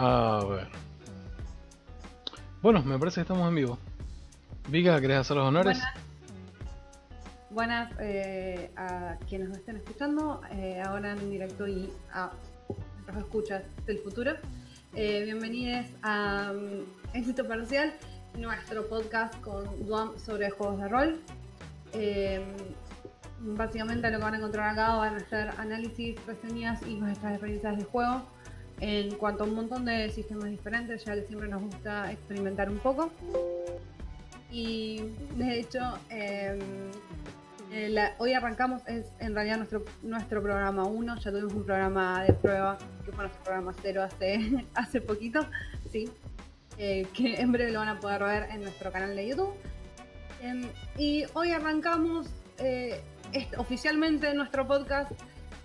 A 0.00 0.44
ver. 0.48 0.68
Bueno, 2.62 2.84
me 2.84 2.96
parece 3.00 3.16
que 3.16 3.22
estamos 3.22 3.48
en 3.48 3.54
vivo. 3.56 3.78
Vika, 4.68 5.00
¿querés 5.00 5.18
hacer 5.18 5.36
los 5.36 5.46
honores? 5.46 5.80
Buenas, 7.50 7.90
eh, 7.98 8.70
a 8.76 9.16
quienes 9.28 9.48
nos 9.48 9.58
estén 9.58 9.76
escuchando, 9.76 10.40
eh, 10.52 10.80
ahora 10.86 11.14
en 11.14 11.30
directo 11.30 11.66
y 11.66 11.92
a 12.12 12.30
los 13.08 13.16
escuchas 13.16 13.64
del 13.86 13.98
futuro. 13.98 14.34
Eh, 14.94 15.22
bienvenidos 15.24 15.86
a 16.02 16.52
um, 16.52 16.84
Éxito 17.12 17.48
Parcial, 17.48 17.92
nuestro 18.36 18.88
podcast 18.88 19.34
con 19.40 19.84
Duam 19.84 20.16
sobre 20.16 20.50
juegos 20.50 20.78
de 20.78 20.88
rol. 20.88 21.20
Eh, 21.94 22.46
básicamente 23.40 24.08
lo 24.12 24.18
que 24.18 24.24
van 24.24 24.34
a 24.34 24.36
encontrar 24.36 24.68
acá 24.68 24.94
van 24.94 25.16
a 25.16 25.20
ser 25.28 25.50
análisis, 25.58 26.24
reseñas 26.24 26.86
y 26.86 26.94
nuestras 26.94 27.32
experiencias 27.32 27.76
de 27.78 27.82
juego 27.82 28.22
en 28.80 29.14
cuanto 29.16 29.44
a 29.44 29.46
un 29.46 29.54
montón 29.54 29.84
de 29.84 30.10
sistemas 30.10 30.50
diferentes, 30.50 31.04
ya 31.04 31.14
que 31.14 31.22
siempre 31.22 31.48
nos 31.48 31.62
gusta 31.62 32.10
experimentar 32.12 32.70
un 32.70 32.78
poco. 32.78 33.10
Y 34.50 35.00
de 35.36 35.60
hecho, 35.60 35.80
eh, 36.10 36.58
eh, 37.72 37.88
la- 37.90 38.14
hoy 38.18 38.32
arrancamos, 38.32 38.82
es 38.86 39.06
en 39.18 39.34
realidad 39.34 39.58
nuestro, 39.58 39.84
nuestro 40.02 40.42
programa 40.42 40.84
1, 40.84 41.16
ya 41.18 41.30
tuvimos 41.30 41.52
un 41.52 41.64
programa 41.64 42.22
de 42.24 42.32
prueba, 42.32 42.78
que 43.04 43.12
fue 43.12 43.24
nuestro 43.24 43.42
programa 43.44 43.74
0 43.82 44.02
hace, 44.02 44.64
hace 44.74 45.00
poquito, 45.02 45.40
sí, 45.90 46.08
eh, 46.78 47.06
que 47.12 47.34
en 47.40 47.52
breve 47.52 47.72
lo 47.72 47.80
van 47.80 47.88
a 47.88 48.00
poder 48.00 48.22
ver 48.22 48.48
en 48.50 48.62
nuestro 48.62 48.90
canal 48.90 49.14
de 49.14 49.28
YouTube. 49.28 49.52
Em, 50.40 50.62
y 50.96 51.24
hoy 51.34 51.50
arrancamos 51.50 52.28
eh, 52.58 53.00
oficialmente 53.58 54.32
nuestro 54.34 54.66
podcast 54.66 55.10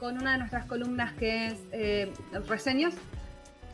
con 0.03 0.17
una 0.17 0.33
de 0.33 0.39
nuestras 0.39 0.65
columnas 0.65 1.13
que 1.13 1.47
es 1.47 1.53
eh, 1.71 2.11
reseñas, 2.49 2.93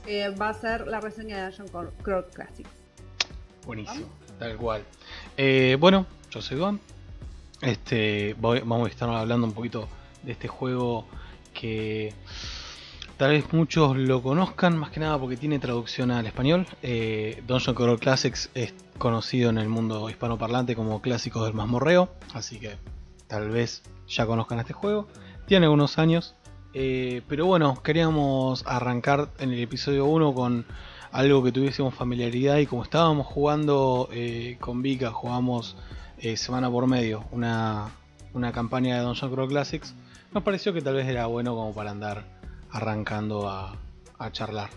que 0.05 0.29
va 0.29 0.49
a 0.49 0.53
ser 0.53 0.85
la 0.85 1.01
reseña 1.01 1.37
de 1.37 1.57
Dungeon 1.57 1.91
Crawl- 2.03 2.25
Classics. 2.31 2.69
Buenísimo, 3.65 4.05
tal 4.37 4.55
cual. 4.57 4.83
Eh, 5.37 5.75
bueno, 5.79 6.05
yo 6.29 6.39
soy 6.39 6.59
Gon. 6.59 6.79
Este, 7.63 8.35
voy- 8.39 8.59
vamos 8.59 8.87
a 8.89 8.91
estar 8.91 9.09
hablando 9.09 9.47
un 9.47 9.53
poquito 9.53 9.87
de 10.21 10.33
este 10.33 10.47
juego 10.47 11.07
que 11.51 12.13
tal 13.17 13.31
vez 13.31 13.51
muchos 13.51 13.97
lo 13.97 14.21
conozcan, 14.21 14.77
más 14.77 14.91
que 14.91 14.99
nada 14.99 15.17
porque 15.17 15.35
tiene 15.35 15.57
traducción 15.57 16.11
al 16.11 16.27
español. 16.27 16.67
Eh, 16.83 17.41
Dungeon 17.47 17.75
Crawl 17.75 17.99
Classics 17.99 18.51
es 18.53 18.75
conocido 18.99 19.49
en 19.49 19.57
el 19.57 19.67
mundo 19.67 20.07
hispanoparlante 20.11 20.75
como 20.75 21.01
Clásicos 21.01 21.43
del 21.45 21.55
Mazmorreo, 21.55 22.07
así 22.35 22.59
que 22.59 22.77
tal 23.25 23.49
vez 23.49 23.81
ya 24.07 24.27
conozcan 24.27 24.59
este 24.59 24.73
juego. 24.73 25.07
Tiene 25.49 25.65
algunos 25.65 25.97
años, 25.97 26.35
eh, 26.75 27.23
pero 27.27 27.47
bueno, 27.47 27.81
queríamos 27.81 28.63
arrancar 28.67 29.31
en 29.39 29.51
el 29.51 29.57
episodio 29.57 30.05
1 30.05 30.35
con 30.35 30.63
algo 31.11 31.43
que 31.43 31.51
tuviésemos 31.51 31.95
familiaridad 31.95 32.57
y 32.57 32.67
como 32.67 32.83
estábamos 32.83 33.25
jugando 33.25 34.09
eh, 34.11 34.57
con 34.59 34.83
Vika, 34.83 35.09
jugamos 35.09 35.75
eh, 36.19 36.37
semana 36.37 36.69
por 36.69 36.85
medio 36.85 37.25
una, 37.31 37.89
una 38.35 38.51
campaña 38.51 38.97
de 38.97 39.01
Dungeon 39.01 39.33
Crawl 39.33 39.49
Classics, 39.49 39.95
nos 40.35 40.43
pareció 40.43 40.71
que 40.71 40.83
tal 40.83 40.93
vez 40.93 41.07
era 41.07 41.25
bueno 41.25 41.55
como 41.55 41.73
para 41.73 41.89
andar 41.89 42.25
arrancando 42.69 43.49
a, 43.49 43.75
charlar. 44.31 44.69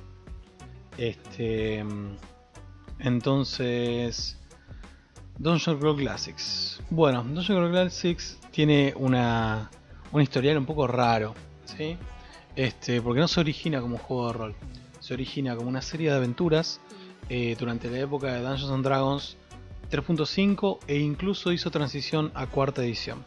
Este, 0.97 1.84
entonces, 2.98 4.39
Dungeon 5.39 5.78
Crawl 5.78 5.99
Classics. 5.99 6.81
Bueno, 6.89 7.22
Dungeon 7.25 7.59
Crawl 7.59 7.72
Classics 7.72 8.39
tiene 8.53 8.94
una, 8.97 9.71
un 10.12 10.23
historial 10.23 10.59
un 10.59 10.67
poco 10.67 10.87
raro, 10.87 11.34
¿sí? 11.65 11.97
Este, 12.55 13.00
porque 13.00 13.21
no 13.21 13.28
se 13.28 13.41
origina 13.41 13.81
como 13.81 13.97
un 13.97 14.03
juego 14.03 14.27
de 14.28 14.33
rol 14.34 14.55
se 15.03 15.15
origina 15.15 15.56
como 15.56 15.69
una 15.69 15.83
serie 15.83 16.11
de 16.11 16.17
aventuras 16.17 16.81
eh, 17.28 17.56
durante 17.59 17.91
la 17.91 17.99
época 17.99 18.33
de 18.33 18.41
Dungeons 18.41 18.71
and 18.71 18.84
Dragons 18.84 19.37
3.5 19.91 20.78
e 20.87 20.99
incluso 20.99 21.53
hizo 21.53 21.71
transición 21.71 22.31
a 22.34 22.47
cuarta 22.47 22.83
edición. 22.83 23.25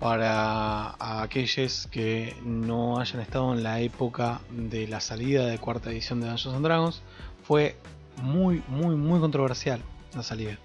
Para 0.00 0.96
aquellos 1.22 1.86
que 1.88 2.34
no 2.44 2.98
hayan 2.98 3.20
estado 3.20 3.52
en 3.52 3.62
la 3.62 3.80
época 3.80 4.40
de 4.50 4.88
la 4.88 5.00
salida 5.00 5.46
de 5.46 5.58
cuarta 5.58 5.90
edición 5.90 6.20
de 6.20 6.28
Dungeons 6.28 6.56
and 6.56 6.64
Dragons, 6.64 7.02
fue 7.42 7.76
muy, 8.22 8.62
muy, 8.68 8.96
muy 8.96 9.20
controversial 9.20 9.80
la 10.14 10.22
salida. 10.22 10.58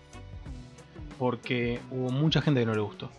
Porque 1.17 1.81
hubo 1.91 2.09
mucha 2.09 2.41
gente 2.41 2.61
que 2.61 2.65
no 2.65 2.73
le 2.73 2.81
gustó. 2.81 3.11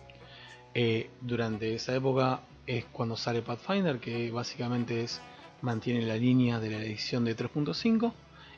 Eh, 0.73 1.09
durante 1.21 1.73
esa 1.75 1.93
época 1.95 2.41
es 2.65 2.85
cuando 2.85 3.17
sale 3.17 3.41
Pathfinder, 3.41 3.99
que 3.99 4.31
básicamente 4.31 5.03
es 5.03 5.21
mantiene 5.61 6.01
la 6.05 6.15
línea 6.15 6.59
de 6.59 6.69
la 6.71 6.77
edición 6.77 7.23
de 7.25 7.35
3.5 7.35 8.13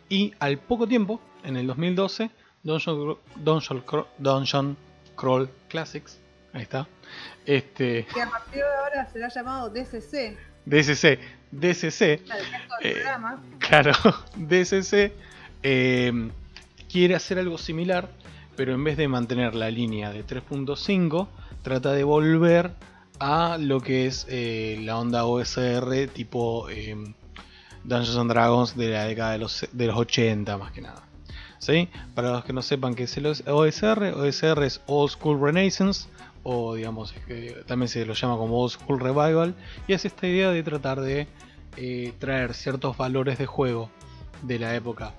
y 0.09 0.33
al 0.39 0.57
poco 0.59 0.87
tiempo, 0.87 1.19
en 1.43 1.57
el 1.57 1.67
2012, 1.67 2.29
Dungeon, 2.61 3.17
Dungeon, 3.37 3.85
Crawl- 3.85 4.07
Dungeon 4.19 4.77
Crawl 5.17 5.49
Classics, 5.69 6.19
ahí 6.53 6.61
está, 6.61 6.87
este, 7.45 8.05
Que 8.13 8.21
a 8.21 8.29
partir 8.29 8.55
de 8.55 8.63
ahora 8.63 9.11
será 9.11 9.27
llamado 9.29 9.69
DCC, 9.69 10.37
DSC, 11.51 12.21
al 12.31 12.39
resto 12.39 12.75
del 12.81 12.97
Eh, 12.97 13.03
claro, 13.59 13.91
eh, 15.63 16.31
quiere 16.89 17.15
hacer 17.15 17.39
algo 17.39 17.57
similar, 17.57 18.09
pero 18.55 18.73
en 18.73 18.83
vez 18.83 18.97
de 18.97 19.07
mantener 19.07 19.55
la 19.55 19.69
línea 19.69 20.11
de 20.11 20.25
3.5, 20.25 21.27
trata 21.61 21.91
de 21.93 22.03
volver 22.03 22.71
a 23.19 23.57
lo 23.57 23.81
que 23.81 24.05
es 24.07 24.25
eh, 24.29 24.79
la 24.83 24.97
onda 24.97 25.25
OSR 25.25 26.07
tipo 26.13 26.69
eh, 26.69 26.95
Dungeons 27.83 28.17
and 28.17 28.31
Dragons 28.31 28.75
de 28.75 28.89
la 28.89 29.05
década 29.05 29.31
de 29.33 29.37
los, 29.39 29.67
de 29.71 29.87
los 29.87 29.97
80 29.97 30.57
más 30.57 30.71
que 30.71 30.81
nada. 30.81 31.03
¿Sí? 31.59 31.87
Para 32.13 32.31
los 32.31 32.43
que 32.43 32.51
no 32.51 32.61
sepan 32.61 32.93
qué 32.93 33.03
es 33.03 33.15
el 33.15 33.25
OSR, 33.27 34.13
OSR 34.15 34.63
es 34.63 34.81
Old 34.87 35.11
School 35.11 35.39
Renaissance 35.41 36.09
o 36.43 36.75
digamos 36.75 37.15
también 37.67 37.87
se 37.87 38.05
lo 38.05 38.13
llama 38.13 38.35
como 38.35 38.59
Old 38.59 38.71
School 38.71 38.99
Revival 38.99 39.55
y 39.87 39.93
es 39.93 40.03
esta 40.03 40.27
idea 40.27 40.51
de 40.51 40.61
tratar 40.61 40.99
de 40.99 41.27
eh, 41.77 42.13
traer 42.19 42.53
ciertos 42.53 42.97
valores 42.97 43.37
de 43.37 43.45
juego 43.45 43.89
de 44.41 44.59
la 44.59 44.75
época 44.75 45.13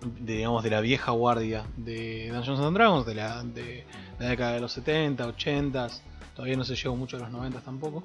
de, 0.00 0.34
digamos 0.34 0.62
de 0.62 0.70
la 0.70 0.80
vieja 0.80 1.12
guardia 1.12 1.64
de 1.76 2.30
Dungeons 2.32 2.60
and 2.60 2.76
Dragons 2.76 3.06
de 3.06 3.14
la, 3.14 3.42
de 3.42 3.84
la 4.18 4.28
década 4.28 4.52
de 4.52 4.60
los 4.60 4.72
70, 4.72 5.26
80 5.26 5.88
todavía 6.34 6.56
no 6.56 6.64
se 6.64 6.76
llegó 6.76 6.96
mucho 6.96 7.16
a 7.16 7.20
los 7.20 7.30
90 7.30 7.60
tampoco 7.60 8.02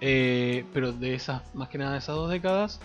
eh, 0.00 0.64
pero 0.72 0.92
de 0.92 1.14
esas 1.14 1.42
más 1.54 1.68
que 1.68 1.78
nada 1.78 1.92
de 1.92 1.98
esas 1.98 2.16
dos 2.16 2.30
décadas 2.30 2.80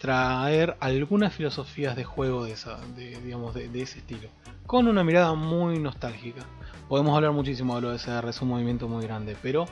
traer 0.00 0.76
algunas 0.80 1.32
filosofías 1.32 1.96
de 1.96 2.04
juego 2.04 2.44
de, 2.44 2.52
esa, 2.52 2.78
digamos, 2.94 3.54
de, 3.54 3.70
ese 3.80 3.98
estilo 3.98 4.28
con 4.66 4.88
una 4.88 5.04
mirada 5.04 5.32
muy 5.34 5.78
nostálgica. 5.78 6.44
Podemos 6.88 7.16
hablar 7.16 7.32
muchísimo 7.32 7.76
de 7.76 7.82
lo 7.82 7.90
de 7.90 7.96
SR 7.96 8.28
es 8.28 8.42
un 8.42 8.48
movimiento 8.48 8.88
muy 8.88 9.04
grande 9.04 9.36
pero 9.42 9.66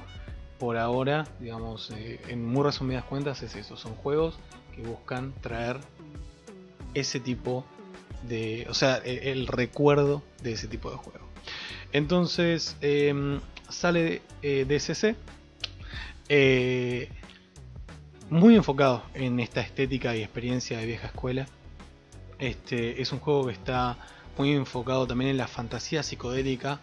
por 0.59 0.77
ahora 0.77 1.25
digamos 1.41 1.91
eh, 1.91 2.21
en 2.29 2.47
muy 2.47 2.62
resumidas 2.62 3.05
cuentas 3.05 3.43
es 3.43 3.55
eso 3.56 3.77
son 3.77 3.95
juegos 3.97 4.39
que 4.75 4.83
buscan 4.83 5.33
traer 5.41 5.79
ese 6.94 7.21
tipo 7.21 7.65
de 8.28 8.66
o 8.71 8.75
sea 8.75 8.97
el, 8.99 9.19
el 9.19 9.47
recuerdo 9.47 10.22
de 10.43 10.53
ese 10.53 10.66
tipo 10.69 10.91
de 10.91 10.97
juego 10.97 11.27
entonces 11.93 12.77
em, 12.81 13.41
sale 13.69 14.22
eh, 14.43 14.65
DSC 14.69 15.15
eh, 16.28 17.09
muy 18.31 18.56
enfocado 18.56 19.02
en 19.14 19.38
esta 19.41 19.61
estética 19.61 20.17
y 20.17 20.23
experiencia 20.23 20.79
de 20.79 20.87
vieja 20.87 21.08
escuela. 21.08 21.46
Este 22.38 23.00
es 23.02 23.12
un 23.12 23.20
juego 23.20 23.47
que 23.47 23.52
está 23.52 23.97
muy 24.38 24.52
enfocado 24.52 25.06
también 25.06 25.31
en 25.31 25.37
la 25.37 25.47
fantasía 25.47 26.02
psicodélica 26.02 26.81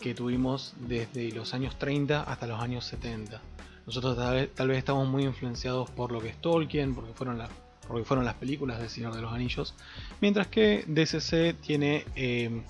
que 0.00 0.14
tuvimos 0.14 0.74
desde 0.80 1.30
los 1.32 1.54
años 1.54 1.78
30 1.78 2.22
hasta 2.24 2.46
los 2.46 2.60
años 2.60 2.84
70. 2.86 3.40
Nosotros 3.86 4.16
tal 4.54 4.68
vez, 4.68 4.78
estamos 4.78 5.08
muy 5.08 5.24
influenciados 5.24 5.88
por 5.90 6.12
lo 6.12 6.20
que 6.20 6.28
es 6.28 6.36
Tolkien, 6.40 6.94
porque 6.94 7.12
fueron, 7.14 7.38
la- 7.38 7.48
porque 7.90 8.04
fueron 8.04 8.24
las 8.24 8.34
películas 8.34 8.78
del 8.78 8.88
Señor 8.88 9.14
de 9.14 9.20
los 9.20 9.32
Anillos, 9.32 9.74
mientras 10.20 10.46
que 10.46 10.84
DCC 10.86 11.60
tiene 11.60 12.04
eh, 12.14 12.62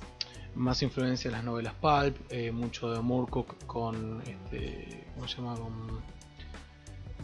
más 0.55 0.83
influencia 0.83 1.29
en 1.29 1.33
las 1.33 1.45
novelas 1.45 1.75
pulp, 1.75 2.17
eh, 2.31 2.51
mucho 2.53 2.91
de 2.91 3.01
Moorcock 3.01 3.67
con, 3.67 4.23
este, 4.27 5.07
¿cómo 5.15 5.29
se 5.29 5.37
llama? 5.37 5.57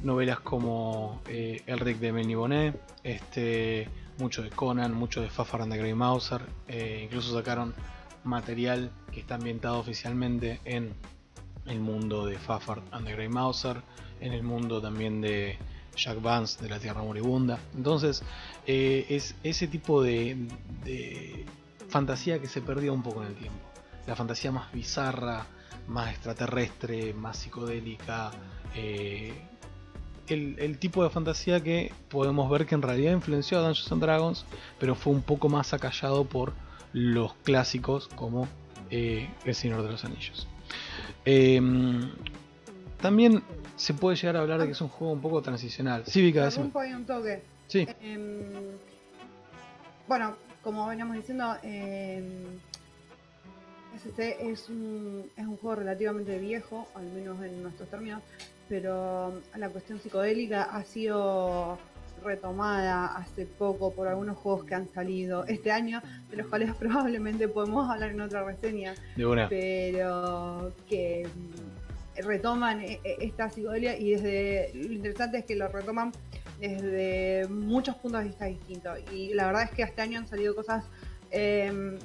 Novelas 0.02 0.40
como 0.40 1.22
eh, 1.26 1.62
Elric 1.66 1.98
de 1.98 2.12
Melniboné, 2.12 2.74
este, 3.02 3.88
mucho 4.18 4.42
de 4.42 4.50
Conan, 4.50 4.94
mucho 4.94 5.22
de 5.22 5.30
Fafar 5.30 5.68
the 5.68 5.76
Grey 5.76 5.94
Mouser, 5.94 6.42
eh, 6.68 7.00
incluso 7.04 7.34
sacaron 7.34 7.74
material 8.24 8.90
que 9.12 9.20
está 9.20 9.36
ambientado 9.36 9.78
oficialmente 9.78 10.60
en 10.64 10.92
el 11.66 11.80
mundo 11.80 12.26
de 12.26 12.38
Fafar 12.38 12.82
and 12.92 13.06
the 13.06 13.14
Grey 13.14 13.28
Mouser, 13.28 13.82
en 14.20 14.32
el 14.32 14.42
mundo 14.42 14.80
también 14.80 15.20
de 15.20 15.58
Jack 15.96 16.20
Vance 16.20 16.62
de 16.62 16.68
la 16.68 16.78
Tierra 16.78 17.02
Moribunda. 17.02 17.58
Entonces, 17.74 18.22
eh, 18.66 19.06
es 19.08 19.34
ese 19.42 19.66
tipo 19.66 20.02
de, 20.02 20.36
fantasía 21.88 22.40
que 22.40 22.48
se 22.48 22.60
perdió 22.60 22.92
un 22.92 23.02
poco 23.02 23.22
en 23.22 23.28
el 23.28 23.34
tiempo. 23.34 23.58
La 24.06 24.14
fantasía 24.14 24.52
más 24.52 24.72
bizarra, 24.72 25.46
más 25.88 26.10
extraterrestre, 26.10 27.14
más 27.14 27.38
psicodélica, 27.38 28.30
eh, 28.74 29.32
el, 30.28 30.78
tipo 30.78 31.04
de 31.04 31.10
fantasía 31.10 31.62
que 31.62 31.92
podemos 32.08 32.50
ver 32.50 32.66
que 32.66 32.74
en 32.74 32.82
realidad 32.82 33.12
influenció 33.12 33.58
a 33.58 33.62
Dungeons 33.62 33.92
and 33.92 34.02
Dragons, 34.02 34.44
pero 34.78 34.96
fue 34.96 35.12
un 35.12 35.22
poco 35.22 35.48
más 35.48 35.72
acallado 35.72 36.24
por 36.24 36.52
los 36.92 37.34
clásicos 37.44 38.08
como 38.08 38.48
eh, 38.90 39.28
El 39.44 39.54
Señor 39.54 39.82
de 39.82 39.92
los 39.92 40.04
Anillos. 40.04 40.48
También 43.00 43.44
se 43.76 43.94
puede 43.94 44.16
llegar 44.16 44.36
a 44.36 44.40
hablar 44.40 44.60
de 44.60 44.66
que 44.66 44.72
es 44.72 44.80
un 44.80 44.88
juego 44.88 45.12
un 45.12 45.20
poco 45.20 45.42
transicional. 45.42 46.04
Cívica, 46.06 46.48
un 46.56 47.06
toque. 47.06 47.42
Sí. 47.68 47.86
Em, 48.00 48.50
bueno, 50.08 50.36
como 50.62 50.86
veníamos 50.86 51.16
diciendo, 51.16 51.56
eh, 51.62 52.22
SC 53.96 54.36
es 54.40 54.68
un, 54.68 55.30
es 55.36 55.46
un 55.46 55.56
juego 55.56 55.76
relativamente 55.76 56.38
viejo, 56.38 56.88
al 56.94 57.06
menos 57.06 57.42
en 57.42 57.62
nuestros 57.62 57.88
términos, 57.88 58.22
pero 58.68 59.40
la 59.56 59.68
cuestión 59.68 60.00
psicodélica 60.00 60.64
ha 60.64 60.82
sido 60.84 61.78
retomada 62.24 63.16
hace 63.16 63.46
poco 63.46 63.92
por 63.92 64.08
algunos 64.08 64.36
juegos 64.38 64.64
que 64.64 64.74
han 64.74 64.88
salido 64.88 65.44
este 65.44 65.70
año, 65.70 66.02
de 66.30 66.36
los 66.36 66.46
cuales 66.46 66.74
probablemente 66.78 67.48
podemos 67.48 67.90
hablar 67.90 68.10
en 68.10 68.20
otra 68.20 68.44
reseña, 68.44 68.94
pero 69.48 70.72
que 70.88 71.26
retoman 72.22 72.80
e, 72.80 73.00
e, 73.04 73.16
esta 73.20 73.48
psicodelia 73.50 73.98
y 73.98 74.12
desde 74.12 74.72
lo 74.74 74.92
interesante 74.92 75.38
es 75.38 75.44
que 75.44 75.56
lo 75.56 75.68
retoman 75.68 76.12
desde 76.60 77.46
muchos 77.48 77.96
puntos 77.96 78.22
de 78.22 78.28
vista 78.28 78.46
distintos 78.46 78.98
y 79.12 79.34
la 79.34 79.46
verdad 79.46 79.64
es 79.64 79.70
que 79.70 79.82
este 79.82 80.02
año 80.02 80.18
han 80.18 80.26
salido 80.26 80.54
cosas 80.54 80.84
eh, 81.30 81.98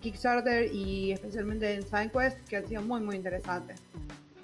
Kickstarter 0.00 0.72
y 0.72 1.12
especialmente 1.12 1.74
en 1.74 1.82
SideQuest 1.82 2.48
que 2.48 2.56
han 2.56 2.66
sido 2.66 2.82
muy 2.82 3.00
muy 3.00 3.16
interesantes. 3.16 3.80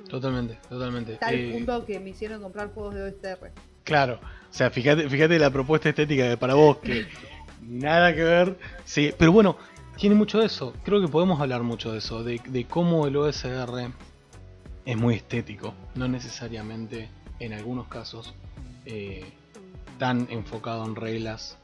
Totalmente, 0.09 0.59
totalmente. 0.69 1.15
Tal 1.17 1.35
eh, 1.35 1.53
punto 1.53 1.87
que 1.87 1.99
me 1.99 2.11
hicieron 2.11 2.43
comprar 2.43 2.73
juegos 2.75 2.95
de 2.95 3.03
OSR. 3.05 3.51
Claro, 3.85 4.21
o 4.51 4.55
sea, 4.55 4.71
fíjate, 4.71 5.09
fíjate 5.09 5.39
la 5.39 5.51
propuesta 5.51 5.89
estética 5.89 6.37
para 6.37 6.55
vos, 6.55 6.79
que 6.79 7.07
nada 7.63 8.15
que 8.15 8.23
ver. 8.23 8.59
Sí, 8.85 9.13
pero 9.17 9.33
bueno, 9.33 9.57
tiene 9.97 10.15
mucho 10.15 10.41
de 10.41 10.47
eso. 10.47 10.75
Creo 10.85 11.01
que 11.01 11.09
podemos 11.09 11.41
hablar 11.41 11.63
mucho 11.63 11.93
de 11.93 11.99
eso, 11.99 12.23
de, 12.23 12.67
cómo 12.69 13.07
el 13.07 13.17
OSR 13.17 13.91
es 14.85 14.97
muy 14.97 15.15
estético, 15.15 15.75
no 15.95 16.09
necesariamente 16.09 17.09
en 17.39 17.53
algunos 17.53 17.89
casos 17.89 18.35
eh, 18.87 19.25
tan 19.99 20.27
enfocado 20.31 20.85
en 20.85 20.97
reglas 20.97 21.59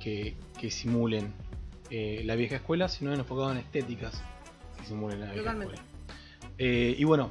que, 0.00 0.36
que 0.58 0.70
simulen 0.70 1.32
eh, 1.90 2.22
la 2.24 2.34
vieja 2.34 2.56
escuela, 2.56 2.88
sino 2.88 3.12
enfocado 3.12 3.52
en 3.52 3.58
estéticas 3.58 4.22
que 4.78 4.86
simulen 4.86 5.20
la 5.20 5.32
vieja 5.32 5.52
escuela. 5.52 5.82
y 6.58 7.04
bueno, 7.04 7.30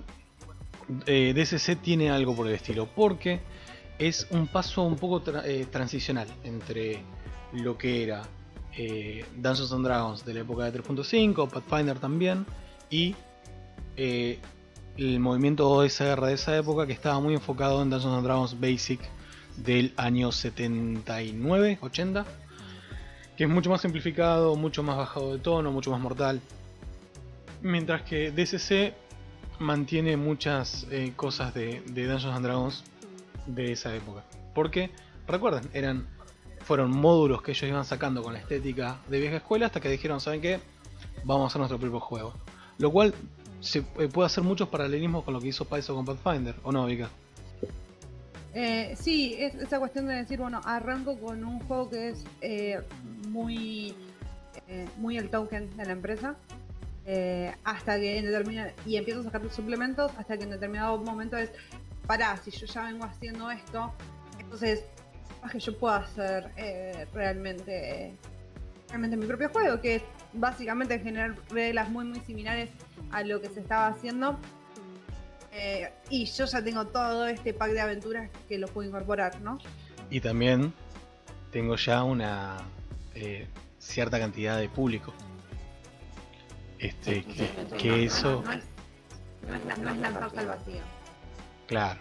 eh, 1.05 1.33
DCC 1.33 1.81
tiene 1.81 2.09
algo 2.09 2.35
por 2.35 2.47
el 2.47 2.53
estilo, 2.53 2.87
porque 2.87 3.39
es 3.97 4.27
un 4.31 4.47
paso 4.47 4.83
un 4.83 4.97
poco 4.97 5.21
eh, 5.43 5.65
transicional 5.71 6.27
entre 6.43 6.99
lo 7.53 7.77
que 7.77 8.03
era 8.03 8.23
eh, 8.77 9.25
Dungeons 9.35 9.71
and 9.71 9.85
Dragons 9.85 10.25
de 10.25 10.33
la 10.33 10.41
época 10.41 10.69
de 10.69 10.83
3.5, 10.83 11.49
Pathfinder 11.49 11.97
también, 11.99 12.45
y 12.89 13.15
eh, 13.95 14.39
el 14.97 15.19
movimiento 15.19 15.69
OSR 15.69 16.25
de 16.25 16.33
esa 16.33 16.57
época 16.57 16.87
que 16.87 16.93
estaba 16.93 17.19
muy 17.19 17.33
enfocado 17.33 17.81
en 17.81 17.89
Dungeons 17.89 18.15
and 18.15 18.25
Dragons 18.25 18.59
Basic 18.59 18.99
del 19.57 19.93
año 19.97 20.31
79, 20.31 21.79
80, 21.81 22.25
que 23.35 23.43
es 23.43 23.49
mucho 23.49 23.69
más 23.69 23.81
simplificado, 23.81 24.55
mucho 24.55 24.83
más 24.83 24.97
bajado 24.97 25.33
de 25.33 25.39
tono, 25.39 25.71
mucho 25.71 25.91
más 25.91 25.99
mortal. 25.99 26.41
Mientras 27.61 28.03
que 28.03 28.31
DCC 28.31 28.93
mantiene 29.59 30.17
muchas 30.17 30.87
eh, 30.91 31.13
cosas 31.15 31.53
de, 31.53 31.81
Dungeons 31.87 32.25
and 32.25 32.45
Dragons 32.45 32.83
de 33.47 33.71
esa 33.71 33.93
época. 33.95 34.23
Porque, 34.53 34.91
recuerden, 35.27 35.69
eran 35.73 36.07
fueron 36.61 36.89
módulos 36.89 37.43
que 37.43 37.51
ellos 37.51 37.69
iban 37.69 37.85
sacando 37.85 38.23
con 38.23 38.33
la 38.33 38.39
estética 38.39 38.97
de 39.07 39.19
vieja 39.19 39.37
escuela 39.37 39.67
hasta 39.67 39.79
que 39.79 39.89
dijeron, 39.89 40.19
¿saben 40.19 40.41
qué? 40.41 40.59
Vamos 41.23 41.43
a 41.43 41.47
hacer 41.47 41.59
nuestro 41.59 41.77
propio 41.77 41.99
juego. 41.99 42.33
Lo 42.79 42.91
cual 42.91 43.13
se 43.65 43.79
eh, 43.79 44.07
puede 44.11 44.27
hacer 44.27 44.43
muchos 44.43 44.69
paralelismos 44.69 45.23
con 45.23 45.33
lo 45.33 45.41
que 45.41 45.47
hizo 45.47 45.65
Paizo 45.65 45.95
con 45.95 46.05
Pathfinder, 46.05 46.55
¿o 46.63 46.71
no, 46.71 46.85
Vika? 46.85 47.09
Eh, 48.53 48.95
sí, 48.97 49.35
es 49.37 49.55
esa 49.55 49.79
cuestión 49.79 50.07
de 50.07 50.15
decir, 50.15 50.39
bueno, 50.39 50.61
arranco 50.63 51.19
con 51.19 51.43
un 51.43 51.59
juego 51.61 51.89
que 51.89 52.09
es 52.09 52.23
muy, 53.27 53.93
muy 54.97 55.17
el 55.17 55.29
token 55.29 55.75
de 55.75 55.85
la 55.85 55.91
empresa 55.91 56.37
eh, 57.07 57.53
hasta 57.63 57.99
que 57.99 58.17
en 58.17 58.25
determinado, 58.25 58.71
y 58.83 58.97
empiezo 58.97 59.19
a 59.21 59.23
sacar 59.25 59.43
los 59.43 59.53
suplementos 59.53 60.11
hasta 60.17 60.37
que 60.37 60.43
en 60.43 60.49
determinado 60.49 60.97
momento 60.97 61.37
es, 61.37 61.51
pará, 62.07 62.35
si 62.37 62.49
yo 62.49 62.65
ya 62.65 62.85
vengo 62.85 63.05
haciendo 63.05 63.51
esto, 63.51 63.93
entonces, 64.39 64.83
es 65.45 65.51
que 65.51 65.59
yo 65.59 65.77
puedo 65.77 65.93
hacer 65.93 66.49
eh, 66.57 67.05
realmente, 67.13 68.11
realmente 68.89 69.17
mi 69.17 69.27
propio 69.27 69.49
juego, 69.49 69.79
que 69.81 69.95
es 69.97 70.03
básicamente 70.35 70.99
generar 70.99 71.35
reglas 71.49 71.89
muy 71.89 72.05
muy 72.05 72.19
similares 72.21 72.69
a 73.11 73.23
lo 73.23 73.41
que 73.41 73.49
se 73.49 73.59
estaba 73.59 73.87
haciendo. 73.87 74.39
Eh, 75.51 75.89
y 76.09 76.25
yo 76.25 76.45
ya 76.45 76.63
tengo 76.63 76.85
todo 76.87 77.27
este 77.27 77.53
pack 77.53 77.71
de 77.71 77.81
aventuras 77.81 78.29
que 78.47 78.57
lo 78.57 78.67
puedo 78.67 78.87
incorporar, 78.89 79.39
¿no? 79.41 79.57
Y 80.09 80.19
también 80.19 80.73
tengo 81.51 81.77
ya 81.77 82.03
una 82.03 82.57
cierta 83.79 84.19
cantidad 84.19 84.57
de 84.59 84.67
público 84.67 85.13
este, 86.79 87.23
que, 87.77 88.05
eso. 88.05 88.43
Claro. 91.67 91.99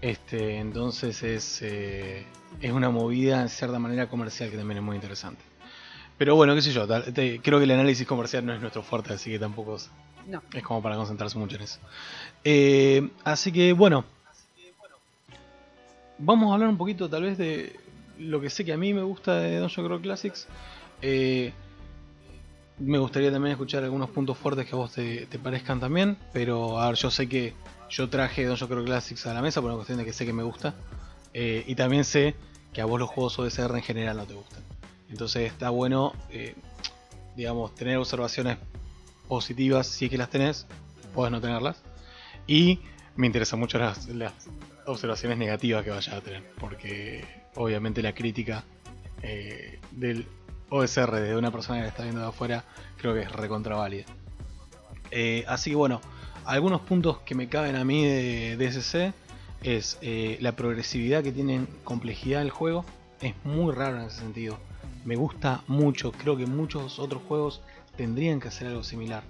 Este, 0.00 0.58
entonces 0.58 1.22
es, 1.22 1.62
eh, 1.62 2.26
es 2.60 2.72
una 2.72 2.90
movida 2.90 3.42
en 3.42 3.48
cierta 3.48 3.78
manera 3.78 4.08
comercial 4.08 4.50
que 4.50 4.56
también 4.56 4.78
es 4.78 4.84
muy 4.84 4.96
interesante. 4.96 5.42
Pero 6.22 6.36
bueno, 6.36 6.54
qué 6.54 6.62
sé 6.62 6.70
yo, 6.70 6.86
creo 6.86 7.58
que 7.58 7.64
el 7.64 7.70
análisis 7.72 8.06
comercial 8.06 8.46
no 8.46 8.54
es 8.54 8.60
nuestro 8.60 8.84
fuerte, 8.84 9.12
así 9.12 9.28
que 9.28 9.40
tampoco 9.40 9.74
es, 9.74 9.90
es 10.54 10.62
como 10.62 10.80
para 10.80 10.94
concentrarse 10.94 11.36
mucho 11.36 11.56
en 11.56 11.62
eso. 11.62 11.80
Eh, 12.44 13.10
así 13.24 13.50
que 13.50 13.72
bueno, 13.72 14.04
vamos 16.18 16.48
a 16.48 16.54
hablar 16.54 16.68
un 16.68 16.76
poquito 16.76 17.10
tal 17.10 17.24
vez 17.24 17.38
de 17.38 17.74
lo 18.20 18.40
que 18.40 18.50
sé 18.50 18.64
que 18.64 18.72
a 18.72 18.76
mí 18.76 18.94
me 18.94 19.02
gusta 19.02 19.34
de 19.34 19.58
Dungeon 19.58 19.84
Crawl 19.84 20.00
Classics. 20.00 20.46
Eh, 21.00 21.52
me 22.78 22.98
gustaría 22.98 23.32
también 23.32 23.54
escuchar 23.54 23.82
algunos 23.82 24.08
puntos 24.10 24.38
fuertes 24.38 24.66
que 24.66 24.76
a 24.76 24.78
vos 24.78 24.92
te, 24.92 25.26
parezcan 25.42 25.80
también, 25.80 26.16
pero 26.32 26.78
a 26.78 26.86
ver, 26.86 26.94
yo 26.94 27.10
sé 27.10 27.28
que 27.28 27.52
yo 27.90 28.08
traje 28.08 28.46
Dungeon 28.46 28.70
Crawl 28.70 28.84
Classics 28.84 29.26
a 29.26 29.34
la 29.34 29.42
mesa 29.42 29.60
por 29.60 29.70
una 29.70 29.76
cuestión 29.78 29.98
de 29.98 30.04
que 30.04 30.12
sé 30.12 30.24
que 30.24 30.32
me 30.32 30.44
gusta, 30.44 30.76
eh, 31.34 31.64
y 31.66 31.74
también 31.74 32.04
sé 32.04 32.36
que 32.72 32.80
a 32.80 32.84
vos 32.84 33.00
los 33.00 33.10
juegos 33.10 33.36
OSR 33.40 33.74
en 33.74 33.82
general 33.82 34.18
no 34.18 34.24
te 34.24 34.34
gustan. 34.34 34.62
Entonces 35.12 35.52
está 35.52 35.70
bueno, 35.70 36.14
eh, 36.30 36.56
digamos, 37.36 37.74
tener 37.74 37.98
observaciones 37.98 38.58
positivas 39.28 39.86
si 39.86 40.06
es 40.06 40.10
que 40.10 40.18
las 40.18 40.30
tenés, 40.30 40.66
puedes 41.14 41.30
no 41.30 41.40
tenerlas, 41.40 41.82
y 42.46 42.80
me 43.14 43.26
interesan 43.26 43.60
mucho 43.60 43.78
las, 43.78 44.08
observaciones 44.86 45.38
negativas 45.38 45.84
que 45.84 45.90
vayas 45.90 46.12
a 46.12 46.20
tener, 46.22 46.42
porque 46.58 47.24
obviamente 47.54 48.02
la 48.02 48.14
crítica 48.14 48.64
eh, 49.22 49.78
del 49.92 50.26
OSR 50.70 51.20
de 51.20 51.36
una 51.36 51.52
persona 51.52 51.82
que 51.82 51.88
está 51.88 52.02
viendo 52.02 52.22
de 52.22 52.28
afuera, 52.28 52.64
creo 52.96 53.14
que 53.14 53.20
es 53.20 53.30
recontra 53.30 53.76
eh, 55.14 55.44
así 55.46 55.70
que 55.70 55.76
bueno, 55.76 56.00
algunos 56.46 56.80
puntos 56.80 57.18
que 57.18 57.34
me 57.34 57.48
caben 57.48 57.76
a 57.76 57.84
mí 57.84 58.04
de 58.06 58.56
DSC 58.56 59.12
es 59.62 59.98
eh, 60.00 60.38
la 60.40 60.56
progresividad 60.56 61.22
que 61.22 61.32
tiene 61.32 61.66
complejidad 61.84 62.42
el 62.42 62.50
juego. 62.50 62.84
Es 63.20 63.34
muy 63.44 63.72
raro 63.74 63.98
en 63.98 64.06
ese 64.06 64.20
sentido. 64.20 64.58
Me 65.04 65.16
gusta 65.16 65.62
mucho. 65.66 66.12
Creo 66.12 66.36
que 66.36 66.46
muchos 66.46 66.98
otros 66.98 67.22
juegos 67.28 67.62
tendrían 67.96 68.40
que 68.40 68.48
hacer 68.48 68.68
algo 68.68 68.82
similar. 68.82 69.24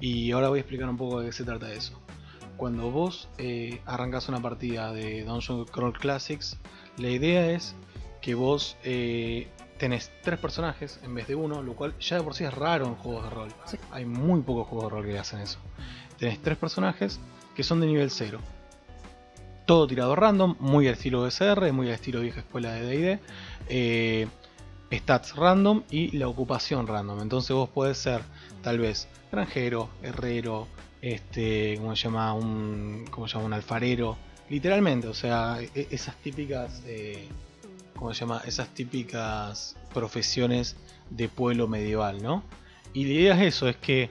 Y 0.00 0.32
ahora 0.32 0.48
voy 0.48 0.58
a 0.58 0.62
explicar 0.62 0.88
un 0.88 0.96
poco 0.96 1.20
de 1.20 1.26
qué 1.26 1.32
se 1.32 1.44
trata 1.44 1.66
de 1.66 1.76
eso. 1.76 2.00
Cuando 2.56 2.90
vos 2.90 3.28
eh, 3.38 3.80
arrancas 3.86 4.28
una 4.28 4.40
partida 4.40 4.92
de 4.92 5.24
Dungeon 5.24 5.64
Crawl 5.64 5.98
Classics, 5.98 6.58
la 6.98 7.08
idea 7.08 7.50
es 7.50 7.74
que 8.20 8.34
vos 8.34 8.76
tenés 9.80 10.12
tres 10.22 10.38
personajes 10.38 11.00
en 11.02 11.14
vez 11.14 11.26
de 11.26 11.34
uno, 11.34 11.62
lo 11.62 11.74
cual 11.74 11.98
ya 11.98 12.16
de 12.16 12.22
por 12.22 12.34
sí 12.34 12.44
es 12.44 12.52
raro 12.52 12.86
en 12.86 12.96
juegos 12.96 13.24
de 13.24 13.30
rol. 13.30 13.48
Hay 13.90 14.04
muy 14.04 14.42
pocos 14.42 14.68
juegos 14.68 14.90
de 14.90 14.96
rol 14.96 15.06
que 15.06 15.18
hacen 15.18 15.40
eso. 15.40 15.58
Tenés 16.18 16.40
tres 16.42 16.58
personajes 16.58 17.18
que 17.56 17.62
son 17.62 17.80
de 17.80 17.86
nivel 17.86 18.10
0. 18.10 18.38
Todo 19.64 19.86
tirado 19.86 20.14
random, 20.14 20.56
muy 20.60 20.86
al 20.86 20.94
estilo 20.94 21.26
SR, 21.26 21.72
muy 21.72 21.88
al 21.88 21.94
estilo 21.94 22.20
vieja 22.20 22.40
escuela 22.40 22.72
de 22.72 22.82
DD. 22.82 23.20
Eh, 23.68 24.28
stats 24.92 25.36
random 25.36 25.82
y 25.90 26.16
la 26.16 26.28
ocupación 26.28 26.86
random. 26.86 27.20
Entonces 27.20 27.54
vos 27.54 27.68
podés 27.68 27.98
ser 27.98 28.22
tal 28.62 28.78
vez 28.78 29.08
granjero, 29.30 29.88
herrero, 30.02 30.66
este, 31.02 31.76
¿cómo 31.78 31.96
se 31.96 32.04
llama? 32.04 32.34
Un, 32.34 33.06
¿cómo 33.10 33.28
se 33.28 33.34
llama? 33.34 33.46
Un 33.46 33.52
alfarero. 33.54 34.16
Literalmente, 34.48 35.06
o 35.08 35.14
sea, 35.14 35.58
e-, 35.60 35.88
esas 35.90 36.16
típicas... 36.16 36.82
Eh, 36.86 37.28
¿cómo 38.00 38.14
se 38.14 38.20
llama? 38.20 38.40
Esas 38.46 38.68
típicas 38.68 39.76
profesiones 39.92 40.74
de 41.10 41.28
pueblo 41.28 41.68
medieval, 41.68 42.22
¿no? 42.22 42.42
Y 42.94 43.04
la 43.04 43.12
idea 43.12 43.34
es 43.34 43.54
eso, 43.56 43.68
es 43.68 43.76
que 43.76 44.08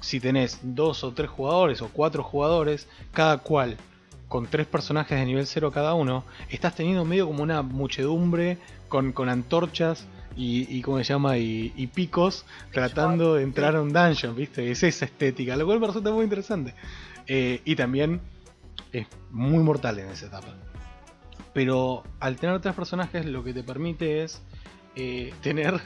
si 0.00 0.20
tenés 0.20 0.60
dos 0.62 1.02
o 1.04 1.12
tres 1.12 1.30
jugadores 1.30 1.80
o 1.80 1.88
cuatro 1.88 2.22
jugadores, 2.22 2.86
cada 3.12 3.38
cual 3.38 3.78
con 4.28 4.46
tres 4.46 4.66
personajes 4.66 5.18
de 5.18 5.24
nivel 5.24 5.46
0 5.46 5.72
cada 5.72 5.94
uno, 5.94 6.22
estás 6.50 6.76
teniendo 6.76 7.04
medio 7.04 7.26
como 7.26 7.42
una 7.42 7.62
muchedumbre 7.62 8.58
con, 8.88 9.12
con 9.12 9.28
antorchas 9.28 10.06
y, 10.40 10.66
y 10.74 10.80
¿cómo 10.80 10.96
se 10.98 11.04
llama? 11.04 11.36
Y, 11.36 11.74
y 11.76 11.86
picos 11.88 12.46
tratando 12.72 13.34
de 13.34 13.42
entrar 13.42 13.76
a 13.76 13.82
un 13.82 13.92
dungeon, 13.92 14.34
¿viste? 14.34 14.70
Es 14.70 14.82
esa 14.82 15.04
estética, 15.04 15.54
lo 15.54 15.66
cual 15.66 15.80
me 15.80 15.86
resulta 15.86 16.10
muy 16.12 16.24
interesante. 16.24 16.74
Eh, 17.26 17.60
y 17.66 17.76
también 17.76 18.22
es 18.90 19.06
muy 19.30 19.62
mortal 19.62 19.98
en 19.98 20.08
esa 20.08 20.26
etapa. 20.26 20.54
Pero 21.52 22.04
al 22.20 22.36
tener 22.36 22.58
tres 22.60 22.74
personajes 22.74 23.26
lo 23.26 23.44
que 23.44 23.52
te 23.52 23.62
permite 23.62 24.22
es 24.22 24.40
eh, 24.96 25.34
tener 25.42 25.78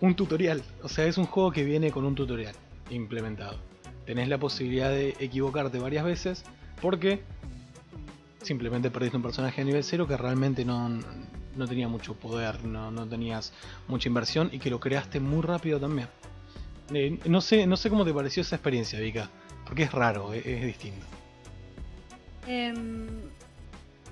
un 0.00 0.14
tutorial. 0.14 0.62
O 0.82 0.88
sea, 0.90 1.06
es 1.06 1.16
un 1.16 1.24
juego 1.24 1.50
que 1.50 1.64
viene 1.64 1.90
con 1.90 2.04
un 2.04 2.14
tutorial 2.14 2.54
implementado. 2.90 3.58
Tenés 4.04 4.28
la 4.28 4.36
posibilidad 4.36 4.90
de 4.90 5.16
equivocarte 5.18 5.78
varias 5.78 6.04
veces 6.04 6.44
porque 6.82 7.22
simplemente 8.42 8.90
perdiste 8.90 9.16
un 9.16 9.22
personaje 9.22 9.62
a 9.62 9.64
nivel 9.64 9.82
0 9.82 10.06
que 10.06 10.18
realmente 10.18 10.66
no, 10.66 10.90
no 11.56 11.66
tenía 11.66 11.88
mucho 11.88 12.14
poder, 12.14 12.64
no, 12.64 12.90
no, 12.90 13.06
tenías 13.06 13.52
mucha 13.88 14.08
inversión 14.08 14.48
y 14.52 14.58
que 14.58 14.70
lo 14.70 14.80
creaste 14.80 15.20
muy 15.20 15.42
rápido 15.42 15.80
también. 15.80 16.08
Eh, 16.92 17.18
no, 17.26 17.40
sé, 17.40 17.66
no 17.66 17.76
sé 17.76 17.90
cómo 17.90 18.04
te 18.04 18.12
pareció 18.12 18.42
esa 18.42 18.56
experiencia, 18.56 19.00
Vika, 19.00 19.30
porque 19.66 19.84
es 19.84 19.92
raro, 19.92 20.32
es, 20.32 20.44
es 20.44 20.64
distinto. 20.64 21.06
Eh, 22.46 22.74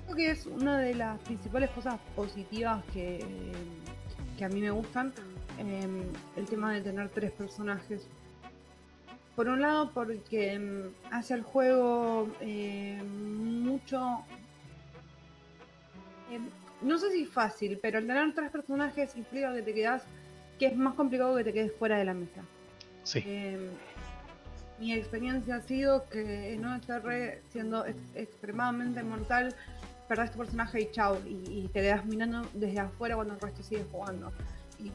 creo 0.05 0.15
que 0.15 0.31
es 0.31 0.45
una 0.45 0.79
de 0.79 0.95
las 0.95 1.19
principales 1.21 1.69
cosas 1.71 1.99
positivas 2.15 2.83
que, 2.93 3.23
que 4.37 4.45
a 4.45 4.49
mí 4.49 4.61
me 4.61 4.71
gustan, 4.71 5.13
eh, 5.59 5.87
el 6.35 6.45
tema 6.45 6.73
de 6.73 6.81
tener 6.81 7.09
tres 7.09 7.31
personajes. 7.31 8.07
Por 9.35 9.47
un 9.47 9.61
lado, 9.61 9.91
porque 9.93 10.53
em, 10.53 10.91
hace 11.11 11.33
el 11.33 11.41
juego 11.41 12.29
eh, 12.41 13.01
mucho 13.03 14.23
no 16.83 16.97
sé 16.97 17.11
si 17.11 17.25
fácil, 17.25 17.79
pero 17.81 17.99
el 17.99 18.07
tener 18.07 18.33
tres 18.33 18.51
personajes 18.51 19.15
implica 19.15 19.53
que 19.53 19.61
te 19.61 19.73
quedas, 19.73 20.03
que 20.59 20.67
es 20.67 20.75
más 20.75 20.93
complicado 20.95 21.35
que 21.35 21.43
te 21.43 21.53
quedes 21.53 21.73
fuera 21.73 21.97
de 21.97 22.05
la 22.05 22.13
mesa. 22.13 22.41
Sí. 23.03 23.23
Eh, 23.25 23.69
mi 24.79 24.93
experiencia 24.93 25.55
ha 25.55 25.61
sido 25.61 26.05
que 26.09 26.53
en 26.53 26.65
OSR, 26.65 27.41
siendo 27.49 27.85
ex- 27.85 28.15
extremadamente 28.15 29.03
mortal, 29.03 29.53
perdés 30.07 30.31
tu 30.31 30.39
personaje 30.39 30.81
y 30.81 30.91
chao, 30.91 31.17
y, 31.25 31.63
y 31.63 31.69
te 31.71 31.81
quedas 31.81 32.05
mirando 32.05 32.41
desde 32.53 32.79
afuera 32.79 33.15
cuando 33.15 33.33
el 33.35 33.39
resto 33.39 33.63
sigue 33.63 33.85
jugando. 33.91 34.31
Y 34.79 34.91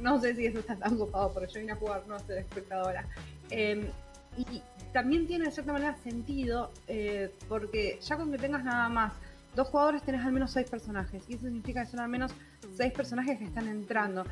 no 0.00 0.20
sé 0.20 0.34
si 0.34 0.46
eso 0.46 0.60
está 0.60 0.76
tan 0.76 0.96
copado, 0.96 1.32
porque 1.32 1.52
yo 1.52 1.60
vine 1.60 1.72
a 1.72 1.76
jugar, 1.76 2.04
no 2.06 2.14
a 2.14 2.18
ser 2.20 2.38
espectadora. 2.38 3.06
Eh, 3.50 3.90
y 4.36 4.62
también 4.92 5.26
tiene 5.26 5.44
de 5.46 5.50
cierta 5.50 5.72
manera 5.72 5.96
sentido, 5.98 6.72
eh, 6.88 7.30
porque 7.48 7.98
ya 8.00 8.16
con 8.16 8.32
que 8.32 8.38
tengas 8.38 8.64
nada 8.64 8.88
más 8.88 9.12
dos 9.54 9.68
jugadores 9.68 10.02
tenés 10.02 10.24
al 10.24 10.32
menos 10.32 10.50
seis 10.50 10.68
personajes. 10.68 11.22
Y 11.28 11.34
eso 11.34 11.44
significa 11.46 11.84
que 11.84 11.90
son 11.90 12.00
al 12.00 12.08
menos 12.08 12.32
seis 12.76 12.92
personajes 12.92 13.38
que 13.38 13.44
están 13.44 13.68
entrando. 13.68 14.24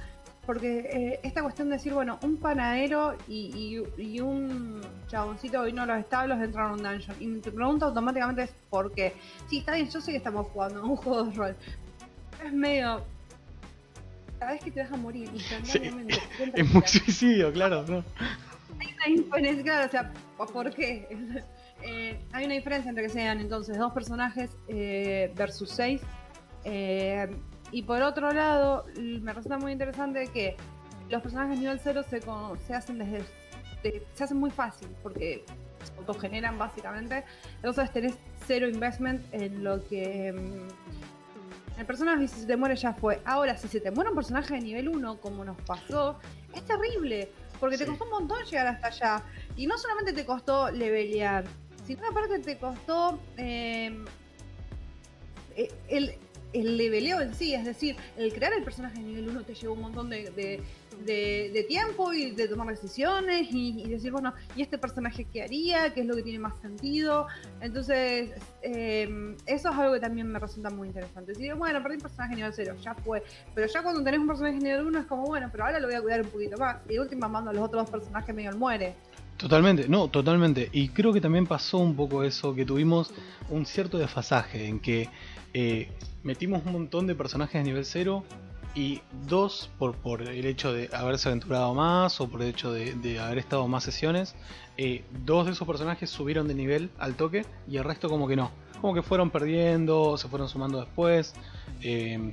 Porque 0.47 0.81
eh, 0.93 1.21
esta 1.23 1.41
cuestión 1.43 1.69
de 1.69 1.77
decir, 1.77 1.95
bueno, 1.95 2.19
un 2.25 2.37
panadero 2.39 3.17
y, 3.29 3.85
y- 3.97 4.03
y 4.03 4.21
un 4.21 4.81
chaboncito 5.07 5.63
vino 5.63 5.83
a 5.83 5.87
los 5.87 5.99
establos 5.99 6.41
entran 6.43 6.71
a 6.71 6.73
un 6.73 6.83
dungeon. 6.83 7.17
Y 7.21 7.39
te 7.41 7.53
pregunta 7.53 7.87
automáticamente 7.87 8.43
es 8.43 8.51
por 8.69 8.93
qué. 8.93 9.15
Sí, 9.49 9.59
está 9.59 9.75
bien, 9.77 9.89
yo 9.89 10.01
sé 10.01 10.11
que 10.11 10.17
estamos 10.17 10.49
jugando 10.49 10.81
a 10.81 10.85
un 10.85 10.97
juego 10.97 11.25
de 11.25 11.33
rol. 11.35 11.57
Es 12.45 12.53
medio. 12.53 13.05
Cada 14.41 14.53
vez 14.53 14.65
que 14.65 14.71
te 14.73 14.83
vas 14.83 14.91
a 14.93 14.97
morir 14.97 15.31
instantáneamente. 15.33 16.19
cuenta 16.37 16.61
Es 16.61 16.75
muy 16.75 16.83
suicidio, 16.89 17.53
claro, 17.53 17.85
¿no? 17.87 18.05
hay 19.05 19.15
una 19.19 19.85
o 19.85 19.89
sea, 19.89 20.13
¿por 20.37 20.75
qué? 20.75 21.07
Eh, 21.85 22.19
hay 22.33 22.45
una 22.45 22.55
diferencia 22.55 22.89
entre 22.89 23.05
que 23.05 23.11
sean 23.11 23.41
entonces 23.41 23.77
dos 23.79 23.93
personajes 23.93 24.51
eh, 24.69 25.33
versus 25.37 25.71
seis. 25.71 26.01
Eh, 26.65 27.29
y 27.71 27.83
por 27.83 28.03
otro 28.03 28.33
lado, 28.33 28.85
me 28.97 29.33
resulta 29.33 29.59
muy 29.59 29.73
interesante 29.73 30.27
que 30.29 30.57
los 31.11 31.23
personajes 31.23 31.59
nivel 31.59 31.81
0 31.83 32.03
se, 32.09 32.21
con- 32.21 32.59
se 32.61 32.75
hacen 32.75 32.99
desde 32.99 33.25
de- 33.83 34.07
se 34.15 34.25
hacen 34.25 34.37
muy 34.39 34.51
fácil 34.51 34.89
porque 35.03 35.45
se 35.83 35.93
autogeneran 35.99 36.57
básicamente. 36.59 37.25
Entonces 37.57 37.91
tenés 37.93 38.15
cero 38.47 38.69
investment 38.69 39.23
en 39.33 39.65
lo 39.65 39.85
que 39.89 40.33
mm, 40.33 41.81
el 41.81 41.87
personaje 41.87 42.29
si 42.29 42.41
se 42.43 42.47
te 42.47 42.57
muere 42.57 42.77
ya 42.77 42.93
fue. 42.93 43.21
Ahora, 43.25 43.57
si 43.57 43.67
se 43.67 43.81
te 43.81 43.91
muere 43.91 44.11
un 44.11 44.17
personaje 44.17 44.55
de 44.55 44.61
nivel 44.61 44.89
1, 44.89 45.17
como 45.21 45.45
nos 45.45 45.57
pasó, 45.63 46.19
es 46.55 46.63
terrible. 46.65 47.33
Porque 47.59 47.77
te 47.79 47.85
Sí. 47.85 47.91
costó 47.91 48.05
un 48.05 48.11
montón 48.11 48.45
llegar 48.45 48.67
hasta 48.67 48.87
allá. 48.89 49.23
Y 49.57 49.67
no 49.67 49.79
solamente 49.79 50.13
te 50.13 50.25
costó 50.27 50.71
levelear, 50.71 51.45
sino 51.87 52.07
aparte 52.09 52.39
te 52.41 52.59
costó 52.59 53.19
eh, 53.37 53.97
eh, 55.57 55.71
el, 55.89 56.15
el 56.53 56.77
leveleo 56.77 57.21
en 57.21 57.35
sí. 57.35 57.55
Es 57.55 57.65
decir, 57.65 57.97
el 58.17 58.33
crear 58.33 58.53
el 58.53 58.63
personaje 58.65 58.99
de 58.99 59.05
nivel 59.05 59.29
1 59.31 59.43
te 59.45 59.55
llevó 59.55 59.75
un 59.75 59.83
montón 59.83 60.11
de, 60.11 60.31
de- 60.31 60.63
tiempo 61.69 62.13
y 62.13 62.31
de 62.33 62.47
tomar 62.49 62.69
decisiones 62.69 63.49
y, 63.51 63.83
y 63.83 63.89
decir, 63.89 64.13
bueno, 64.13 64.35
¿y 64.55 64.63
este 64.63 64.79
personaje 64.79 65.25
qué 65.25 65.43
haría? 65.43 65.93
¿Qué 65.95 66.01
es 66.03 66.07
lo 66.07 66.15
que 66.15 66.23
tiene 66.23 66.39
más 66.39 66.61
sentido? 66.61 67.27
Entonces, 67.61 68.31
eh, 68.63 69.35
eso 69.47 69.71
es 69.71 69.77
algo 69.77 69.95
que 69.95 70.01
también 70.01 70.29
me 70.31 70.39
resulta 70.39 70.71
muy 70.71 70.89
interesante. 70.89 71.33
Decir, 71.33 71.55
bueno, 71.55 71.83
perdí 71.83 71.97
un 71.97 72.03
personaje 72.03 72.35
nivel 72.37 72.53
0, 72.55 72.77
ya 72.83 72.95
fue. 72.95 73.23
Pero 73.55 73.67
ya 73.67 73.83
cuando 73.83 74.05
tenés 74.05 74.21
un 74.21 74.27
personaje 74.29 74.59
nivel 74.59 74.87
1 74.87 74.99
es 75.01 75.07
como, 75.07 75.25
bueno, 75.27 75.49
pero 75.51 75.65
ahora 75.65 75.81
lo 75.81 75.87
voy 75.89 75.97
a 75.97 76.03
cuidar 76.03 76.21
un 76.23 76.29
poquito 76.29 76.57
más. 76.59 76.77
Y 76.89 76.93
de 76.95 77.01
última 77.01 77.27
mando 77.27 77.51
a 77.51 77.55
los 77.55 77.65
otros 77.65 77.83
dos 77.85 77.91
personajes 77.91 78.35
medio 78.35 78.51
al 78.51 78.59
muere. 78.59 78.95
Totalmente, 79.43 79.89
no, 79.89 80.07
totalmente. 80.07 80.69
Y 80.73 80.91
creo 80.91 81.13
que 81.13 81.21
también 81.21 81.49
pasó 81.49 81.79
un 81.79 81.97
poco 81.97 82.23
eso, 82.23 82.55
que 82.55 82.65
tuvimos 82.65 83.11
un 83.51 83.67
cierto 83.67 83.99
desfasaje 83.99 84.69
en 84.69 84.79
que 84.79 85.09
eh, 85.53 85.89
metimos 86.23 86.65
un 86.65 86.73
montón 86.73 87.09
de 87.09 87.17
personajes 87.17 87.55
de 87.61 87.65
nivel 87.65 87.85
0 87.85 88.23
y 88.77 89.01
dos 89.27 89.69
por, 89.81 89.97
por 89.97 90.23
el 90.23 90.47
hecho 90.47 90.73
de 90.73 90.89
haberse 90.93 91.29
aventurado 91.29 91.75
más 91.75 92.21
o 92.21 92.29
por 92.31 92.41
el 92.41 92.51
hecho 92.51 92.73
de, 92.73 92.95
de 92.95 93.19
haber 93.19 93.39
estado 93.39 93.67
más 93.67 93.83
sesiones, 93.83 94.37
eh, 94.77 95.03
dos 95.25 95.47
de 95.47 95.53
esos 95.53 95.67
personajes 95.67 96.09
subieron 96.09 96.47
de 96.47 96.55
nivel 96.55 96.91
al 97.01 97.17
toque 97.17 97.45
y 97.69 97.79
el 97.79 97.85
resto 97.85 98.09
como 98.09 98.29
que 98.29 98.37
no. 98.37 98.53
Como 98.81 98.95
que 98.95 99.03
fueron 99.03 99.31
perdiendo, 99.31 100.17
se 100.19 100.29
fueron 100.29 100.49
sumando 100.49 100.79
después. 100.79 101.35
eh, 101.83 102.31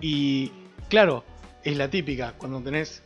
y 0.00 0.50
claro, 0.88 1.22
es 1.64 1.76
la 1.76 1.90
típica, 1.90 2.32
cuando 2.38 2.60
tenés 2.60 3.02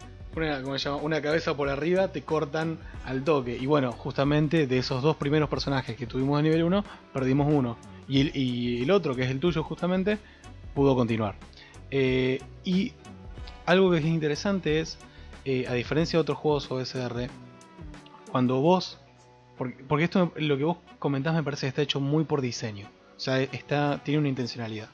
una, 1.02 1.22
cabeza 1.22 1.56
por 1.56 1.68
arriba, 1.68 2.08
te 2.08 2.22
cortan 2.22 2.78
al 3.04 3.24
toque. 3.24 3.56
Y 3.56 3.66
bueno, 3.66 3.92
justamente 3.92 4.66
de 4.66 4.78
esos 4.78 5.02
dos 5.02 5.16
primeros 5.16 5.48
personajes 5.48 5.96
que 5.96 6.06
tuvimos 6.06 6.36
de 6.38 6.42
nivel 6.44 6.64
1, 6.64 6.84
perdimos 7.12 7.52
uno. 7.52 7.76
Y 8.08 8.82
el, 8.82 8.90
otro, 8.90 9.16
que 9.16 9.22
es 9.22 9.30
el 9.30 9.40
tuyo 9.40 9.62
justamente, 9.62 10.18
pudo 10.74 10.94
continuar. 10.94 11.36
Eh, 11.90 12.40
y 12.64 12.92
algo 13.64 13.90
que 13.90 13.98
es 13.98 14.04
interesante 14.04 14.80
es, 14.80 14.98
eh, 15.44 15.66
a 15.68 15.72
diferencia 15.72 16.18
de 16.18 16.20
otros 16.22 16.38
juegos 16.38 16.70
OSR, 16.70 17.28
cuando 18.30 18.60
vos... 18.60 19.00
Porque, 19.56 19.82
porque 19.88 20.04
esto, 20.04 20.32
lo 20.36 20.58
que 20.58 20.64
vos 20.64 20.76
comentás 20.98 21.34
me 21.34 21.42
parece 21.42 21.62
que 21.62 21.68
está 21.68 21.82
hecho 21.82 21.98
muy 21.98 22.24
por 22.24 22.42
diseño. 22.42 22.88
O 23.16 23.20
sea, 23.20 23.40
está, 23.40 24.02
tiene 24.04 24.20
una 24.20 24.28
intencionalidad. 24.28 24.90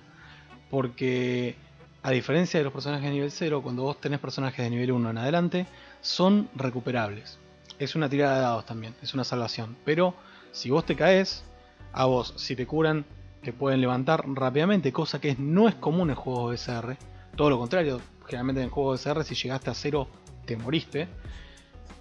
Porque 0.70 1.56
a 2.02 2.10
diferencia 2.10 2.58
de 2.58 2.64
los 2.64 2.72
personajes 2.72 3.06
de 3.06 3.12
nivel 3.12 3.30
0, 3.30 3.62
cuando 3.62 3.84
vos 3.84 4.00
tenés 4.00 4.18
personajes 4.18 4.64
de 4.64 4.70
nivel 4.70 4.90
1 4.92 5.10
en 5.10 5.18
adelante, 5.18 5.66
son 6.00 6.48
recuperables. 6.54 7.38
Es 7.78 7.94
una 7.94 8.08
tirada 8.08 8.36
de 8.36 8.42
dados 8.42 8.66
también, 8.66 8.94
es 9.02 9.14
una 9.14 9.22
salvación. 9.22 9.76
Pero 9.84 10.14
si 10.50 10.70
vos 10.70 10.84
te 10.84 10.96
caes, 10.96 11.44
a 11.92 12.06
vos, 12.06 12.34
si 12.36 12.56
te 12.56 12.66
curan, 12.66 13.04
te 13.42 13.52
pueden 13.52 13.80
levantar 13.80 14.24
rápidamente, 14.26 14.92
cosa 14.92 15.20
que 15.20 15.36
no 15.38 15.68
es 15.68 15.76
común 15.76 16.10
en 16.10 16.16
juegos 16.16 16.50
de 16.50 16.56
SR. 16.56 16.96
Todo 17.36 17.50
lo 17.50 17.58
contrario, 17.58 18.00
generalmente 18.26 18.62
en 18.62 18.70
juegos 18.70 19.04
de 19.04 19.10
SR, 19.10 19.24
si 19.24 19.34
llegaste 19.36 19.70
a 19.70 19.74
0, 19.74 20.08
te 20.44 20.56
moriste. 20.56 21.06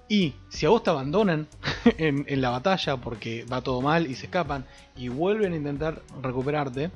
Y 0.10 0.34
si 0.50 0.66
a 0.66 0.70
vos 0.70 0.82
te 0.82 0.90
abandonan 0.90 1.48
en, 1.98 2.26
en 2.28 2.42
la 2.42 2.50
batalla 2.50 2.98
porque 2.98 3.46
va 3.46 3.62
todo 3.62 3.82
mal 3.82 4.08
y 4.08 4.16
se 4.16 4.26
escapan 4.26 4.66
y 4.98 5.10
vuelven 5.10 5.54
a 5.54 5.58
intentar 5.58 6.02
recuperarte, 6.22 6.90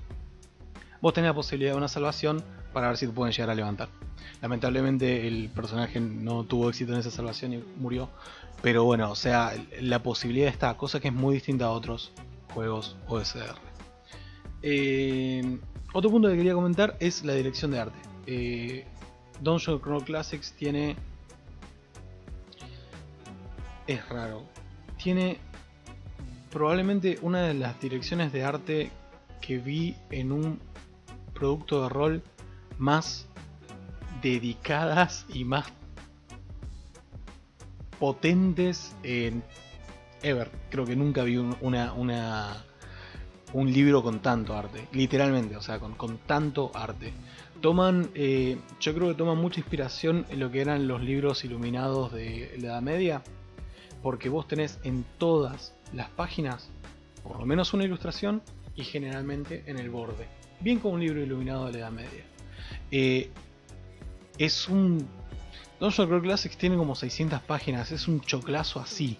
vos 1.05 1.13
tenés 1.13 1.29
la 1.29 1.35
posibilidad 1.35 1.73
de 1.73 1.77
una 1.77 1.87
salvación 1.87 2.43
para 2.73 2.87
ver 2.87 2.97
si 2.97 3.05
te 3.05 3.13
pueden 3.13 3.31
llegar 3.31 3.51
a 3.51 3.53
levantar. 3.53 3.89
Lamentablemente 4.41 5.27
el 5.27 5.49
personaje 5.49 5.99
no 5.99 6.45
tuvo 6.45 6.67
éxito 6.67 6.93
en 6.93 6.99
esa 6.99 7.11
salvación 7.11 7.53
y 7.53 7.63
murió. 7.77 8.09
Pero 8.63 8.85
bueno, 8.85 9.11
o 9.11 9.15
sea, 9.15 9.53
la 9.81 10.01
posibilidad 10.01 10.49
está, 10.49 10.75
cosa 10.75 10.99
que 10.99 11.09
es 11.09 11.13
muy 11.13 11.35
distinta 11.35 11.65
a 11.65 11.69
otros 11.69 12.11
juegos 12.55 12.97
OSR. 13.07 13.55
Eh, 14.63 15.59
otro 15.93 16.09
punto 16.09 16.27
que 16.27 16.37
quería 16.37 16.55
comentar 16.55 16.97
es 16.99 17.23
la 17.23 17.33
dirección 17.35 17.69
de 17.69 17.79
arte. 17.81 17.99
Eh, 18.25 18.85
Dungeon 19.41 19.77
Crawl 19.77 20.03
Classics 20.03 20.53
tiene... 20.53 20.95
Es 23.85 24.09
raro. 24.09 24.41
Tiene 24.97 25.37
probablemente 26.49 27.19
una 27.21 27.43
de 27.43 27.53
las 27.53 27.79
direcciones 27.79 28.33
de 28.33 28.43
arte 28.43 28.89
que 29.39 29.59
vi 29.59 29.95
en 30.09 30.31
un 30.31 30.59
producto 31.35 31.83
de 31.83 31.89
rol 31.89 32.23
más 32.79 33.27
dedicadas 34.23 35.25
y 35.29 35.43
más 35.45 35.65
potentes 37.99 38.95
en 39.03 39.43
ever. 40.23 40.49
Creo 40.69 40.85
que 40.85 40.95
nunca 40.95 41.23
vi 41.23 41.37
un- 41.37 41.55
libro 43.71 44.03
con 44.03 44.19
tanto 44.19 44.53
arte, 44.55 44.87
literalmente, 44.91 45.55
o 45.55 45.61
sea, 45.61 45.79
con, 45.79 45.93
con 45.93 46.17
tanto 46.17 46.71
arte. 46.73 47.13
Toman, 47.61 48.09
eh, 48.13 48.57
yo 48.81 48.93
creo 48.93 49.07
que 49.09 49.15
toman 49.15 49.37
mucha 49.37 49.59
inspiración 49.61 50.25
en 50.29 50.39
lo 50.39 50.51
que 50.51 50.59
eran 50.61 50.87
los 50.87 51.01
libros 51.01 51.45
iluminados 51.45 52.11
de 52.11 52.53
la 52.59 52.67
Edad 52.67 52.81
Media, 52.81 53.23
porque 54.03 54.27
vos 54.29 54.47
tenés 54.47 54.77
en 54.83 55.05
todas 55.17 55.73
las 55.93 56.09
páginas 56.09 56.69
por 57.23 57.39
lo 57.39 57.45
menos 57.45 57.73
una 57.73 57.85
ilustración 57.85 58.41
y 58.75 58.83
generalmente 58.83 59.63
en 59.67 59.79
el 59.79 59.89
borde, 59.89 60.27
bien 60.59 60.79
como 60.79 60.95
un 60.95 61.01
libro 61.01 61.21
iluminado 61.21 61.65
de 61.67 61.73
la 61.73 61.77
Edad 61.79 61.91
Media. 61.91 62.23
Eh, 62.91 63.29
es 64.37 64.67
un... 64.67 65.07
Dungeon 65.79 66.07
Crawl 66.07 66.21
Classics 66.23 66.57
tiene 66.57 66.77
como 66.77 66.95
600 66.95 67.41
páginas, 67.41 67.91
es 67.91 68.07
un 68.07 68.21
choclazo 68.21 68.79
así. 68.79 69.17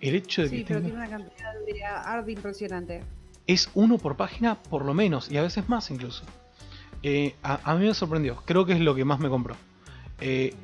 El 0.00 0.16
hecho 0.16 0.42
de 0.42 0.48
Sí, 0.48 0.56
que 0.58 0.64
pero 0.64 0.80
tenga- 0.80 0.84
tiene 0.90 0.98
una 0.98 1.08
cantidad 1.08 1.52
de 1.66 1.84
arte 1.84 2.32
impresionante. 2.32 3.02
es 3.46 3.70
uno 3.74 3.98
por 3.98 4.16
página 4.16 4.56
por 4.62 4.84
lo 4.84 4.94
menos 4.94 5.30
y 5.30 5.36
a 5.36 5.42
veces 5.42 5.68
más 5.68 5.90
incluso. 5.90 6.24
Eh, 7.04 7.34
a, 7.42 7.70
a 7.70 7.76
mí 7.76 7.86
me 7.86 7.94
sorprendió, 7.94 8.36
creo 8.44 8.64
que 8.66 8.72
es 8.72 8.80
lo 8.80 8.94
que 8.94 9.04
más 9.04 9.20
me 9.20 9.28
compró. 9.28 9.54
Eh, 10.20 10.54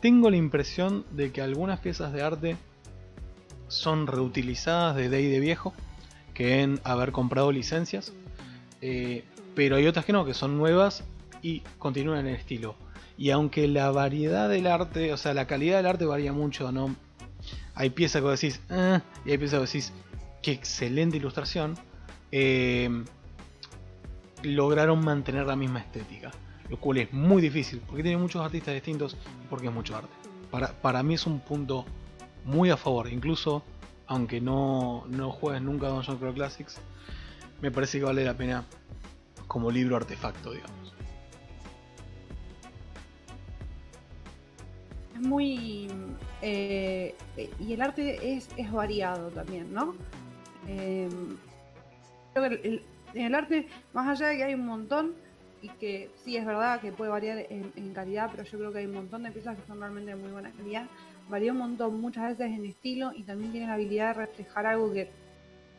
tengo 0.00 0.28
la 0.30 0.36
impresión 0.36 1.04
de 1.12 1.32
que 1.32 1.40
algunas 1.40 1.80
piezas 1.80 2.12
de 2.12 2.22
arte 2.22 2.56
son 3.68 4.06
reutilizadas 4.06 4.96
de 4.96 5.08
Day 5.08 5.26
de 5.28 5.40
viejo, 5.40 5.72
que 6.34 6.46
deben 6.46 6.80
haber 6.84 7.12
comprado 7.12 7.50
licencias, 7.52 8.12
eh, 8.86 9.24
pero 9.54 9.76
hay 9.76 9.86
otras 9.86 10.04
que 10.04 10.12
no, 10.12 10.26
que 10.26 10.34
son 10.34 10.58
nuevas 10.58 11.04
y 11.40 11.60
continúan 11.78 12.18
en 12.18 12.26
el 12.26 12.34
estilo. 12.34 12.76
Y 13.16 13.30
aunque 13.30 13.66
la 13.66 13.90
variedad 13.90 14.46
del 14.46 14.66
arte, 14.66 15.10
o 15.10 15.16
sea, 15.16 15.32
la 15.32 15.46
calidad 15.46 15.78
del 15.78 15.86
arte 15.86 16.04
varía 16.04 16.34
mucho, 16.34 16.70
¿no? 16.70 16.94
Hay 17.74 17.90
piezas 17.90 18.20
que 18.20 18.28
decís, 18.28 18.60
"Ah", 18.68 19.00
y 19.24 19.30
hay 19.30 19.38
piezas 19.38 19.60
que 19.60 19.66
decís, 19.66 19.92
qué 20.42 20.52
excelente 20.52 21.16
ilustración, 21.16 21.78
eh, 22.30 22.90
lograron 24.42 25.02
mantener 25.02 25.46
la 25.46 25.56
misma 25.56 25.78
estética. 25.78 26.30
Lo 26.68 26.78
cual 26.78 26.98
es 26.98 27.12
muy 27.12 27.40
difícil, 27.40 27.80
porque 27.86 28.02
tiene 28.02 28.18
muchos 28.18 28.44
artistas 28.44 28.74
distintos 28.74 29.16
y 29.42 29.46
porque 29.48 29.68
es 29.68 29.72
mucho 29.72 29.96
arte. 29.96 30.12
Para, 30.50 30.68
para 30.68 31.02
mí 31.02 31.14
es 31.14 31.26
un 31.26 31.40
punto 31.40 31.86
muy 32.44 32.68
a 32.68 32.76
favor, 32.76 33.10
incluso 33.10 33.62
aunque 34.06 34.42
no, 34.42 35.04
no 35.08 35.30
juegues 35.30 35.62
nunca 35.62 35.88
Dungeon 35.88 36.18
Crawl 36.18 36.34
Classics, 36.34 36.78
me 37.60 37.70
parece 37.70 37.98
que 37.98 38.04
vale 38.04 38.24
la 38.24 38.34
pena 38.34 38.64
como 39.46 39.70
libro 39.70 39.96
artefacto, 39.96 40.52
digamos. 40.52 40.92
Es 45.14 45.20
muy... 45.20 45.88
eh, 46.42 47.14
y 47.60 47.72
el 47.72 47.82
arte 47.82 48.34
es, 48.36 48.48
es 48.56 48.70
variado 48.72 49.30
también, 49.30 49.72
¿no? 49.72 49.94
Eh, 50.66 51.08
creo 52.32 52.48
que 52.48 52.54
el, 52.68 52.82
el- 53.14 53.34
arte, 53.34 53.68
más 53.92 54.08
allá 54.08 54.28
de 54.30 54.36
que 54.38 54.44
hay 54.44 54.54
un 54.54 54.66
montón, 54.66 55.12
y 55.62 55.68
que 55.68 56.10
sí 56.22 56.36
es 56.36 56.44
verdad 56.44 56.80
que 56.80 56.92
puede 56.92 57.10
variar 57.10 57.38
en, 57.48 57.72
en 57.76 57.94
calidad, 57.94 58.28
pero 58.30 58.42
yo 58.44 58.58
creo 58.58 58.72
que 58.72 58.80
hay 58.80 58.86
un 58.86 58.94
montón 58.94 59.22
de 59.22 59.30
piezas 59.30 59.56
que 59.56 59.66
son 59.66 59.78
realmente 59.78 60.10
de 60.10 60.16
muy 60.16 60.30
buena 60.30 60.50
calidad. 60.50 60.86
Varía 61.30 61.52
un 61.52 61.58
montón, 61.58 62.00
muchas 62.00 62.36
veces 62.36 62.52
en 62.52 62.66
estilo, 62.66 63.12
y 63.14 63.22
también 63.22 63.52
tiene 63.52 63.66
la 63.68 63.74
habilidad 63.74 64.08
de 64.08 64.26
reflejar 64.26 64.66
algo 64.66 64.92
que, 64.92 65.10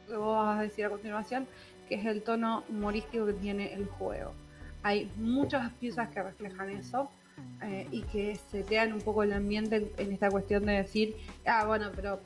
que 0.05 0.15
vos 0.15 0.37
vas 0.37 0.59
a 0.59 0.61
decir 0.61 0.85
a 0.85 0.89
continuación, 0.89 1.47
que 1.87 1.95
es 1.95 2.05
el 2.05 2.23
tono 2.23 2.63
humorístico 2.69 3.25
que 3.25 3.33
tiene 3.33 3.73
el 3.73 3.85
juego. 3.85 4.33
Hay 4.83 5.11
muchas 5.17 5.71
piezas 5.73 6.09
que 6.09 6.21
reflejan 6.21 6.69
eso, 6.69 7.09
eh, 7.63 7.87
y 7.91 8.01
que 8.03 8.35
setean 8.35 8.93
un 8.93 9.01
poco 9.01 9.23
el 9.23 9.33
ambiente 9.33 9.75
en, 9.75 9.91
en 9.97 10.11
esta 10.13 10.29
cuestión 10.29 10.65
de 10.65 10.73
decir, 10.73 11.15
ah, 11.45 11.65
bueno, 11.65 11.91
pero 11.93 12.21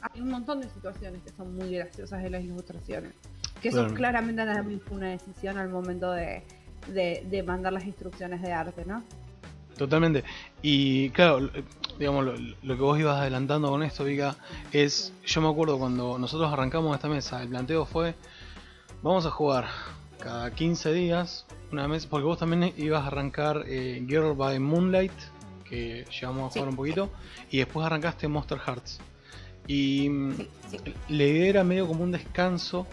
hay 0.00 0.20
un 0.20 0.30
montón 0.30 0.60
de 0.60 0.68
situaciones 0.68 1.22
que 1.22 1.30
son 1.30 1.54
muy 1.54 1.74
graciosas 1.74 2.22
de 2.22 2.30
las 2.30 2.42
ilustraciones. 2.42 3.12
Que 3.60 3.68
eso 3.68 3.86
claramente 3.94 4.44
también 4.44 4.80
fue 4.80 4.98
una 4.98 5.10
decisión 5.10 5.58
al 5.58 5.68
momento 5.68 6.12
de, 6.12 6.42
de, 6.88 7.26
de 7.28 7.42
mandar 7.42 7.72
las 7.72 7.84
instrucciones 7.84 8.40
de 8.42 8.52
arte, 8.52 8.84
¿no? 8.86 9.02
Totalmente. 9.76 10.24
Y 10.62 11.10
claro, 11.10 11.50
digamos, 11.98 12.24
lo, 12.24 12.34
lo 12.62 12.76
que 12.76 12.82
vos 12.82 12.98
ibas 12.98 13.18
adelantando 13.20 13.68
con 13.70 13.82
esto, 13.82 14.04
Vika, 14.04 14.36
es, 14.72 15.12
yo 15.24 15.40
me 15.40 15.48
acuerdo 15.48 15.78
cuando 15.78 16.18
nosotros 16.18 16.52
arrancamos 16.52 16.94
esta 16.94 17.08
mesa, 17.08 17.42
el 17.42 17.48
planteo 17.48 17.84
fue, 17.84 18.14
vamos 19.02 19.26
a 19.26 19.30
jugar 19.30 19.66
cada 20.18 20.50
15 20.50 20.92
días, 20.92 21.46
una 21.72 21.86
mesa, 21.88 22.06
porque 22.08 22.24
vos 22.24 22.38
también 22.38 22.72
ibas 22.78 23.02
a 23.04 23.08
arrancar 23.08 23.64
eh, 23.66 24.02
Girl 24.08 24.34
by 24.34 24.58
Moonlight, 24.60 25.12
que 25.68 26.06
llegamos 26.10 26.48
a 26.48 26.52
Sí. 26.52 26.58
jugar 26.58 26.70
un 26.70 26.76
poquito, 26.76 27.10
y 27.50 27.58
después 27.58 27.84
arrancaste 27.86 28.28
Monster 28.28 28.58
Hearts. 28.58 28.98
Y 29.66 30.08
mm, 30.08 30.36
Sí, 30.36 30.48
sí. 30.70 30.94
la 31.08 31.24
idea 31.24 31.46
era 31.48 31.64
medio 31.64 31.86
como 31.86 32.02
un 32.02 32.12
descanso, 32.12 32.86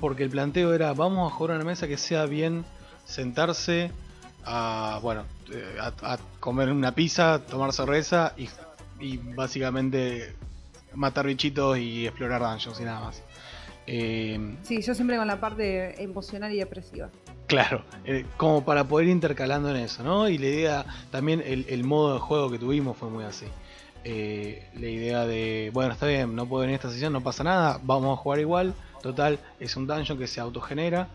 porque 0.00 0.24
el 0.24 0.30
planteo 0.30 0.72
era, 0.74 0.92
vamos 0.94 1.30
a 1.30 1.34
jugar 1.34 1.56
una 1.56 1.64
mesa 1.64 1.86
que 1.86 1.96
sea 1.96 2.24
bien 2.26 2.64
sentarse 3.04 3.90
a, 4.44 4.98
bueno, 5.02 5.24
eh, 5.52 5.76
a, 5.80 6.14
a 6.14 6.18
comer 6.40 6.70
una 6.70 6.94
pizza, 6.94 7.40
tomar 7.46 7.72
cerveza 7.72 8.32
y, 8.36 8.48
y 9.00 9.16
básicamente 9.18 10.34
matar 10.94 11.26
bichitos 11.26 11.78
y 11.78 12.06
explorar 12.06 12.40
dungeons 12.40 12.80
y 12.80 12.84
nada 12.84 13.00
más. 13.00 13.22
Eh, 13.86 14.56
Sí, 14.62 14.82
yo 14.82 14.94
siempre 14.94 15.16
con 15.16 15.26
la 15.26 15.40
parte 15.40 16.02
emocional 16.02 16.52
y 16.52 16.58
depresiva. 16.58 17.08
Claro, 17.46 17.82
eh, 18.04 18.26
como 18.36 18.62
para 18.64 18.84
poder 18.84 19.06
ir 19.06 19.12
intercalando 19.12 19.70
en 19.70 19.76
eso, 19.76 20.02
¿no? 20.02 20.28
Y 20.28 20.36
la 20.36 20.46
idea, 20.46 20.86
también 21.10 21.42
el, 21.44 21.64
el 21.68 21.84
modo 21.84 22.12
de 22.14 22.20
juego 22.20 22.50
que 22.50 22.58
tuvimos 22.58 22.96
fue 22.96 23.08
muy 23.08 23.24
así. 23.24 23.46
Eh, 24.04 24.68
la 24.78 24.86
idea 24.88 25.24
de, 25.26 25.70
bueno, 25.72 25.92
está 25.92 26.06
bien, 26.06 26.36
no 26.36 26.46
puedo 26.46 26.64
en 26.64 26.70
esta 26.70 26.90
sesión, 26.90 27.12
no 27.12 27.22
pasa 27.22 27.44
nada, 27.44 27.80
vamos 27.82 28.18
a 28.18 28.22
jugar 28.22 28.40
igual. 28.40 28.74
Total, 29.02 29.38
es 29.60 29.76
un 29.76 29.86
dungeon 29.86 30.18
que 30.18 30.26
se 30.26 30.40
autogenera. 30.40 31.08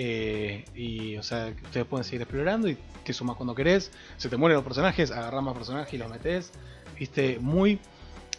Eh, 0.00 0.64
y, 0.76 1.16
o 1.16 1.24
sea, 1.24 1.52
ustedes 1.64 1.84
pueden 1.84 2.04
seguir 2.04 2.22
explorando 2.22 2.68
y 2.68 2.78
te 3.04 3.12
sumas 3.12 3.36
cuando 3.36 3.52
querés. 3.52 3.90
Se 4.16 4.28
te 4.28 4.36
mueren 4.36 4.54
los 4.54 4.64
personajes, 4.64 5.10
agarrás 5.10 5.42
más 5.42 5.54
personajes 5.54 5.92
y 5.92 5.98
los 5.98 6.08
metés. 6.08 6.52
Viste, 6.96 7.38
muy. 7.40 7.80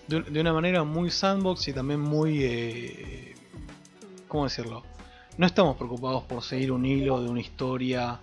De, 0.08 0.22
de 0.22 0.39
una 0.39 0.54
manera 0.54 0.86
muy 0.86 1.12
sandbox 1.12 1.67
y 1.67 1.74
también 1.74 2.00
muy. 2.00 2.43
eh, 2.43 3.36
¿Cómo 4.30 4.45
decirlo? 4.45 4.84
No 5.38 5.45
estamos 5.45 5.76
preocupados 5.76 6.24
por 6.24 6.43
seguir 6.43 6.72
un 6.72 6.86
hilo 6.86 7.22
de 7.22 7.30
una 7.30 7.41
historia 7.41 8.22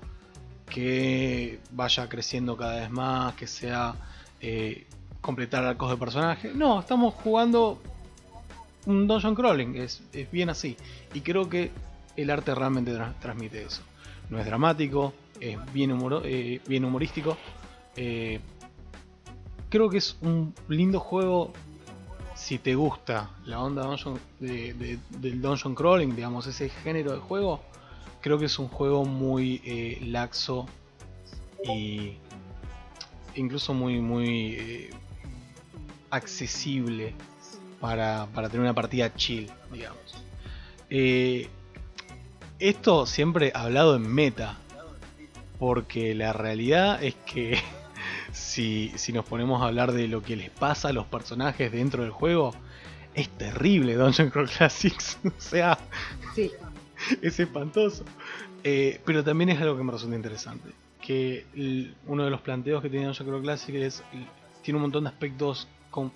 que 0.71 1.61
vaya 1.73 2.09
creciendo 2.09 2.57
cada 2.57 2.81
vez 2.81 2.91
más, 2.91 3.35
que 3.35 3.47
sea 3.47 3.95
eh, 4.41 4.87
completar 5.21 5.63
arcos 5.63 5.91
de 5.91 5.99
personaje. 5.99 6.53
No, 6.55 6.81
estamos 6.81 7.13
jugando 7.15 7.83
un 8.87 9.07
dungeon 9.07 9.35
crawling, 9.35 9.77
es, 9.77 10.03
es 10.15 10.31
bien 10.31 10.49
así. 10.49 10.77
Y 11.13 11.21
creo 11.21 11.51
que 11.51 11.71
el 12.17 12.31
arte 12.31 12.55
realmente 12.55 12.93
tra- 12.93 13.15
transmite 13.21 13.63
eso. 13.65 13.83
No 14.31 14.39
es 14.39 14.47
dramático, 14.47 15.13
es 15.41 15.57
bien, 15.73 15.91
humoro- 15.93 16.23
eh, 16.25 16.61
bien 16.67 16.85
humorístico. 16.85 17.37
eh, 17.97 18.41
creo 19.71 19.89
que 19.89 19.99
es 19.99 20.17
un 20.21 20.55
lindo 20.69 21.01
juego 21.01 21.53
si 22.35 22.59
te 22.59 22.75
gusta 22.75 23.31
la 23.47 23.61
onda 23.63 23.85
de- 24.39 24.75
de- 24.75 24.99
del 25.11 25.41
dungeon 25.41 25.75
crawling, 25.75 26.15
digamos, 26.15 26.47
ese 26.47 26.69
género 26.69 27.13
de 27.13 27.19
juego. 27.19 27.63
Creo 28.21 28.39
que 28.39 28.45
es 28.47 28.59
un 28.59 28.69
juego 28.69 29.05
muy 29.05 29.63
eh, 29.65 29.99
laxo 30.07 30.67
y 31.65 32.13
incluso 33.35 33.73
muy, 33.75 34.01
muy 34.01 34.91
accesible 36.11 37.15
para, 37.81 38.27
para 38.35 38.49
tener 38.49 38.63
una 38.63 38.75
partida 38.75 39.15
chill, 39.15 39.51
digamos. 39.73 40.15
Esto 42.59 43.07
siempre 43.07 43.53
hablado 43.55 43.97
en 43.97 44.07
meta, 44.13 44.57
porque 45.59 46.15
la 46.15 46.33
realidad 46.33 47.03
es 47.03 47.15
que 47.27 47.59
si, 48.33 48.93
si 48.97 49.13
nos 49.13 49.25
ponemos 49.25 49.63
a 49.63 49.67
hablar 49.67 49.93
de 49.93 50.09
lo 50.09 50.23
que 50.23 50.37
les 50.37 50.51
pasa 50.51 50.89
a 50.89 50.93
los 50.93 51.07
personajes 51.07 51.73
dentro 51.73 52.03
del 52.03 52.13
juego, 52.13 52.55
es 53.15 53.29
terrible 53.31 53.95
Dungeon 53.95 54.31
Crawl 54.31 54.49
Classics. 54.49 55.19
o 55.25 55.41
sea, 55.41 55.79
Sí, 56.35 56.51
es 57.23 57.39
espantoso. 57.41 58.05
Eh, 58.65 59.01
pero 59.05 59.23
también 59.23 59.51
es 59.51 59.61
algo 59.61 59.77
que 59.77 59.85
me 59.85 59.93
resulta 59.93 60.17
interesante. 60.17 60.71
Que 61.01 61.47
el- 61.55 61.95
uno 62.07 62.25
de 62.25 62.31
los 62.31 62.41
planteos 62.41 62.83
que 62.83 62.91
tiene 62.91 63.07
Dungeon 63.07 63.29
Crawl 63.29 63.43
Classic 63.43 63.75
es 63.77 64.03
tiene 64.63 64.77
un 64.79 64.83
montón 64.83 65.05
de 65.05 65.11
aspectos 65.11 65.69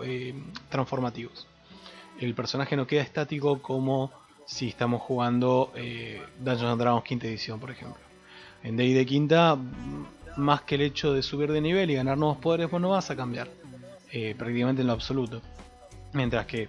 eh, 0.04 0.34
transformativos. 0.68 1.46
El 2.18 2.34
personaje 2.34 2.76
no 2.76 2.86
queda 2.86 3.02
estático 3.02 3.62
como 3.62 4.10
si 4.50 4.66
estamos 4.66 5.00
jugando 5.00 5.72
eh, 5.76 6.20
Dungeons 6.40 6.72
and 6.72 6.80
Dragons 6.80 7.04
quinta 7.04 7.28
edición, 7.28 7.60
por 7.60 7.70
ejemplo. 7.70 8.00
En 8.64 8.76
D&D 8.76 9.06
quinta, 9.06 9.56
más 10.36 10.62
que 10.62 10.74
el 10.74 10.80
hecho 10.80 11.12
de 11.12 11.22
subir 11.22 11.52
de 11.52 11.60
nivel 11.60 11.88
y 11.88 11.94
ganar 11.94 12.18
nuevos 12.18 12.38
poderes, 12.38 12.68
vos 12.68 12.80
no 12.80 12.88
vas 12.90 13.10
a 13.12 13.16
cambiar. 13.16 13.48
eh, 14.10 14.34
prácticamente 14.36 14.80
en 14.80 14.88
lo 14.88 14.92
absoluto. 14.94 15.40
Mientras 16.14 16.46
que, 16.46 16.68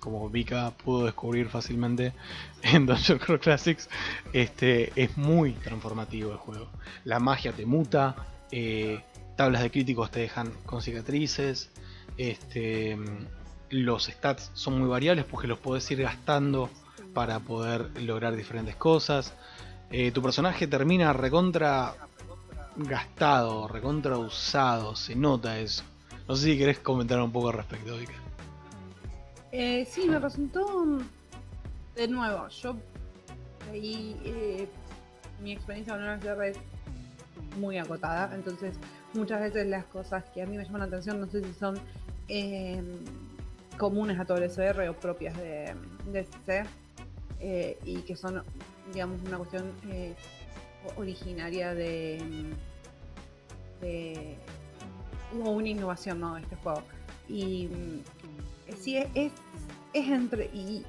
como 0.00 0.28
Vika 0.28 0.72
pudo 0.72 1.04
descubrir 1.04 1.48
fácilmente 1.48 2.14
en 2.62 2.84
Dungeon 2.86 3.20
Crawl 3.20 3.38
Classics, 3.38 3.88
este, 4.32 4.92
es 5.00 5.16
muy 5.16 5.52
transformativo 5.52 6.32
el 6.32 6.38
juego. 6.38 6.68
La 7.04 7.20
magia 7.20 7.52
te 7.52 7.64
muta, 7.64 8.16
eh, 8.50 9.04
tablas 9.36 9.62
de 9.62 9.70
críticos 9.70 10.10
te 10.10 10.18
dejan 10.18 10.50
con 10.66 10.82
cicatrices, 10.82 11.70
este, 12.18 12.98
los 13.68 14.06
stats 14.06 14.50
son 14.54 14.80
muy 14.80 14.88
variables 14.88 15.24
porque 15.26 15.46
los 15.46 15.60
podés 15.60 15.88
ir 15.92 16.02
gastando 16.02 16.68
para 17.14 17.40
poder 17.40 17.90
lograr 18.02 18.36
diferentes 18.36 18.76
cosas. 18.76 19.34
Eh, 19.90 20.12
tu 20.12 20.22
personaje 20.22 20.66
termina 20.66 21.12
recontra 21.12 21.94
gastado, 22.76 23.66
recontra 23.68 24.16
usado, 24.18 24.94
se 24.94 25.14
nota 25.16 25.58
eso. 25.58 25.82
No 26.28 26.36
sé 26.36 26.46
si 26.46 26.58
querés 26.58 26.78
comentar 26.78 27.20
un 27.20 27.32
poco 27.32 27.48
al 27.48 27.54
respecto, 27.54 27.96
Vika. 27.96 28.12
Eh, 29.52 29.84
sí, 29.90 30.08
me 30.08 30.18
resultó 30.18 30.86
de 31.96 32.08
nuevo. 32.08 32.48
Yo 32.48 32.76
ahí 33.70 34.16
eh, 34.24 34.68
mi 35.42 35.52
experiencia 35.52 35.94
con 35.94 36.02
una 36.02 36.46
es 36.46 36.56
muy 37.58 37.78
acotada, 37.78 38.32
entonces 38.34 38.78
muchas 39.14 39.40
veces 39.40 39.66
las 39.66 39.84
cosas 39.86 40.24
que 40.32 40.42
a 40.42 40.46
mí 40.46 40.56
me 40.56 40.64
llaman 40.64 40.82
la 40.82 40.86
atención 40.86 41.20
no 41.20 41.26
sé 41.26 41.42
si 41.42 41.52
son 41.54 41.78
em, 42.28 42.84
comunes 43.76 44.20
a 44.20 44.24
todo 44.24 44.38
el 44.38 44.44
SR 44.44 44.88
o 44.88 44.94
propias 44.94 45.36
de, 45.36 45.74
de 46.12 46.26
eh, 47.40 47.78
y 47.84 47.98
que 48.02 48.16
son, 48.16 48.42
digamos, 48.92 49.20
una 49.22 49.38
cuestión 49.38 49.72
eh, 49.90 50.14
originaria 50.96 51.74
de, 51.74 52.20
de 53.80 54.36
una 55.32 55.68
innovación 55.68 56.20
¿no? 56.20 56.36
este 56.36 56.56
juego. 56.56 56.82
Y 57.28 57.68
mm, 57.68 58.74
sí, 58.76 58.96
es, 58.96 59.32
es, 59.92 60.08
entre, 60.08 60.46
y 60.46 60.84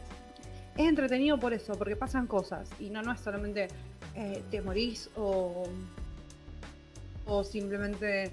es 0.77 0.87
entretenido 0.87 1.39
por 1.39 1.53
eso, 1.53 1.73
porque 1.77 1.95
pasan 1.95 2.27
cosas 2.27 2.69
y 2.79 2.89
no, 2.89 3.01
no 3.01 3.11
es 3.11 3.19
solamente 3.19 3.67
eh, 4.15 4.43
te 4.51 4.61
morís 4.61 5.09
o, 5.15 5.63
o 7.25 7.43
simplemente 7.43 8.31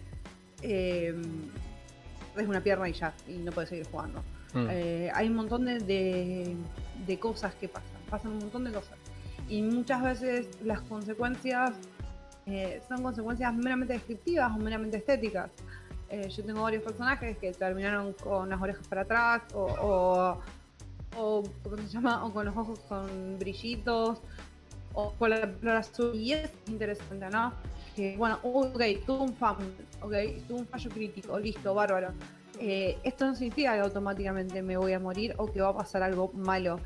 eh, 0.62 1.14
una 2.36 2.60
pierna 2.60 2.88
y 2.88 2.92
ya, 2.92 3.12
y 3.26 3.32
no 3.38 3.52
puedes 3.52 3.70
seguir 3.70 3.86
jugando. 3.88 4.22
Mm. 4.54 4.66
Eh, 4.70 5.10
hay 5.14 5.28
un 5.28 5.34
montón 5.34 5.64
de, 5.66 6.56
de, 7.06 7.18
cosas 7.18 7.54
que 7.54 7.68
pasan, 7.68 7.97
pasan 8.08 8.32
un 8.32 8.38
montón 8.38 8.64
de 8.64 8.72
cosas. 8.72 8.98
Y 9.48 9.62
muchas 9.62 10.02
veces 10.02 10.48
las 10.62 10.80
consecuencias 10.82 11.72
eh, 12.46 12.82
son 12.88 13.02
consecuencias 13.02 13.54
meramente 13.54 13.94
descriptivas 13.94 14.52
o 14.54 14.58
meramente 14.58 14.98
estéticas. 14.98 15.50
yo 16.10 16.44
tengo 16.44 16.62
varios 16.62 16.82
personajes 16.82 17.36
que 17.36 17.52
terminaron 17.52 18.14
con 18.14 18.48
las 18.48 18.60
orejas 18.60 18.86
para 18.88 19.02
atrás 19.02 19.42
o, 19.54 20.38
o, 21.16 21.42
¿cómo 21.62 21.76
se 21.78 21.88
llama? 21.88 22.24
O 22.24 22.32
con 22.32 22.46
los 22.46 22.56
ojos 22.56 22.80
con 22.88 23.38
brillitos 23.38 24.20
o 24.94 25.12
con 25.12 25.30
la 25.30 25.48
flor 25.60 25.76
azul. 25.76 26.14
Y 26.14 26.32
es 26.32 26.50
interesante, 26.66 27.28
¿no? 27.30 27.52
Que, 27.94 28.16
bueno, 28.16 28.38
ok, 28.42 28.80
tuvo 29.06 29.24
un 29.24 29.34
fallo, 29.34 29.66
ok, 30.02 30.12
tuvo 30.46 30.58
un 30.58 30.66
fallo 30.66 30.90
crítico, 30.90 31.38
listo, 31.38 31.74
bárbaro. 31.74 32.12
Eh, 32.60 32.98
esto 33.04 33.26
no 33.26 33.34
significa 33.34 33.74
que 33.74 33.80
automáticamente 33.80 34.62
me 34.62 34.76
voy 34.76 34.92
a 34.92 34.98
morir 34.98 35.34
o 35.38 35.50
que 35.50 35.60
va 35.60 35.68
a 35.68 35.76
pasar 35.76 36.02
algo 36.02 36.32
malo. 36.34 36.80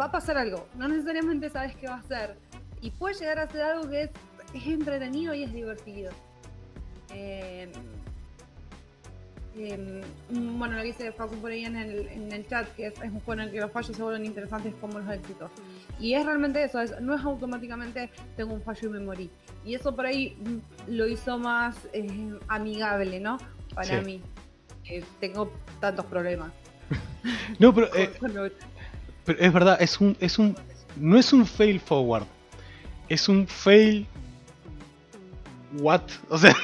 Va 0.00 0.06
a 0.06 0.10
pasar 0.10 0.36
algo, 0.36 0.66
no 0.76 0.88
necesariamente 0.88 1.50
sabes 1.50 1.76
qué 1.76 1.86
va 1.86 1.96
a 1.96 2.02
ser. 2.02 2.36
Y 2.80 2.90
puede 2.90 3.14
llegar 3.14 3.38
a 3.38 3.48
ser 3.48 3.62
algo 3.62 3.88
que 3.88 4.02
es, 4.02 4.10
entretenido 4.66 5.34
y 5.34 5.44
es 5.44 5.52
divertido. 5.52 6.12
Eh, 7.12 7.70
eh, 9.56 10.02
bueno, 10.30 10.74
lo 10.74 10.80
que 10.80 10.88
dice 10.88 11.12
Facu 11.12 11.36
por 11.36 11.52
ahí 11.52 11.64
en 11.64 11.76
el, 11.76 12.08
en 12.08 12.32
el 12.32 12.46
chat, 12.48 12.66
que 12.74 12.88
es, 12.88 12.98
un 12.98 13.20
juego 13.20 13.34
en 13.34 13.40
el 13.40 13.52
que 13.52 13.60
los 13.60 13.70
fallos 13.70 13.96
se 13.96 14.02
vuelven 14.02 14.24
interesantes 14.24 14.74
como 14.80 14.98
los 14.98 15.08
éxitos. 15.14 15.50
Y 16.00 16.14
es 16.14 16.26
realmente 16.26 16.62
eso, 16.64 16.80
no 17.00 17.14
es 17.14 17.22
automáticamente 17.22 18.10
tengo 18.36 18.54
un 18.54 18.62
fallo 18.62 18.88
y 18.88 18.92
me 18.92 19.00
morí. 19.00 19.30
Y 19.64 19.74
eso 19.74 19.94
por 19.94 20.06
ahí 20.06 20.36
lo 20.88 21.06
hizo 21.06 21.38
más 21.38 21.76
eh, 21.92 22.36
amigable, 22.48 23.20
¿no? 23.20 23.38
Para 23.74 24.00
mí. 24.00 24.20
tengo 25.20 25.52
tantos 25.80 26.04
problemas. 26.06 26.50
no, 27.60 27.72
eh, 27.96 28.12
pero, 29.24 29.38
es 29.38 29.52
verdad, 29.52 29.80
es 29.80 30.00
un, 30.00 30.16
es 30.20 30.38
un, 30.38 30.56
no 30.96 31.18
es 31.18 31.32
un 31.32 31.46
fail 31.46 31.80
forward, 31.80 32.26
es 33.08 33.28
un 33.28 33.46
fail 33.46 34.06
what, 35.78 36.02
o 36.28 36.38
sea, 36.38 36.54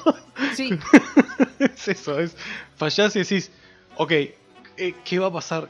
sí. 0.54 0.78
es 1.58 1.88
eso, 1.88 2.18
es 2.18 2.36
fallás 2.76 3.14
y 3.16 3.20
decís, 3.20 3.50
ok, 3.96 4.10
eh, 4.12 4.94
¿qué 5.04 5.18
va 5.18 5.28
a 5.28 5.32
pasar? 5.32 5.68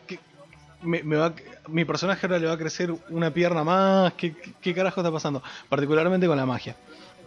me, 0.83 1.17
va, 1.17 1.35
mi 1.69 1.85
personaje 1.85 2.27
ahora 2.27 2.39
le 2.39 2.47
va 2.47 2.53
a 2.53 2.59
crecer 2.59 2.95
una 3.09 3.33
pierna 3.33 3.65
más, 3.65 4.13
¿qué, 4.15 4.35
qué 4.61 4.75
carajo 4.75 5.01
está 5.01 5.11
pasando? 5.11 5.43
Particularmente 5.69 6.27
con 6.27 6.37
la 6.37 6.47
magia. 6.47 6.77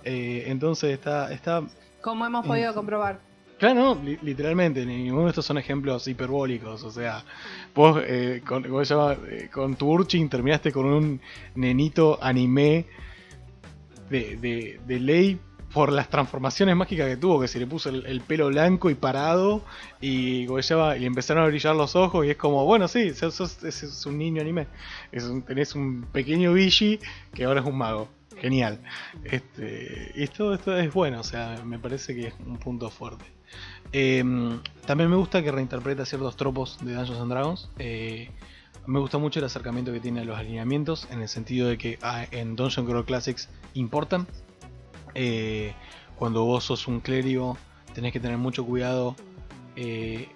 Eh, 0.03 0.45
entonces 0.47 0.91
está, 0.91 1.31
está... 1.33 1.63
Como 2.01 2.25
hemos 2.25 2.45
podido 2.45 2.73
comprobar. 2.73 3.19
Claro, 3.57 3.95
no, 3.95 4.01
literalmente, 4.21 4.85
ninguno 4.85 5.23
de 5.23 5.29
estos 5.29 5.45
son 5.45 5.57
ejemplos 5.57 6.07
hiperbólicos, 6.07 6.83
o 6.83 6.91
sea, 6.91 7.25
vos 7.73 7.99
eh, 8.05 8.43
con, 8.45 8.63
con 9.51 9.75
tu 9.75 9.91
Urchin 9.91 10.29
terminaste 10.29 10.71
con 10.71 10.85
un 10.85 11.21
nenito 11.55 12.19
anime 12.21 12.85
de, 14.11 14.37
de, 14.37 14.79
de 14.85 14.99
ley 14.99 15.39
por 15.73 15.91
las 15.91 16.09
transformaciones 16.09 16.75
mágicas 16.75 17.07
que 17.07 17.17
tuvo, 17.17 17.41
que 17.41 17.47
se 17.47 17.59
le 17.59 17.67
puso 17.67 17.89
el, 17.89 18.21
pelo 18.21 18.47
blanco 18.47 18.89
y 18.89 18.95
parado 18.95 19.63
y, 20.01 20.45
y 20.45 21.05
empezaron 21.05 21.43
a 21.43 21.47
brillar 21.47 21.75
los 21.75 21.95
ojos 21.95 22.25
y 22.25 22.29
es 22.31 22.37
como, 22.37 22.65
bueno, 22.65 22.87
sí, 22.87 23.13
sos, 23.13 23.63
es 23.63 24.05
un 24.05 24.17
niño 24.17 24.41
anime. 24.41 24.67
Es 25.11 25.29
tenés 25.45 25.75
un 25.75 26.03
pequeño 26.11 26.53
Bishi 26.53 26.99
que 27.33 27.45
ahora 27.45 27.61
es 27.61 27.65
un 27.67 27.77
mago. 27.77 28.09
Genial. 28.39 28.79
Este, 29.23 30.11
y 30.15 30.23
esto, 30.23 30.53
esto 30.53 30.77
es 30.77 30.93
bueno, 30.93 31.19
o 31.21 31.23
sea, 31.23 31.61
me 31.65 31.79
parece 31.79 32.13
que 32.13 32.27
es 32.27 32.33
un 32.45 32.57
punto 32.57 32.89
fuerte. 32.89 33.36
Em, 33.91 34.59
también 34.85 35.09
me 35.09 35.15
gusta 35.15 35.41
que 35.41 35.51
reinterpreta 35.51 36.05
ciertos 36.05 36.35
tropos 36.35 36.77
de 36.81 36.93
Dungeons 36.93 37.21
and 37.21 37.31
Dragons. 37.31 37.69
Eh, 37.79 38.29
me 38.85 38.99
gusta 38.99 39.17
mucho 39.17 39.39
el 39.39 39.45
acercamiento 39.45 39.91
que 39.91 39.99
tiene 39.99 40.21
a 40.21 40.25
los 40.25 40.37
alineamientos, 40.37 41.07
en 41.11 41.21
el 41.21 41.27
sentido 41.27 41.67
de 41.67 41.77
que 41.77 41.99
ah, 42.01 42.25
en 42.31 42.55
Dungeon 42.55 42.85
Crawl 42.85 43.05
Classics 43.05 43.49
importan, 43.73 44.27
eh, 45.13 45.73
cuando 46.15 46.45
vos 46.45 46.63
sos 46.63 46.87
un 46.87 46.99
clérigo, 46.99 47.57
tenés 47.93 48.13
que 48.13 48.19
tener 48.19 48.37
mucho 48.37 48.65
cuidado 48.65 49.15
eh, 49.75 50.29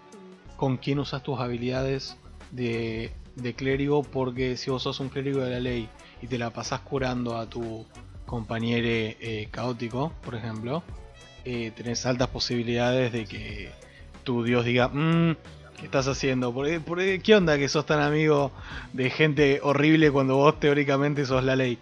con 0.57 0.77
quién 0.77 0.99
usas 0.99 1.23
tus 1.23 1.39
habilidades 1.39 2.17
de, 2.51 3.13
clérigo, 3.55 4.03
porque 4.03 4.57
si 4.57 4.69
vos 4.69 4.83
sos 4.83 4.99
un 4.99 5.09
clérigo 5.09 5.41
de 5.41 5.51
la 5.51 5.59
ley 5.59 5.89
y 6.21 6.27
te 6.27 6.37
la 6.37 6.51
pasás 6.51 6.81
curando 6.81 7.37
a 7.37 7.49
tu 7.49 7.85
compañero 8.25 9.15
caótico, 9.51 10.13
por 10.21 10.35
ejemplo, 10.35 10.83
tenés 11.43 12.05
altas 12.05 12.29
posibilidades 12.29 13.11
de 13.11 13.25
que 13.25 13.71
tu 14.23 14.43
dios 14.43 14.65
diga, 14.65 14.87
mmm, 14.87 15.35
¿qué 15.77 15.85
estás 15.85 16.07
haciendo? 16.07 16.53
¿Por, 16.53 16.67
qué 17.21 17.35
onda 17.35 17.57
que 17.57 17.69
sos 17.69 17.85
tan 17.85 17.99
amigo 18.01 18.51
de 18.93 19.09
gente 19.09 19.59
horrible 19.63 20.11
cuando 20.11 20.35
vos 20.35 20.59
teóricamente 20.59 21.25
sos 21.25 21.43
la 21.43 21.55
ley? 21.55 21.77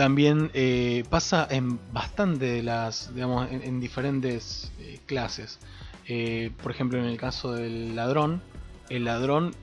también 0.00 0.50
eh, 0.54 1.04
pasa 1.10 1.46
en 1.50 1.78
bastante 1.92 2.46
de 2.46 2.62
las, 2.62 3.14
digamos, 3.14 3.50
en, 3.50 3.80
diferentes 3.80 4.72
eh, 4.78 4.98
clases. 5.04 5.58
Eh, 6.08 6.52
por 6.62 6.72
ejemplo, 6.72 6.98
en 6.98 7.04
el 7.04 7.18
caso 7.18 7.52
del 7.52 7.94
ladrón, 7.94 8.40
el 8.88 9.04
ladrón 9.04 9.54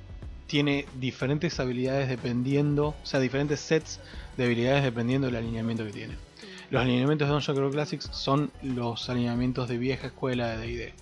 tiene 0.46 0.86
diferentes 1.00 1.60
habilidades 1.60 2.08
dependiendo, 2.08 2.90
o 2.90 3.06
sea, 3.06 3.20
diferentes 3.20 3.60
sets 3.62 4.00
de 4.38 4.46
habilidades 4.46 4.84
dependiendo 4.84 5.26
del 5.26 5.38
alineamiento 5.38 5.84
que 5.86 5.92
tiene. 5.92 6.27
Los 6.70 6.82
alineamientos 6.82 7.28
de 7.28 7.34
Dungeon 7.34 7.58
Crawl 7.58 7.72
Classics 7.72 8.10
son 8.12 8.52
los 8.62 9.10
alineamientos 9.10 9.70
de 9.70 9.78
vieja 9.78 10.08
escuela 10.08 10.50
de 10.50 10.58
D&D. 10.58 10.94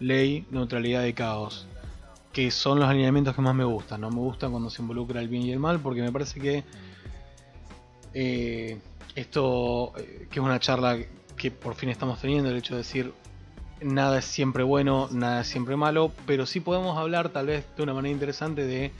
Ley, 0.00 0.46
neutralidad 0.50 1.04
y 1.04 1.14
caos. 1.14 1.66
Que 2.32 2.50
son 2.50 2.78
los 2.78 2.88
alineamientos 2.88 3.34
que 3.34 3.40
más 3.40 3.54
me 3.54 3.64
gustan. 3.64 4.02
No 4.02 4.10
me 4.10 4.18
gustan 4.18 4.50
cuando 4.50 4.68
se 4.68 4.82
involucra 4.82 5.20
el 5.20 5.28
bien 5.28 5.44
y 5.44 5.52
el 5.52 5.58
mal 5.58 5.80
porque 5.80 6.02
me 6.02 6.12
parece 6.12 6.40
que 6.40 6.64
eh, 8.12 8.78
esto, 9.14 9.92
eh, 9.96 10.28
que 10.30 10.40
es 10.40 10.44
una 10.44 10.60
charla 10.60 10.98
que 11.36 11.50
por 11.50 11.74
fin 11.74 11.88
estamos 11.88 12.20
teniendo, 12.20 12.50
el 12.50 12.56
hecho 12.56 12.74
de 12.74 12.78
decir 12.78 13.12
nada 13.80 14.18
es 14.18 14.24
siempre 14.24 14.62
bueno, 14.62 15.08
nada 15.10 15.40
es 15.40 15.48
siempre 15.48 15.76
malo, 15.76 16.12
pero 16.26 16.46
sí 16.46 16.60
podemos 16.60 16.96
hablar 16.96 17.30
tal 17.30 17.46
vez 17.46 17.64
de 17.76 17.82
una 17.82 17.92
manera 17.92 18.12
interesante 18.12 18.64
de 18.64 18.92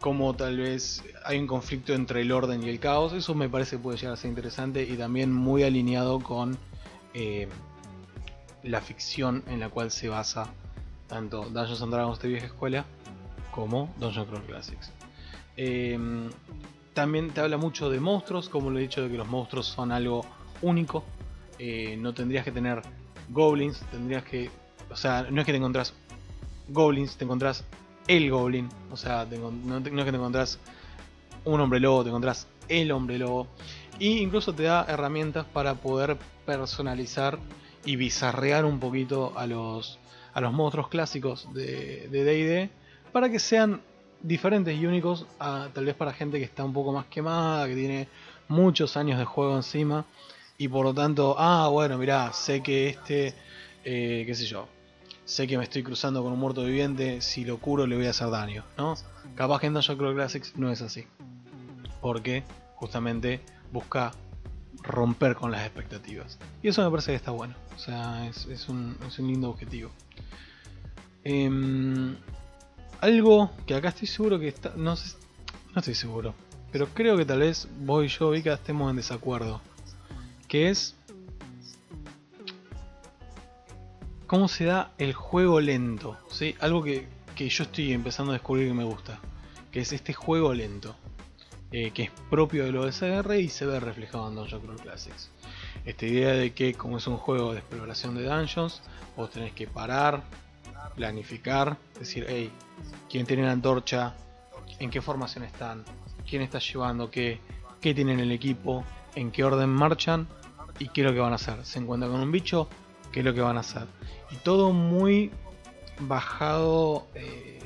cómo 0.00 0.34
tal 0.34 0.58
vez 0.58 1.02
hay 1.24 1.38
un 1.38 1.46
conflicto 1.46 1.92
entre 1.94 2.22
el 2.22 2.32
orden 2.32 2.62
y 2.62 2.68
el 2.68 2.80
caos. 2.80 3.12
Eso 3.12 3.34
me 3.34 3.48
parece 3.48 3.76
que 3.76 3.82
puede 3.82 3.98
llegar 3.98 4.14
a 4.14 4.16
ser 4.16 4.30
interesante 4.30 4.82
y 4.82 4.96
también 4.96 5.32
muy 5.32 5.62
alineado 5.62 6.20
con 6.20 6.56
eh, 7.14 7.48
la 8.62 8.80
ficción 8.80 9.42
en 9.48 9.60
la 9.60 9.68
cual 9.68 9.90
se 9.90 10.08
basa 10.08 10.48
tanto 11.06 11.44
Dungeons 11.44 11.82
and 11.82 11.92
Dragons 11.92 12.20
de 12.20 12.28
vieja 12.28 12.46
escuela 12.46 12.84
como 13.50 13.92
Dungeons 13.98 14.28
Crawl 14.28 14.44
Classics. 14.44 14.92
También 16.98 17.30
te 17.30 17.40
habla 17.40 17.58
mucho 17.58 17.90
de 17.90 18.00
monstruos, 18.00 18.48
como 18.48 18.70
lo 18.70 18.78
he 18.80 18.82
dicho, 18.82 19.00
de 19.00 19.08
que 19.08 19.16
los 19.16 19.28
monstruos 19.28 19.66
son 19.66 19.92
algo 19.92 20.24
único. 20.62 21.04
Eh, 21.60 21.96
no 21.96 22.12
tendrías 22.12 22.44
que 22.44 22.50
tener 22.50 22.82
goblins, 23.28 23.78
tendrías 23.92 24.24
que. 24.24 24.50
O 24.90 24.96
sea, 24.96 25.28
no 25.30 25.40
es 25.40 25.46
que 25.46 25.52
te 25.52 25.58
encontrás 25.58 25.94
goblins, 26.68 27.16
te 27.16 27.22
encontrás 27.22 27.64
el 28.08 28.30
goblin. 28.30 28.68
O 28.90 28.96
sea, 28.96 29.26
no, 29.26 29.78
es 29.78 29.84
que 29.84 29.90
te 29.90 30.16
encontrás 30.16 30.58
un 31.44 31.60
hombre 31.60 31.78
lobo, 31.78 32.02
te 32.02 32.08
encontrás 32.08 32.48
el 32.68 32.90
hombre 32.90 33.18
lobo. 33.18 33.46
Y 34.00 34.18
incluso 34.18 34.52
te 34.52 34.64
da 34.64 34.84
herramientas 34.88 35.46
para 35.46 35.74
poder 35.74 36.16
personalizar 36.44 37.38
y 37.84 37.96
bizarrear 37.96 38.64
un 38.64 38.80
poquito 38.80 39.32
a 39.36 39.46
los, 39.46 39.98
a 40.34 40.40
los 40.40 40.52
monstruos 40.52 40.88
clásicos 40.88 41.52
de 41.54 42.08
DD 42.08 42.70
para 43.12 43.30
que 43.30 43.38
sean 43.38 43.80
diferentes 44.22 44.76
y 44.76 44.86
únicos, 44.86 45.26
tal 45.38 45.84
vez 45.84 45.94
para 45.94 46.12
gente 46.12 46.38
que 46.38 46.44
está 46.44 46.64
un 46.64 46.72
poco 46.72 46.92
más 46.92 47.06
quemada, 47.06 47.66
que 47.68 47.74
tiene 47.74 48.08
muchos 48.48 48.96
años 48.96 49.18
de 49.18 49.24
juego 49.24 49.56
encima 49.56 50.04
y 50.56 50.68
por 50.68 50.84
lo 50.84 50.92
tanto, 50.92 51.36
ah, 51.38 51.68
bueno, 51.68 51.98
mirá, 51.98 52.32
sé 52.32 52.62
que 52.62 52.88
este, 52.88 53.34
eh, 53.84 54.24
qué 54.26 54.34
sé 54.34 54.44
yo, 54.46 54.66
sé 55.28 55.46
que 55.46 55.58
me 55.58 55.64
estoy 55.64 55.82
cruzando 55.82 56.22
con 56.22 56.32
un 56.32 56.38
muerto 56.38 56.64
viviente, 56.64 57.20
si 57.20 57.44
lo 57.44 57.58
curo 57.58 57.86
le 57.86 57.96
voy 57.96 58.06
a 58.06 58.10
hacer 58.10 58.30
daño, 58.30 58.64
¿no? 58.78 58.94
Capaz 59.34 59.60
que 59.60 59.66
en 59.66 59.74
Dungeon 59.74 59.98
Crawl 59.98 60.14
Classics 60.14 60.56
no 60.56 60.72
es 60.72 60.80
así, 60.80 61.04
porque 62.00 62.44
justamente 62.76 63.42
busca 63.70 64.12
romper 64.82 65.34
con 65.34 65.50
las 65.50 65.66
expectativas. 65.66 66.38
Y 66.62 66.68
eso 66.68 66.82
me 66.82 66.90
parece 66.90 67.12
que 67.12 67.16
está 67.16 67.30
bueno, 67.30 67.54
o 67.76 67.78
sea, 67.78 68.26
es, 68.26 68.46
un, 68.70 68.96
es 69.06 69.18
un, 69.18 69.26
lindo 69.26 69.50
objetivo. 69.50 69.90
Em, 71.24 72.16
algo 73.02 73.50
que 73.66 73.74
acá 73.74 73.90
estoy 73.90 74.08
seguro 74.08 74.40
que 74.40 74.48
está, 74.48 74.72
no 74.76 74.96
sé, 74.96 75.18
no 75.74 75.80
estoy 75.80 75.94
seguro, 75.94 76.34
pero 76.72 76.88
creo 76.94 77.18
que 77.18 77.26
tal 77.26 77.40
vez 77.40 77.68
vos 77.80 78.02
y 78.02 78.08
yo, 78.08 78.30
Vika, 78.30 78.54
estemos 78.54 78.88
en 78.88 78.96
desacuerdo. 78.96 79.60
Que 80.48 80.70
es 80.70 80.94
cómo 84.28 84.46
se 84.46 84.66
da 84.66 84.92
el 84.98 85.12
juego 85.12 85.60
lento. 85.60 86.16
¿sí? 86.30 86.54
Algo 86.60 86.84
que, 86.84 87.08
yo 87.36 87.64
estoy 87.64 87.92
empezando 87.92 88.30
a 88.30 88.34
descubrir 88.34 88.68
que 88.68 88.74
me 88.74 88.84
gusta. 88.84 89.18
Que 89.72 89.80
es 89.80 89.92
este 89.92 90.12
juego 90.12 90.54
lento. 90.54 90.94
Eh, 91.72 91.90
que 91.90 92.04
es 92.04 92.10
propio 92.30 92.64
del 92.64 92.76
OSR 92.76 93.34
y 93.40 93.48
se 93.48 93.66
ve 93.66 93.80
reflejado 93.80 94.28
en 94.28 94.36
Dungeon 94.36 94.62
Crawl 94.62 94.80
Classics. 94.80 95.30
Esta 95.84 96.06
idea 96.06 96.32
de 96.32 96.52
que 96.52 96.74
como 96.74 96.98
es 96.98 97.06
un 97.08 97.16
juego 97.16 97.52
de 97.52 97.58
exploración 97.58 98.14
de 98.14 98.22
dungeons, 98.22 98.80
vos 99.16 99.30
tenés 99.30 99.52
que 99.52 99.66
parar, 99.66 100.22
planificar, 100.94 101.76
decir, 101.98 102.24
hey, 102.28 102.52
¿quién 103.10 103.26
tiene 103.26 103.42
la 103.42 103.52
antorcha? 103.52 104.14
¿En 104.78 104.90
qué 104.90 105.02
formación 105.02 105.44
están? 105.44 105.84
quién 106.28 106.42
está 106.42 106.58
llevando 106.58 107.10
qué, 107.10 107.40
qué 107.80 107.94
tienen 107.94 108.20
el 108.20 108.30
equipo, 108.30 108.84
en 109.14 109.30
qué 109.30 109.44
orden 109.44 109.70
marchan 109.70 110.28
y 110.78 110.88
qué 110.88 111.00
es 111.00 111.06
lo 111.06 111.12
que 111.12 111.20
van 111.20 111.32
a 111.32 111.36
hacer. 111.36 111.64
Se 111.64 111.78
encuentran 111.78 112.12
con 112.12 112.20
un 112.20 112.30
bicho, 112.30 112.68
qué 113.12 113.20
es 113.20 113.24
lo 113.24 113.34
que 113.34 113.40
van 113.40 113.56
a 113.56 113.60
hacer. 113.60 113.86
Y 114.30 114.36
todo 114.36 114.72
muy 114.72 115.30
bajado, 116.00 117.06
eh, 117.14 117.58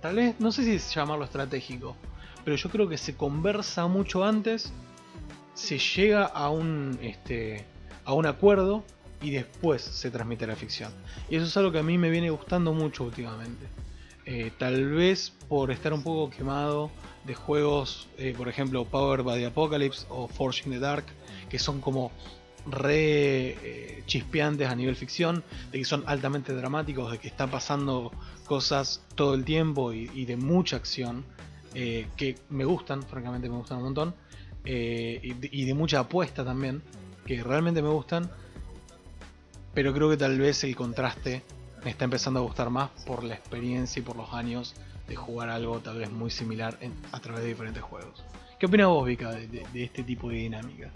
tal 0.00 0.16
vez, 0.16 0.34
no 0.38 0.52
sé 0.52 0.64
si 0.64 0.94
llamarlo 0.94 1.24
estratégico, 1.24 1.96
pero 2.44 2.56
yo 2.56 2.70
creo 2.70 2.88
que 2.88 2.98
se 2.98 3.14
conversa 3.14 3.86
mucho 3.86 4.24
antes, 4.24 4.72
se 5.54 5.78
llega 5.78 6.24
a 6.24 6.50
un, 6.50 6.98
este, 7.02 7.64
a 8.04 8.12
un 8.12 8.26
acuerdo 8.26 8.84
y 9.20 9.30
después 9.30 9.82
se 9.82 10.10
transmite 10.10 10.46
la 10.46 10.56
ficción. 10.56 10.92
Y 11.28 11.36
eso 11.36 11.46
es 11.46 11.56
algo 11.56 11.72
que 11.72 11.78
a 11.78 11.82
mí 11.82 11.98
me 11.98 12.10
viene 12.10 12.30
gustando 12.30 12.72
mucho 12.72 13.04
últimamente. 13.04 13.66
Eh, 14.24 14.52
tal 14.58 14.90
vez 14.90 15.32
por 15.48 15.70
estar 15.70 15.92
un 15.92 16.02
poco 16.02 16.30
quemado 16.30 16.90
de 17.24 17.34
juegos, 17.34 18.08
eh, 18.18 18.34
por 18.36 18.48
ejemplo, 18.48 18.84
Power 18.84 19.22
by 19.22 19.38
the 19.40 19.46
Apocalypse 19.46 20.06
o 20.10 20.28
Forge 20.28 20.64
in 20.66 20.72
the 20.72 20.78
Dark, 20.78 21.06
que 21.48 21.58
son 21.58 21.80
como 21.80 22.12
re 22.70 23.50
eh, 23.50 24.02
chispeantes 24.06 24.68
a 24.68 24.74
nivel 24.74 24.96
ficción, 24.96 25.44
de 25.72 25.78
que 25.78 25.84
son 25.84 26.04
altamente 26.06 26.54
dramáticos, 26.54 27.12
de 27.12 27.18
que 27.18 27.28
está 27.28 27.46
pasando 27.46 28.12
cosas 28.46 29.02
todo 29.14 29.34
el 29.34 29.44
tiempo 29.44 29.92
y, 29.92 30.24
de 30.24 30.36
mucha 30.36 30.76
acción, 30.76 31.24
que 31.74 32.36
me 32.48 32.64
gustan, 32.64 33.02
francamente 33.02 33.48
me 33.48 33.56
gustan 33.56 33.78
un 33.78 33.84
montón, 33.84 34.14
y 34.64 35.64
de 35.64 35.74
mucha 35.74 36.00
apuesta 36.00 36.44
también, 36.44 36.82
que 37.26 37.42
realmente 37.42 37.82
me 37.82 37.90
gustan, 37.90 38.30
pero 39.74 39.92
creo 39.92 40.08
que 40.08 40.16
tal 40.16 40.38
vez 40.38 40.64
el 40.64 40.74
contraste 40.74 41.42
me 41.84 41.90
está 41.90 42.04
empezando 42.04 42.40
a 42.40 42.42
gustar 42.42 42.70
más 42.70 42.90
por 43.06 43.22
la 43.22 43.34
experiencia 43.34 44.00
y 44.00 44.02
por 44.02 44.16
los 44.16 44.32
años 44.32 44.74
de 45.06 45.16
jugar 45.16 45.48
algo 45.50 45.78
tal 45.80 45.98
vez 45.98 46.10
muy 46.10 46.30
similar 46.30 46.78
a 47.12 47.20
través 47.20 47.42
de 47.42 47.48
diferentes 47.48 47.82
juegos. 47.82 48.24
¿Qué 48.58 48.66
opinas 48.66 48.88
vos, 48.88 49.06
Vika, 49.06 49.30
de, 49.30 49.64
este 49.74 50.02
tipo 50.02 50.28
de 50.30 50.36
dinámica? 50.36 50.90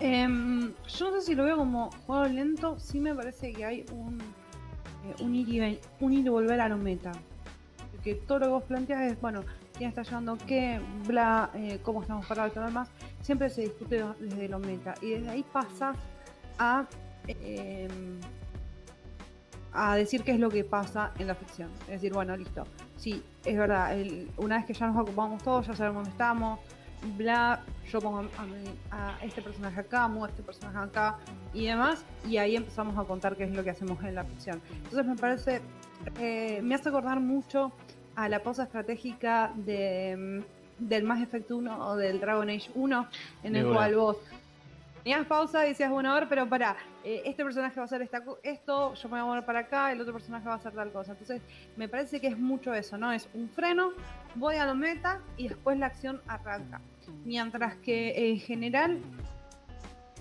Em, 0.00 0.74
yo 0.88 1.10
no 1.10 1.20
sé 1.20 1.26
si 1.26 1.34
lo 1.34 1.44
veo 1.44 1.56
como 1.56 1.90
juego 2.06 2.24
lento, 2.26 2.78
sí 2.78 3.00
me 3.00 3.14
parece 3.14 3.52
que 3.52 3.64
hay 3.64 3.86
un, 3.92 4.20
eh, 4.20 5.22
un, 5.22 5.34
ir, 5.34 5.48
y, 5.48 5.80
un 6.00 6.12
ir 6.12 6.26
y 6.26 6.28
volver 6.28 6.60
a 6.60 6.68
lo 6.68 6.76
meta. 6.76 7.12
Que 8.02 8.14
todo 8.14 8.38
lo 8.38 8.46
que 8.46 8.52
vos 8.52 8.62
planteas 8.64 9.12
es, 9.12 9.20
bueno, 9.20 9.42
quién 9.76 9.88
está 9.88 10.02
llevando 10.02 10.38
qué, 10.46 10.80
bla, 11.06 11.50
eh, 11.54 11.80
cómo 11.82 12.02
estamos 12.02 12.26
parados 12.26 12.52
y 12.52 12.54
todo 12.54 12.64
lo 12.64 12.70
demás, 12.70 12.88
siempre 13.22 13.50
se 13.50 13.62
discute 13.62 14.04
desde 14.20 14.48
lo 14.48 14.58
meta. 14.58 14.94
Y 15.00 15.10
desde 15.10 15.30
ahí 15.30 15.44
pasa 15.52 15.94
a 16.58 16.86
eh, 17.26 17.88
a 19.76 19.94
decir 19.94 20.22
qué 20.22 20.32
es 20.32 20.40
lo 20.40 20.48
que 20.48 20.64
pasa 20.64 21.12
en 21.18 21.26
la 21.26 21.34
ficción. 21.34 21.70
Es 21.82 22.00
decir, 22.00 22.12
bueno, 22.12 22.36
listo. 22.36 22.64
Sí, 22.96 23.22
es 23.44 23.56
verdad, 23.56 23.94
una 24.38 24.56
vez 24.56 24.66
que 24.66 24.72
ya 24.72 24.86
nos 24.86 24.96
ocupamos 24.96 25.42
todos, 25.42 25.66
ya 25.66 25.76
sabemos 25.76 26.04
dónde 26.04 26.10
estamos, 26.10 26.60
bla, 27.06 27.60
yo 27.90 28.00
pongo 28.00 28.28
a, 28.90 29.18
este 29.22 29.42
personaje 29.42 29.80
acá, 29.80 30.08
muevo 30.08 30.26
a 30.26 30.28
este 30.28 30.42
personaje 30.42 30.78
acá 30.78 31.18
y 31.54 31.66
demás, 31.66 32.04
y 32.26 32.36
ahí 32.38 32.56
empezamos 32.56 32.98
a 32.98 33.04
contar 33.04 33.36
qué 33.36 33.44
es 33.44 33.54
lo 33.54 33.62
que 33.64 33.70
hacemos 33.70 34.02
en 34.04 34.14
la 34.14 34.24
ficción. 34.24 34.60
Entonces 34.70 35.06
me 35.06 35.16
parece, 35.16 35.62
eh, 36.18 36.60
me 36.62 36.74
hace 36.74 36.88
acordar 36.88 37.20
mucho 37.20 37.72
a 38.14 38.28
la 38.28 38.42
pausa 38.42 38.64
estratégica 38.64 39.52
de, 39.54 40.42
mm, 40.78 40.86
del 40.86 41.04
Mass 41.04 41.22
Effect 41.22 41.50
1 41.50 41.88
o 41.88 41.96
del 41.96 42.20
Dragon 42.20 42.48
Age 42.48 42.70
1, 42.74 43.08
en 43.42 43.56
el 43.56 43.66
cual 43.66 43.96
vos 43.96 44.16
tenías 45.06 45.24
pausa 45.26 45.64
y 45.64 45.68
decías, 45.68 45.88
bueno, 45.88 46.10
a 46.10 46.18
ver, 46.18 46.28
pero 46.28 46.48
para, 46.48 46.76
eh, 47.04 47.22
este 47.24 47.44
personaje 47.44 47.76
va 47.76 47.82
a 47.82 47.84
hacer 47.84 48.10
esto, 48.42 48.94
yo 48.94 49.08
me 49.08 49.12
voy 49.12 49.20
a 49.20 49.24
mover 49.24 49.44
para 49.44 49.60
acá, 49.60 49.92
el 49.92 50.00
otro 50.00 50.12
personaje 50.12 50.48
va 50.48 50.54
a 50.54 50.56
hacer 50.56 50.72
tal 50.72 50.90
cosa. 50.90 51.12
Entonces, 51.12 51.42
me 51.76 51.88
parece 51.88 52.20
que 52.20 52.26
es 52.26 52.36
mucho 52.36 52.74
eso, 52.74 52.98
¿no? 52.98 53.12
Es 53.12 53.28
un 53.32 53.48
freno, 53.48 53.92
voy 54.34 54.56
a 54.56 54.66
la 54.66 54.74
meta 54.74 55.20
y 55.36 55.46
después 55.46 55.78
la 55.78 55.86
acción 55.86 56.20
arranca. 56.26 56.80
Mientras 57.24 57.76
que 57.76 58.30
en 58.30 58.38
general, 58.38 59.00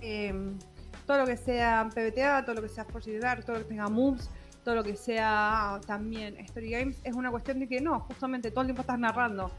em, 0.02 0.58
todo 1.06 1.20
lo 1.20 1.26
que 1.26 1.38
sea 1.38 1.90
PBTA, 1.94 2.46
todo 2.46 2.56
lo 2.56 2.62
que 2.62 2.70
sea 2.70 2.86
Dark, 3.20 3.46
todo 3.46 3.58
lo 3.58 3.62
que 3.64 3.70
tenga 3.70 3.88
moves, 3.88 4.30
todo 4.64 4.76
lo 4.76 4.84
que 4.84 4.96
sea 4.96 5.80
también 5.86 6.38
Story 6.38 6.72
Games, 6.72 7.00
es 7.04 7.16
una 7.16 7.30
cuestión 7.30 7.60
de 7.60 7.68
que 7.68 7.82
no, 7.82 8.00
justamente 8.02 8.50
todo 8.50 8.62
el 8.62 8.68
tiempo 8.68 8.82
estás 8.82 9.00
narrando. 9.00 9.52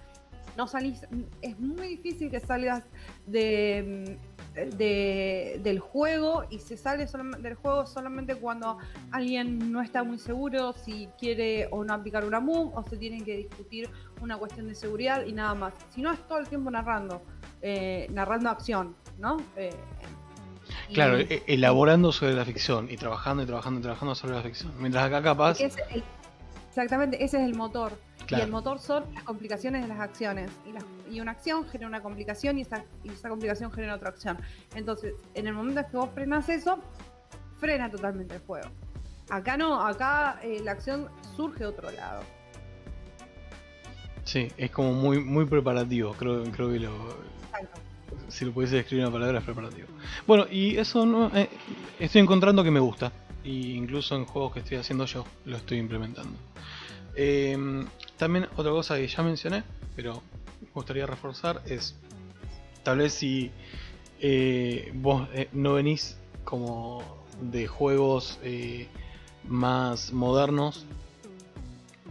No 0.56 0.66
salís, 0.66 1.06
es 1.42 1.58
muy 1.58 1.86
difícil 1.88 2.30
que 2.30 2.40
salgas 2.40 2.82
de 3.26 4.18
de, 4.56 5.60
del 5.62 5.80
juego 5.80 6.44
y 6.50 6.58
se 6.58 6.76
sale 6.76 7.06
del 7.40 7.54
juego 7.54 7.86
solamente 7.86 8.36
cuando 8.36 8.78
alguien 9.12 9.70
no 9.70 9.82
está 9.82 10.02
muy 10.02 10.18
seguro 10.18 10.72
si 10.72 11.08
quiere 11.18 11.68
o 11.70 11.84
no 11.84 11.92
aplicar 11.92 12.24
una 12.24 12.40
move 12.40 12.72
o 12.74 12.82
se 12.82 12.96
tienen 12.96 13.24
que 13.24 13.36
discutir 13.36 13.90
una 14.20 14.38
cuestión 14.38 14.66
de 14.66 14.74
seguridad 14.74 15.24
y 15.26 15.32
nada 15.32 15.54
más. 15.54 15.74
Si 15.94 16.00
no, 16.00 16.12
es 16.12 16.26
todo 16.26 16.38
el 16.38 16.48
tiempo 16.48 16.70
narrando, 16.70 17.22
eh, 17.60 18.06
narrando 18.10 18.48
acción, 18.48 18.96
¿no? 19.18 19.36
Eh, 19.56 19.70
claro, 20.94 21.18
e, 21.18 21.42
elaborando 21.46 22.12
sobre 22.12 22.34
la 22.34 22.44
ficción 22.44 22.88
y 22.90 22.96
trabajando 22.96 23.42
y 23.42 23.46
trabajando 23.46 23.80
y 23.80 23.82
trabajando 23.82 24.14
sobre 24.14 24.36
la 24.36 24.42
ficción. 24.42 24.72
Mientras 24.78 25.04
acá 25.04 25.22
capaz... 25.22 25.58
exactamente, 26.76 27.24
ese 27.24 27.38
es 27.38 27.44
el 27.44 27.54
motor. 27.54 27.92
Y 28.28 28.34
el 28.34 28.50
motor 28.50 28.78
son 28.78 29.04
las 29.14 29.22
complicaciones 29.22 29.82
de 29.82 29.88
las 29.88 30.00
acciones. 30.00 30.50
Y, 31.10 31.20
una 31.20 31.30
acción 31.30 31.66
genera 31.66 31.88
una 31.88 32.02
complicación 32.02 32.58
y 32.58 32.62
esa, 32.62 32.84
esa 33.04 33.28
complicación 33.28 33.72
genera 33.72 33.94
otra 33.94 34.10
acción. 34.10 34.36
Entonces, 34.74 35.14
en 35.34 35.46
el 35.46 35.54
momento 35.54 35.80
en 35.80 35.86
que 35.86 35.96
vos 35.96 36.10
frenas 36.12 36.48
eso, 36.48 36.78
frena 37.58 37.90
totalmente 37.90 38.34
el 38.34 38.40
juego. 38.42 38.68
Acá 39.30 39.56
no, 39.56 39.80
acá 39.80 40.38
eh, 40.42 40.60
la 40.62 40.72
acción 40.72 41.08
surge 41.34 41.60
de 41.60 41.66
otro 41.66 41.90
lado. 41.92 42.22
Sí, 44.24 44.52
es 44.56 44.70
como 44.70 44.92
muy 44.92 45.20
muy 45.20 45.46
preparativo, 45.46 46.12
creo, 46.12 46.44
creo 46.50 46.72
que 46.72 46.80
lo... 46.80 46.90
Si 48.28 48.44
lo 48.44 48.52
pudiese 48.52 48.76
describir 48.76 49.04
una 49.04 49.12
palabra 49.12 49.38
es 49.38 49.44
preparativo. 49.44 49.86
Bueno, 50.26 50.46
y 50.50 50.76
eso 50.76 51.06
no, 51.06 51.30
eh, 51.34 51.48
estoy 51.98 52.20
encontrando 52.20 52.62
que 52.62 52.70
me 52.70 52.80
gusta. 52.80 53.12
Y 53.46 53.74
incluso 53.74 54.14
en 54.14 54.26
juegos 54.26 54.52
que 54.52 54.58
estoy 54.60 54.76
haciendo 54.76 55.06
yo 55.06 55.24
lo 55.46 55.56
estoy 55.56 55.78
implementando. 55.78 56.36
Eh, 57.14 57.56
también 58.18 58.48
otra 58.56 58.72
cosa 58.72 58.96
que 58.96 59.06
ya 59.06 59.22
mencioné, 59.22 59.62
pero 59.94 60.22
gustaría 60.76 61.06
reforzar, 61.06 61.62
es 61.66 61.94
tal 62.82 62.98
vez 62.98 63.14
si 63.14 63.50
eh, 64.20 64.92
vos 64.94 65.28
eh, 65.32 65.48
no 65.52 65.74
venís 65.74 66.18
como 66.44 67.02
de 67.40 67.66
juegos 67.66 68.38
eh, 68.42 68.88
más 69.48 70.12
modernos 70.12 70.84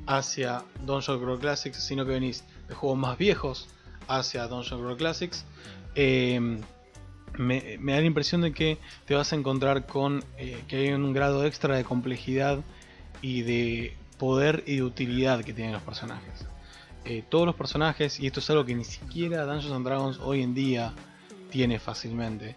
hacia 0.07 0.63
Dungeon 0.83 1.19
Crawl 1.19 1.39
Classics, 1.39 1.77
sino 1.77 2.05
que 2.05 2.11
venís 2.11 2.43
de 2.67 2.73
juegos 2.73 2.97
más 2.97 3.17
viejos 3.17 3.67
hacia 4.07 4.47
Dungeon 4.47 4.81
Crawl 4.81 4.97
Classics, 4.97 5.45
me, 7.37 7.77
da 7.77 7.99
la 7.99 8.05
impresión 8.05 8.41
de 8.41 8.51
que 8.51 8.77
te 9.05 9.15
vas 9.15 9.31
a 9.33 9.35
encontrar 9.35 9.85
con 9.85 10.23
que 10.67 10.77
hay 10.77 10.93
un 10.93 11.13
grado 11.13 11.45
extra 11.45 11.75
de 11.75 11.83
complejidad 11.83 12.59
y 13.21 13.41
de 13.41 13.95
poder 14.17 14.63
y 14.65 14.77
de 14.77 14.83
utilidad 14.83 15.43
que 15.43 15.53
tienen 15.53 15.73
los 15.73 15.81
personajes. 15.81 16.45
Eh, 17.07 17.23
todos 17.29 17.45
los 17.45 17.55
personajes, 17.55 18.19
y 18.19 18.25
esto 18.25 18.39
es 18.39 18.49
algo 18.49 18.65
que 18.65 18.73
ni 18.73 18.83
siquiera 18.83 19.45
Dungeons 19.45 19.75
and 19.75 19.85
Dragons 19.85 20.19
hoy 20.19 20.41
en 20.41 20.55
día 20.55 20.91
tiene 21.51 21.79
fácilmente. 21.79 22.55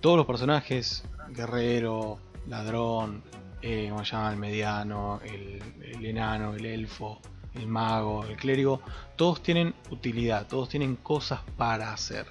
Todos 0.00 0.16
los 0.16 0.26
personajes, 0.26 1.04
guerrero, 1.30 2.18
ladrón, 2.48 3.22
eh, 3.62 3.86
como 3.88 4.04
se 4.04 4.12
llama, 4.12 4.32
el 4.32 4.38
mediano, 4.38 5.20
el, 5.24 6.04
enano, 6.04 6.54
el 6.54 6.66
elfo, 6.66 7.20
el 7.54 7.68
mago, 7.68 8.24
el 8.24 8.36
clérigo, 8.36 8.80
todos 9.14 9.40
tienen 9.40 9.72
utilidad, 9.90 10.48
todos 10.48 10.68
tienen 10.68 10.96
cosas 10.96 11.40
para 11.56 11.92
hacer. 11.92 12.26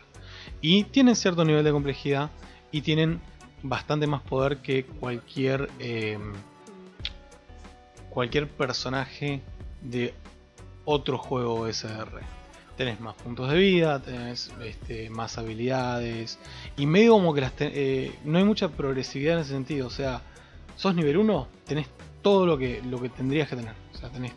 Y 0.67 0.84
tienen 0.86 1.15
cierto 1.15 1.45
nivel 1.45 1.63
de 1.63 1.71
complejidad 1.71 2.32
y 2.71 2.82
tienen 2.82 3.21
bastante 3.62 4.08
más 4.08 4.23
poder 4.23 4.63
que 4.63 4.84
cualquier 4.84 5.69
eh, 5.78 6.17
cualquier 8.10 8.49
personaje 8.49 9.43
de 9.84 10.15
otro 10.84 11.19
juego 11.19 11.67
SR. 11.67 12.19
Tenés 12.78 12.99
más 12.99 13.13
puntos 13.13 13.51
de 13.51 13.60
vida, 13.60 14.01
tenés 14.01 14.51
este, 14.63 15.12
más 15.12 15.38
habilidades 15.38 16.39
y 16.78 16.88
medio 16.88 17.12
como 17.12 17.36
que 17.36 17.41
las 17.41 17.54
eh, 17.60 18.15
no 18.23 18.39
hay 18.39 18.43
mucha 18.43 18.69
progresividad 18.69 19.36
en 19.36 19.41
ese 19.41 19.51
sentido. 19.51 19.86
O 19.86 19.91
sea, 19.91 20.23
sos 20.75 20.95
nivel 20.95 21.17
1, 21.17 21.47
tenés 21.67 21.89
todo 22.23 22.47
lo 22.47 22.58
que, 22.58 22.82
lo 22.82 22.99
que 22.99 23.10
tendrías 23.10 23.47
que 23.47 23.56
tener. 23.56 23.75
O 23.93 23.97
sea, 23.99 24.10
tenés 24.10 24.34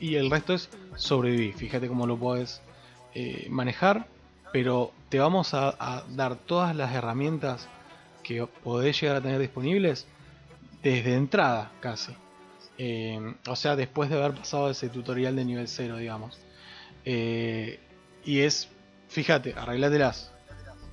y 0.00 0.16
el 0.16 0.28
resto 0.28 0.54
es 0.54 0.70
sobrevivir. 0.96 1.54
Fíjate 1.54 1.86
cómo 1.86 2.04
lo 2.04 2.16
puedes 2.16 2.62
eh, 3.14 3.46
manejar, 3.48 4.08
pero 4.54 4.92
te 5.08 5.18
vamos 5.18 5.52
a, 5.52 6.04
dar 6.10 6.36
todas 6.36 6.76
las 6.76 6.94
herramientas 6.94 7.68
que 8.22 8.46
podés 8.62 9.00
llegar 9.00 9.16
a 9.16 9.20
tener 9.20 9.40
disponibles 9.40 10.06
desde 10.80 11.16
entrada 11.16 11.72
casi. 11.80 12.12
Eh, 12.78 13.34
o 13.48 13.56
sea, 13.56 13.74
después 13.74 14.10
de 14.10 14.16
haber 14.16 14.36
pasado 14.36 14.70
ese 14.70 14.88
tutorial 14.90 15.34
de 15.34 15.44
nivel 15.44 15.66
0, 15.66 15.96
digamos. 15.96 16.38
Eh, 17.04 17.80
y 18.24 18.42
es, 18.42 18.68
fíjate, 19.08 19.54
arreglatelas. 19.54 20.32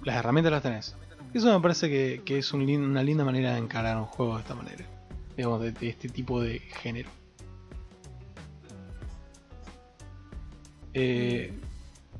Las 0.04 0.16
herramientas 0.16 0.54
las 0.54 0.64
tenés. 0.64 0.96
Eso 1.32 1.54
me 1.54 1.62
parece 1.62 1.88
que, 2.24 2.38
es 2.40 2.54
una 2.54 3.04
linda 3.04 3.24
manera 3.24 3.54
de 3.54 3.60
encarar 3.60 3.96
un 3.96 4.06
juego 4.06 4.38
de 4.38 4.42
esta 4.42 4.56
manera. 4.56 4.86
Digamos, 5.38 5.62
de 5.62 5.88
este 5.88 6.10
tipo 6.10 6.42
de 6.42 6.62
género. 6.62 7.12
Eh, 10.96 11.54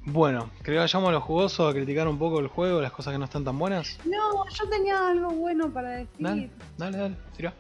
bueno, 0.06 0.50
creo 0.62 0.76
que 0.76 0.80
vayamos 0.80 1.10
a 1.10 1.12
lo 1.12 1.22
jugoso 1.22 1.68
a 1.68 1.74
criticar 1.74 2.08
un 2.08 2.18
poco 2.18 2.40
el 2.40 2.48
juego, 2.48 2.82
las 2.82 2.92
cosas 2.92 3.14
que 3.14 3.20
no 3.20 3.26
están 3.26 3.44
tan 3.44 3.58
buenas. 3.60 4.00
No, 4.06 4.48
yo 4.50 4.70
tenía 4.70 5.10
algo 5.10 5.30
bueno 5.30 5.72
para 5.72 5.90
decir. 5.92 6.10
Dale, 6.20 6.50
dale, 6.78 6.98
dale 6.98 7.16
tira. 7.36 7.54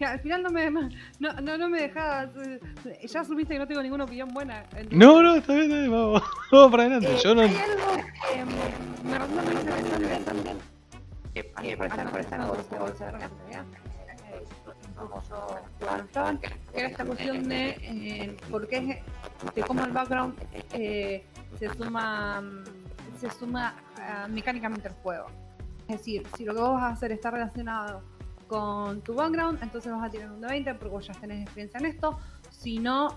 al 0.00 0.20
final 0.20 0.42
no 0.42 0.50
me, 0.50 0.70
no, 0.70 0.88
no, 1.42 1.58
no 1.58 1.68
me 1.68 1.82
dejabas. 1.82 2.30
Eh, 2.36 3.06
ya 3.06 3.20
asumiste 3.20 3.54
que 3.54 3.58
no 3.58 3.66
tengo 3.66 3.82
ninguna 3.82 4.04
opinión 4.04 4.28
buena. 4.28 4.64
No, 4.90 5.22
no, 5.22 5.36
está 5.36 5.54
bien, 5.54 5.64
está 5.64 5.78
bien, 5.80 5.90
vamos, 5.90 6.22
vamos 6.52 6.70
para 6.70 6.82
adelante. 6.84 7.14
Eh, 7.14 7.18
yo 7.22 7.34
no. 7.34 7.42
Hay 7.42 7.56
algo 7.56 7.92
que 7.94 9.08
me 9.08 9.18
resulta 9.18 9.42
muy 9.42 9.52
interesante 9.54 10.24
también. 10.24 10.58
Que 11.34 11.44
por 11.76 11.86
esta, 11.86 12.10
por 12.10 12.20
esta 12.20 12.38
negocio 12.38 12.78
famoso 14.96 15.60
que 16.40 16.80
era 16.80 16.88
esta 16.88 17.04
cuestión 17.04 17.48
de 17.48 17.68
eh, 17.82 18.36
por 18.50 18.66
qué, 18.66 19.02
de 19.54 19.62
cómo 19.62 19.84
el 19.84 19.92
background 19.92 20.34
eh, 20.72 21.24
se 21.58 21.72
suma 21.74 22.42
se 23.18 23.30
suma 23.30 23.74
uh, 23.96 24.28
mecánicamente 24.30 24.88
al 24.88 24.94
juego. 24.94 25.26
Es 25.88 25.98
decir, 25.98 26.26
si 26.36 26.44
lo 26.44 26.54
que 26.54 26.60
vos 26.60 26.74
vas 26.74 26.82
a 26.82 26.88
hacer 26.88 27.12
está 27.12 27.30
relacionado 27.30 28.02
con 28.46 29.00
tu 29.02 29.14
background, 29.14 29.62
entonces 29.62 29.92
vas 29.92 30.04
a 30.04 30.10
tirar 30.10 30.30
un 30.30 30.40
de 30.40 30.48
20 30.48 30.74
porque 30.74 30.94
vos 30.94 31.06
ya 31.06 31.14
tenés 31.14 31.42
experiencia 31.42 31.78
en 31.78 31.86
esto. 31.86 32.18
Si 32.50 32.78
no, 32.78 33.08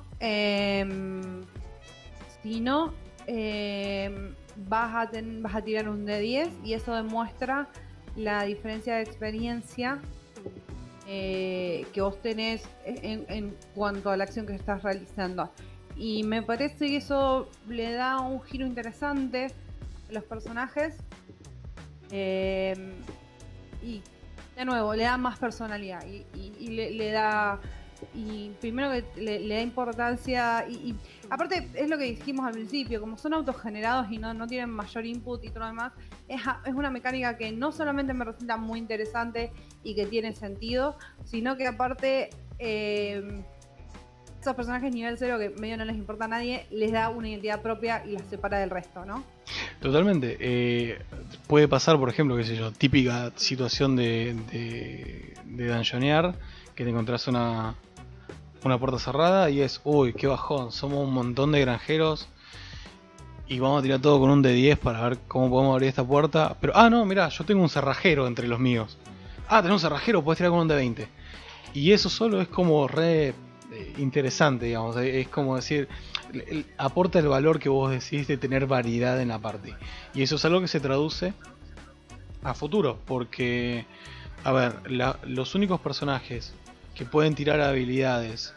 no 2.61 2.93
eh, 3.27 4.33
vas, 4.55 5.07
a 5.07 5.11
vas 5.41 5.55
a 5.55 5.61
tirar 5.61 5.89
un 5.89 6.05
de 6.05 6.19
10 6.19 6.49
y 6.63 6.73
eso 6.73 6.95
demuestra 6.95 7.67
la 8.15 8.43
diferencia 8.43 8.95
de 8.95 9.01
experiencia 9.03 9.99
eh, 11.11 11.87
que 11.91 12.01
vos 12.01 12.21
tenés 12.21 12.61
en, 12.85 13.57
cuanto 13.73 14.11
a 14.11 14.17
la 14.17 14.25
acción 14.25 14.45
que 14.45 14.53
estás 14.53 14.83
realizando. 14.83 15.51
Y 15.97 16.21
me 16.21 16.43
parece 16.43 16.85
que 16.85 16.97
eso 16.97 17.49
le 17.67 17.91
da 17.93 18.19
un 18.19 18.39
giro 18.43 18.67
interesante 18.67 19.47
a 20.07 20.13
los 20.13 20.23
personajes. 20.23 20.97
Eh, 22.11 22.75
y 23.81 24.03
de 24.55 24.65
nuevo, 24.65 24.93
le 24.93 25.03
da 25.03 25.17
más 25.17 25.39
personalidad 25.39 26.05
y, 26.05 26.67
le, 26.67 27.11
da 27.11 27.59
y 28.13 28.51
primero 28.61 28.91
que 28.91 29.21
le, 29.21 29.47
da 29.47 29.61
importancia 29.61 30.65
y, 30.69 30.95
aparte 31.29 31.67
es 31.73 31.89
lo 31.89 31.97
que 31.97 32.05
dijimos 32.05 32.45
al 32.45 32.53
principio, 32.53 32.99
como 32.99 33.17
son 33.17 33.33
autogenerados 33.33 34.11
y 34.11 34.17
no, 34.17 34.33
no 34.33 34.47
tienen 34.47 34.69
mayor 34.69 35.05
input 35.05 35.43
y 35.43 35.49
todo 35.49 35.59
lo 35.59 35.65
demás, 35.67 35.93
es, 36.27 36.41
es, 36.65 36.73
una 36.73 36.89
mecánica 36.89 37.37
que 37.37 37.51
no 37.51 37.71
solamente 37.71 38.13
me 38.13 38.25
resulta 38.25 38.57
muy 38.57 38.79
interesante 38.79 39.51
y 39.83 39.95
que 39.95 40.05
tiene 40.05 40.33
sentido, 40.33 40.97
sino 41.25 41.57
que 41.57 41.67
aparte 41.67 42.29
eh, 42.57 43.43
esos 44.41 44.55
personajes 44.55 44.93
nivel 44.93 45.17
cero 45.17 45.37
que 45.37 45.49
medio 45.49 45.77
no 45.77 45.85
les 45.85 45.97
importa 45.97 46.25
a 46.25 46.27
nadie, 46.29 46.65
les 46.71 46.91
da 46.91 47.09
una 47.09 47.29
identidad 47.29 47.61
propia 47.61 48.05
y 48.05 48.11
las 48.13 48.25
separa 48.27 48.59
del 48.59 48.69
resto, 48.69 49.05
¿no? 49.05 49.23
Totalmente. 49.81 50.37
Eh, 50.39 50.99
puede 51.47 51.67
pasar, 51.67 51.97
por 51.97 52.09
ejemplo, 52.09 52.37
qué 52.37 52.45
sé 52.45 52.55
yo, 52.55 52.71
típica 52.71 53.31
situación 53.35 53.95
de, 53.95 54.35
de, 54.51 55.33
de 55.45 55.67
dungeonear, 55.67 56.35
que 56.75 56.83
te 56.83 56.89
encontrás 56.89 57.27
una, 57.27 57.75
una 58.63 58.77
puerta 58.77 58.99
cerrada 58.99 59.49
y 59.49 59.61
es, 59.61 59.81
uy, 59.83 60.13
qué 60.13 60.27
bajón, 60.27 60.71
somos 60.71 61.07
un 61.07 61.13
montón 61.13 61.51
de 61.51 61.61
granjeros 61.61 62.27
y 63.47 63.59
vamos 63.59 63.79
a 63.79 63.83
tirar 63.83 63.99
todo 63.99 64.19
con 64.19 64.29
un 64.29 64.43
D10 64.43 64.77
para 64.77 65.01
ver 65.09 65.19
cómo 65.27 65.49
podemos 65.49 65.73
abrir 65.73 65.89
esta 65.89 66.03
puerta. 66.03 66.55
Pero, 66.61 66.73
ah, 66.75 66.89
no, 66.89 67.03
mira, 67.05 67.29
yo 67.29 67.43
tengo 67.45 67.63
un 67.63 67.69
cerrajero 67.69 68.27
entre 68.27 68.47
los 68.47 68.59
míos. 68.59 68.97
Ah, 69.47 69.61
tenés 69.61 69.73
un 69.73 69.79
cerrajero, 69.79 70.23
puedes 70.23 70.37
tirar 70.37 70.51
con 70.51 70.59
un 70.59 70.69
D20. 70.69 71.07
Y 71.73 71.91
eso 71.91 72.09
solo 72.09 72.41
es 72.41 72.47
como 72.47 72.87
re 72.87 73.29
eh, 73.71 73.93
interesante, 73.97 74.67
digamos. 74.67 74.95
Es 74.97 75.27
como 75.29 75.55
decir, 75.55 75.87
aporta 76.77 77.17
el 77.17 77.27
valor 77.27 77.59
que 77.59 77.69
vos 77.69 77.89
decís 77.89 78.27
de 78.27 78.37
tener 78.37 78.67
variedad 78.67 79.19
en 79.19 79.29
la 79.29 79.39
parte. 79.39 79.75
Y 80.13 80.21
eso 80.21 80.35
es 80.35 80.45
algo 80.45 80.61
que 80.61 80.67
se 80.67 80.79
traduce 80.79 81.33
a 82.43 82.53
futuro, 82.53 82.99
porque, 83.05 83.85
a 84.43 84.51
ver, 84.51 84.91
los 85.23 85.55
únicos 85.55 85.79
personajes 85.81 86.53
que 86.99 87.05
pueden 87.05 87.33
tirar 87.33 87.61
habilidades 87.61 88.53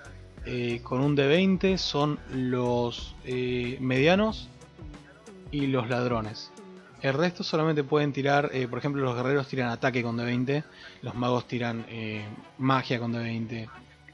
eh, 0.46 0.80
con 0.82 1.00
un 1.00 1.16
D20 1.16 1.76
son 1.76 2.18
los 2.34 3.14
eh, 3.24 3.78
medianos 3.80 4.48
y 5.52 5.68
los 5.68 5.88
ladrones. 5.88 6.50
El 7.02 7.14
resto 7.14 7.44
solamente 7.44 7.84
pueden 7.84 8.12
tirar, 8.12 8.50
eh, 8.52 8.66
por 8.66 8.80
ejemplo, 8.80 9.00
los 9.04 9.14
guerreros 9.14 9.46
tiran 9.46 9.68
ataque 9.68 10.02
con 10.02 10.18
D20, 10.18 10.64
los 11.02 11.14
magos 11.14 11.46
tiran 11.46 11.86
magia 12.58 12.98
con 12.98 13.12
D20, 13.12 13.68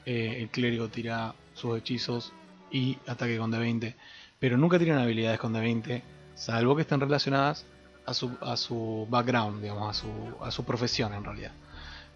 el 0.05 0.49
clérigo 0.49 0.89
tira 0.89 1.33
sus 1.55 1.79
hechizos 1.79 2.31
y 2.69 2.99
ataque 3.07 3.35
con 3.39 3.51
D20, 3.51 3.95
pero 4.37 4.57
nunca 4.57 4.77
tiran 4.77 4.99
habilidades 4.99 5.39
con 5.39 5.55
D20, 5.55 6.03
salvo 6.35 6.75
que 6.75 6.83
estén 6.83 6.99
relacionadas 6.99 7.65
a 8.05 8.13
su, 8.13 8.37
a 8.41 8.55
su 8.57 9.07
background, 9.09 9.63
digamos, 9.63 9.89
a 9.89 9.99
su, 9.99 10.45
a 10.45 10.51
su 10.51 10.63
profesión 10.63 11.15
en 11.15 11.23
realidad. 11.23 11.53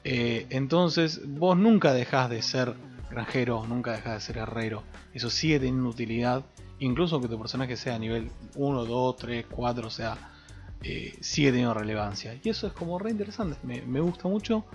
Eh, 0.03 0.47
entonces 0.49 1.21
vos 1.25 1.57
nunca 1.57 1.93
dejás 1.93 2.29
de 2.29 2.41
ser 2.41 2.75
granjero, 3.09 3.65
nunca 3.67 3.91
dejás 3.93 4.15
de 4.15 4.19
ser 4.21 4.37
herrero. 4.37 4.83
Eso 5.13 5.29
sigue 5.29 5.59
teniendo 5.59 5.89
utilidad. 5.89 6.43
Incluso 6.79 7.21
que 7.21 7.27
tu 7.27 7.39
personaje 7.39 7.77
sea 7.77 7.95
a 7.95 7.99
nivel 7.99 8.29
1, 8.55 8.85
2, 8.85 9.17
3, 9.17 9.45
4, 9.49 9.87
o 9.87 9.89
sea, 9.89 10.17
eh, 10.81 11.15
sigue 11.21 11.51
teniendo 11.51 11.73
relevancia. 11.73 12.37
Y 12.43 12.49
eso 12.49 12.67
es 12.67 12.73
como 12.73 12.99
re 12.99 13.11
interesante. 13.11 13.57
Me, 13.63 13.99
gusta 14.01 14.27
mucho. 14.27 14.65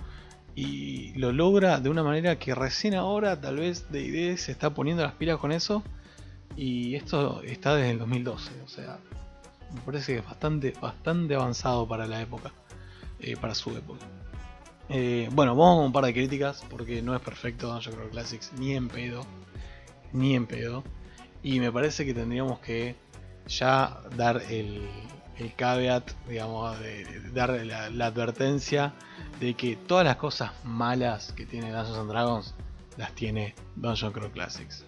Y 0.55 1.13
lo 1.13 1.31
logra 1.31 1.79
de 1.79 1.89
una 1.89 2.03
manera 2.03 2.37
que 2.39 2.55
recién 2.55 2.95
ahora 2.95 3.39
tal 3.39 3.57
vez 3.57 3.85
idea 3.93 4.35
se 4.37 4.51
está 4.51 4.73
poniendo 4.73 5.03
las 5.03 5.13
pilas 5.13 5.37
con 5.37 5.51
eso. 5.51 5.83
Y 6.55 6.95
esto 6.95 7.43
está 7.43 7.75
desde 7.75 7.91
el 7.91 7.99
2012. 7.99 8.51
O 8.65 8.67
sea, 8.67 8.97
me 9.73 9.81
parece 9.81 10.13
que 10.13 10.19
es 10.19 10.25
bastante, 10.25 10.73
bastante 10.81 11.35
avanzado 11.35 11.87
para 11.87 12.07
la 12.07 12.21
época. 12.21 12.51
Eh, 13.19 13.35
para 13.37 13.53
su 13.53 13.69
época. 13.77 14.05
Eh, 14.89 15.29
bueno, 15.31 15.55
vamos 15.55 15.77
con 15.77 15.85
un 15.85 15.91
par 15.91 16.05
de 16.05 16.13
críticas 16.13 16.63
porque 16.67 17.03
no 17.03 17.15
es 17.15 17.21
perfecto 17.21 17.79
yo 17.79 17.91
creo 17.91 18.09
Classics 18.09 18.51
ni 18.57 18.75
en 18.75 18.87
pedo. 18.87 19.25
Ni 20.13 20.35
en 20.35 20.47
pedo. 20.47 20.83
Y 21.43 21.59
me 21.59 21.71
parece 21.71 22.05
que 22.05 22.13
tendríamos 22.13 22.59
que 22.59 22.95
ya 23.47 24.01
dar 24.15 24.41
el, 24.49 24.89
el 25.37 25.53
caveat, 25.55 26.11
digamos, 26.27 26.77
dar 27.33 27.51
la, 27.65 28.05
advertencia 28.05 28.93
de 29.39 29.53
que 29.53 29.75
todas 29.75 30.05
las 30.05 30.17
cosas 30.17 30.51
malas 30.63 31.33
que 31.33 31.45
tiene 31.45 31.71
Dungeons 31.71 31.97
and 31.97 32.09
Dragons 32.09 32.55
las 32.97 33.13
tiene 33.13 33.55
Dungeon 33.75 34.11
Crawl 34.11 34.31
Classics. 34.31 34.83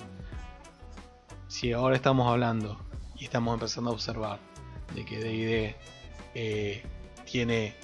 Si 1.47 1.71
ahora 1.71 1.95
estamos 1.95 2.27
hablando 2.27 2.79
y 3.17 3.25
estamos 3.25 3.53
empezando 3.53 3.91
a 3.91 3.93
observar 3.93 4.39
de 4.95 5.05
que 5.05 5.19
D&D 5.19 5.75
eh, 6.33 6.83
tiene 7.25 7.75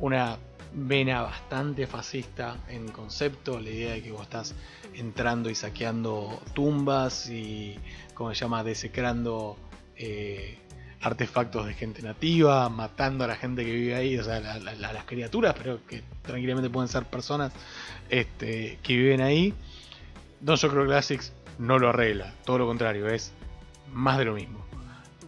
una 0.00 0.38
vena 0.72 1.22
bastante 1.22 1.86
fascista 1.86 2.56
en 2.68 2.88
concepto, 2.88 3.60
la 3.60 3.70
idea 3.70 3.92
de 3.92 4.02
que 4.02 4.12
vos 4.12 4.22
estás 4.22 4.54
entrando 4.94 5.50
y 5.50 5.54
saqueando 5.54 6.40
tumbas 6.54 7.28
y, 7.28 7.78
como 8.14 8.30
se 8.34 8.40
llama, 8.40 8.62
desecrando 8.62 9.56
eh, 9.96 10.58
artefactos 11.00 11.66
de 11.66 11.74
gente 11.74 12.02
nativa, 12.02 12.68
matando 12.68 13.24
a 13.24 13.26
la 13.26 13.36
gente 13.36 13.64
que 13.64 13.72
vive 13.72 13.94
ahí, 13.94 14.18
o 14.18 14.24
sea, 14.24 14.40
las 14.40 15.04
criaturas, 15.04 15.54
pero 15.56 15.84
que 15.86 16.02
tranquilamente 16.22 16.70
pueden 16.70 16.88
ser 16.88 17.04
personas 17.04 17.52
este, 18.08 18.78
que 18.82 18.96
viven 18.96 19.20
ahí. 19.20 19.54
Dungeon 20.40 20.72
Crawl 20.72 20.86
Classics 20.86 21.32
no 21.58 21.78
lo 21.78 21.88
arregla, 21.88 22.32
todo 22.44 22.58
lo 22.58 22.66
contrario, 22.66 23.08
es 23.08 23.32
más 23.92 24.18
de 24.18 24.24
lo 24.24 24.34
mismo. 24.34 24.64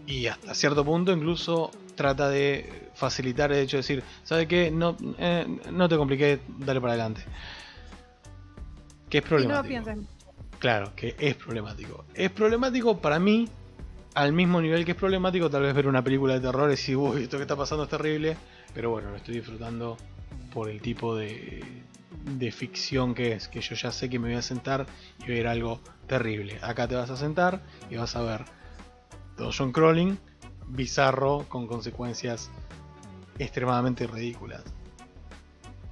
Y 0.07 0.27
hasta 0.27 0.55
cierto 0.55 0.85
punto 0.85 1.13
incluso 1.13 1.71
trata 1.95 2.29
de 2.29 2.91
facilitar 3.03 3.51
el 3.51 3.59
hecho 3.59 3.79
de 3.79 3.83
decir, 3.83 4.05
¿sabe 4.23 4.47
qué? 4.47 4.71
No, 4.71 4.97
eh, 5.19 5.45
no 5.73 5.89
te 5.89 5.97
compliqué, 5.97 6.39
dale 6.59 6.81
para 6.81 6.93
adelante. 6.93 7.25
Que 9.11 9.19
es 9.19 9.25
problemático. 9.25 10.07
Claro, 10.61 10.93
que 10.95 11.17
es 11.19 11.35
problemático. 11.35 12.05
Es 12.15 12.31
problemático 12.31 13.01
para 13.01 13.19
mí, 13.19 13.49
al 14.15 14.33
mismo 14.33 14.61
nivel 14.61 14.85
que 14.85 14.93
es 14.93 14.97
problemático, 14.97 15.51
tal 15.51 15.63
vez 15.63 15.75
ver 15.75 15.89
una 15.89 16.05
película 16.05 16.35
de 16.35 16.41
terror 16.43 16.69
y 16.69 16.73
decir, 16.73 16.97
uy, 16.97 17.25
esto 17.25 17.39
que 17.39 17.43
está 17.43 17.57
pasando 17.57 17.83
es 17.85 17.91
terrible. 17.91 18.37
Pero 18.73 18.91
bueno, 18.91 19.11
lo 19.11 19.17
estoy 19.17 19.35
disfrutando 19.35 19.97
por 20.55 20.71
el 20.71 20.81
tipo 20.81 21.17
de, 21.17 21.83
de 22.39 22.53
ficción 22.53 23.17
que 23.17 23.33
es, 23.33 23.49
que 23.49 23.61
yo 23.61 23.75
ya 23.75 23.91
sé 23.91 24.09
que 24.09 24.21
me 24.21 24.29
voy 24.29 24.37
a 24.37 24.43
sentar 24.43 24.87
y 25.27 25.27
ver 25.27 25.49
algo 25.49 25.81
terrible. 26.07 26.61
Acá 26.63 26.87
te 26.87 26.95
vas 26.95 27.11
a 27.11 27.17
sentar 27.17 27.63
y 27.91 27.97
vas 27.97 28.15
a 28.15 28.23
ver 28.23 28.45
John 29.37 29.73
Crawling 29.73 30.19
bizarro 30.69 31.45
con 31.49 31.67
consecuencias 31.67 32.51
extremadamente 33.39 34.07
ridículas. 34.07 34.63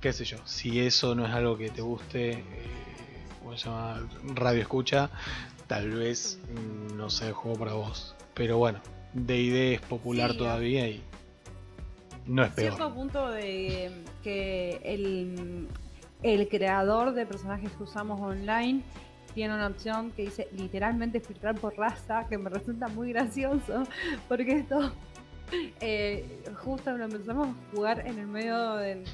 Qué 0.00 0.12
sé 0.12 0.24
yo, 0.24 0.38
si 0.44 0.80
eso 0.80 1.14
no 1.14 1.26
es 1.26 1.32
algo 1.32 1.58
que 1.58 1.68
te 1.70 1.82
guste, 1.82 2.30
eh, 2.30 2.44
¿cómo 3.40 3.56
se 3.56 3.68
llama? 3.68 4.08
Radio 4.34 4.62
escucha, 4.62 5.10
tal 5.66 5.90
vez 5.90 6.38
mm, 6.54 6.96
no 6.96 7.10
sea 7.10 7.28
el 7.28 7.34
juego 7.34 7.58
para 7.58 7.74
vos. 7.74 8.14
Pero 8.34 8.58
bueno, 8.58 8.80
DD 9.12 9.74
es 9.74 9.80
popular 9.82 10.34
todavía 10.36 10.88
y 10.88 11.02
no 12.26 12.44
es 12.44 12.52
peor. 12.52 12.74
Cierto 12.74 12.94
punto 12.94 13.30
de 13.30 13.90
que 14.22 14.80
el, 14.84 15.68
el 16.22 16.48
creador 16.48 17.12
de 17.12 17.26
personajes 17.26 17.70
que 17.72 17.82
usamos 17.82 18.20
online 18.20 18.82
tiene 19.34 19.54
una 19.54 19.66
opción 19.66 20.10
que 20.12 20.22
dice 20.22 20.48
literalmente 20.52 21.20
filtrar 21.20 21.54
por 21.56 21.76
raza, 21.76 22.26
que 22.28 22.38
me 22.38 22.50
resulta 22.50 22.88
muy 22.88 23.12
gracioso, 23.12 23.84
porque 24.28 24.52
esto 24.52 24.92
eh, 25.80 26.42
justo 26.62 26.96
lo 26.96 27.04
empezamos 27.04 27.48
a 27.48 27.54
jugar 27.74 28.06
en 28.06 28.18
el 28.18 28.26
medio 28.26 28.76
del, 28.76 29.04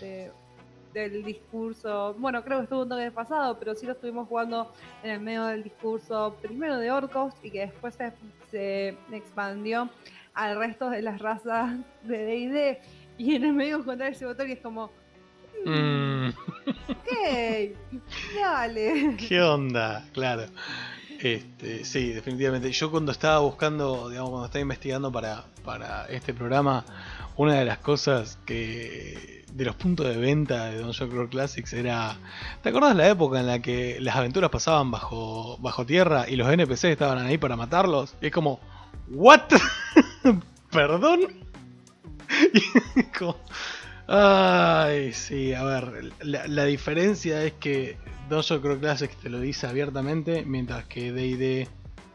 del 0.93 1.25
discurso, 1.25 2.15
bueno, 2.19 2.43
creo 2.43 2.59
que 2.59 2.65
estuvo 2.65 2.83
un 2.83 2.89
toque 2.89 3.11
pasado, 3.11 3.59
pero 3.59 3.75
sí 3.75 3.87
lo 3.87 3.93
estuvimos 3.93 4.29
jugando 4.29 4.73
en 5.03 5.11
el 5.11 5.21
medio 5.21 5.45
del 5.47 5.63
discurso 5.63 6.37
primero 6.41 6.79
de 6.79 6.91
orcos 6.91 7.35
y 7.43 7.51
que 7.51 7.61
después 7.61 7.95
se, 7.95 8.13
se 8.51 8.97
expandió 9.13 9.91
al 10.35 10.59
resto 10.59 10.91
de 10.91 11.03
las 11.03 11.21
razas 11.21 11.79
de 12.03 12.19
D&D 12.25 12.81
y 13.19 13.35
en 13.35 13.45
el 13.45 13.53
medio 13.53 13.79
encontrar 13.79 14.13
ese 14.13 14.27
botón 14.27 14.49
y 14.49 14.53
es 14.53 14.61
como 14.61 14.91
Mm. 15.65 16.31
Dale. 18.41 19.17
¿Qué 19.29 19.43
onda? 19.43 20.05
Claro. 20.13 20.45
Este, 21.21 21.85
sí, 21.85 22.13
definitivamente. 22.13 22.71
Yo 22.73 22.91
cuando 22.91 23.13
estaba 23.13 23.39
buscando, 23.41 24.09
digamos, 24.09 24.31
cuando 24.31 24.47
estaba 24.47 24.63
investigando 24.63 25.11
para, 25.11 25.45
para 25.65 26.07
este 26.07 26.35
programa, 26.35 26.85
una 27.37 27.55
de 27.55 27.65
las 27.65 27.79
cosas 27.79 28.39
que 28.45 29.45
de 29.57 29.65
los 29.65 29.75
puntos 29.75 30.07
de 30.07 30.19
venta 30.19 30.67
de 30.67 30.79
Dungeon 30.79 31.09
Crawl 31.09 31.29
Classics 31.31 31.73
era. 31.73 32.19
¿Te 32.63 32.69
acuerdas 32.69 32.95
la 32.95 33.09
época 33.09 33.41
en 33.41 33.47
la 33.47 33.61
que 33.61 33.99
las 34.01 34.17
aventuras 34.17 34.51
pasaban 34.51 34.91
bajo, 34.91 35.57
bajo 35.61 35.87
tierra 35.87 36.29
y 36.29 36.37
los 36.37 36.51
NPCs 36.51 36.85
estaban 36.85 37.25
ahí 37.25 37.39
para 37.39 37.57
matarlos? 37.57 38.15
es 38.21 38.31
como, 38.31 38.61
¿What? 39.09 39.53
¿Perdón? 40.71 41.21
Y 42.97 43.03
como, 43.17 43.37
Ay, 44.09 45.13
sí, 45.13 45.53
a 45.53 45.65
ver, 45.65 46.13
la, 46.23 46.65
diferencia 46.65 47.43
es 47.43 47.55
que 47.55 47.97
Dojo 48.29 48.61
Crow 48.61 48.79
Classics 48.79 49.17
te 49.17 49.29
lo 49.29 49.41
dice 49.41 49.67
abiertamente, 49.67 50.45
mientras 50.45 50.85
que 50.85 51.11
DD 51.11 51.69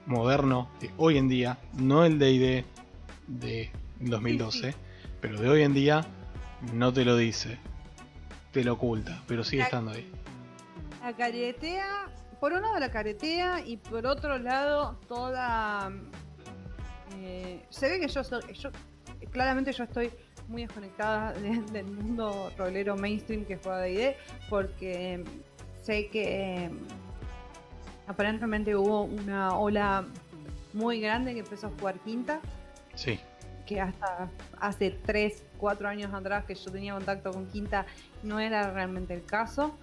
moderno 0.06 0.70
de 0.80 0.90
hoy 0.98 1.18
en 1.18 1.28
día, 1.28 1.58
no 1.74 2.06
el 2.06 2.18
DD 2.18 2.64
de 3.28 3.72
2012, 4.00 4.74
pero 5.20 5.40
de 5.40 5.50
hoy 5.50 5.64
en 5.64 5.74
día 5.74 6.06
no 6.74 6.94
te 6.94 7.04
lo 7.04 7.18
dice, 7.18 7.60
te 8.54 8.64
lo 8.64 8.74
oculta, 8.74 9.22
pero 9.28 9.44
sigue 9.44 9.64
estando 9.64 9.92
ahí. 9.92 10.10
La 11.02 11.14
caretea, 11.14 12.10
por 12.40 12.54
un 12.54 12.62
lado 12.62 12.80
la 12.80 12.92
caretea 12.92 13.66
y 13.66 13.76
por 13.78 14.06
otro 14.06 14.38
lado 14.38 14.98
toda... 15.10 15.92
Eh, 17.18 17.66
se 17.70 17.90
ve 17.90 18.00
que 18.00 18.08
yo, 18.08 18.24
soy, 18.24 18.42
yo 18.54 18.70
claramente 19.32 19.74
yo 19.74 19.84
estoy 19.84 20.12
muy 20.48 20.64
desconectada 20.64 21.34
del 21.72 21.86
mundo 21.86 22.52
rolero 22.58 22.96
mainstream 22.96 23.46
que 23.46 23.58
juega 23.58 23.80
D&D 23.80 24.18
porque 24.50 25.24
sé 25.84 26.08
que 26.10 26.66
em, 26.66 26.80
aparentemente 28.08 28.76
hubo 28.76 29.04
una 29.04 29.58
ola 29.58 30.06
muy 30.74 31.00
grande 31.02 31.34
que 31.34 31.40
empezó 31.40 31.68
a 31.68 31.72
jugar 31.80 32.00
quinta. 32.00 32.40
Sí. 32.96 33.20
Que 33.66 33.80
hasta 33.80 34.30
hace 34.60 34.92
3, 34.92 35.44
4 35.58 35.88
años 35.88 36.14
atrás 36.14 36.46
que 36.46 36.56
yo 36.56 36.72
tenía 36.72 36.94
contacto 36.94 37.32
con 37.32 37.48
quinta 37.48 37.86
no 38.24 38.40
era 38.40 38.72
realmente 38.72 39.14
el 39.14 39.24
caso. 39.24 39.78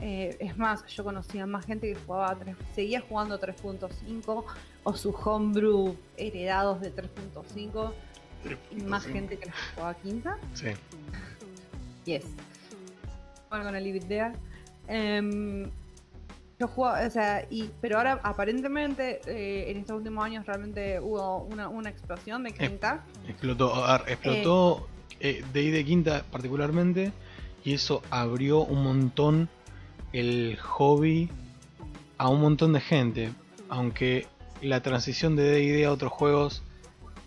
Eh, 0.00 0.36
es 0.40 0.56
más, 0.58 0.84
yo 0.86 1.04
conocía 1.04 1.46
más 1.46 1.64
gente 1.64 1.92
que 1.92 1.98
jugaba, 2.00 2.36
seguía 2.74 3.00
jugando 3.00 3.40
3.5 3.40 4.44
o 4.82 4.94
su 4.94 5.10
homebrew 5.10 5.96
heredados 6.16 6.80
de 6.80 6.92
3.5 6.92 7.92
más 8.86 9.04
gente 9.04 9.36
que 9.38 9.46
la 9.46 9.52
jugaba 9.74 9.94
quinta. 9.94 10.38
Sí. 10.54 10.68
Yes. 12.04 12.24
Bueno, 13.48 13.64
con 13.64 13.76
el 13.76 13.86
idea. 13.86 14.34
Em, 14.88 15.70
yo 16.58 16.68
jugaba, 16.68 17.06
o 17.06 17.10
sea, 17.10 17.46
y, 17.50 17.70
pero 17.80 17.98
ahora 17.98 18.20
aparentemente 18.22 19.20
eh, 19.26 19.70
en 19.70 19.78
estos 19.78 19.96
últimos 19.96 20.24
años 20.24 20.46
realmente 20.46 21.00
hubo 21.00 21.38
una, 21.44 21.68
una 21.68 21.90
explosión 21.90 22.44
de 22.44 22.52
quinta. 22.52 23.04
Explotó, 23.26 23.72
explotó 24.06 24.88
eh, 25.20 25.44
de 25.52 25.60
ahí 25.60 25.70
de 25.70 25.84
quinta 25.84 26.24
particularmente 26.30 27.12
y 27.64 27.74
eso 27.74 28.02
abrió 28.10 28.60
un 28.60 28.82
montón 28.84 29.48
el 30.12 30.56
hobby 30.60 31.28
a 32.18 32.28
un 32.28 32.40
montón 32.40 32.72
de 32.72 32.80
gente. 32.80 33.30
Aunque 33.68 34.26
la 34.60 34.80
transición 34.80 35.34
de 35.34 35.44
D&D 35.44 35.84
a 35.84 35.92
otros 35.92 36.12
juegos 36.12 36.62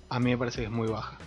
a 0.10 0.20
mí 0.20 0.32
me 0.32 0.38
parece 0.38 0.62
que 0.62 0.66
es 0.66 0.72
muy 0.72 0.88
baja. 0.88 1.18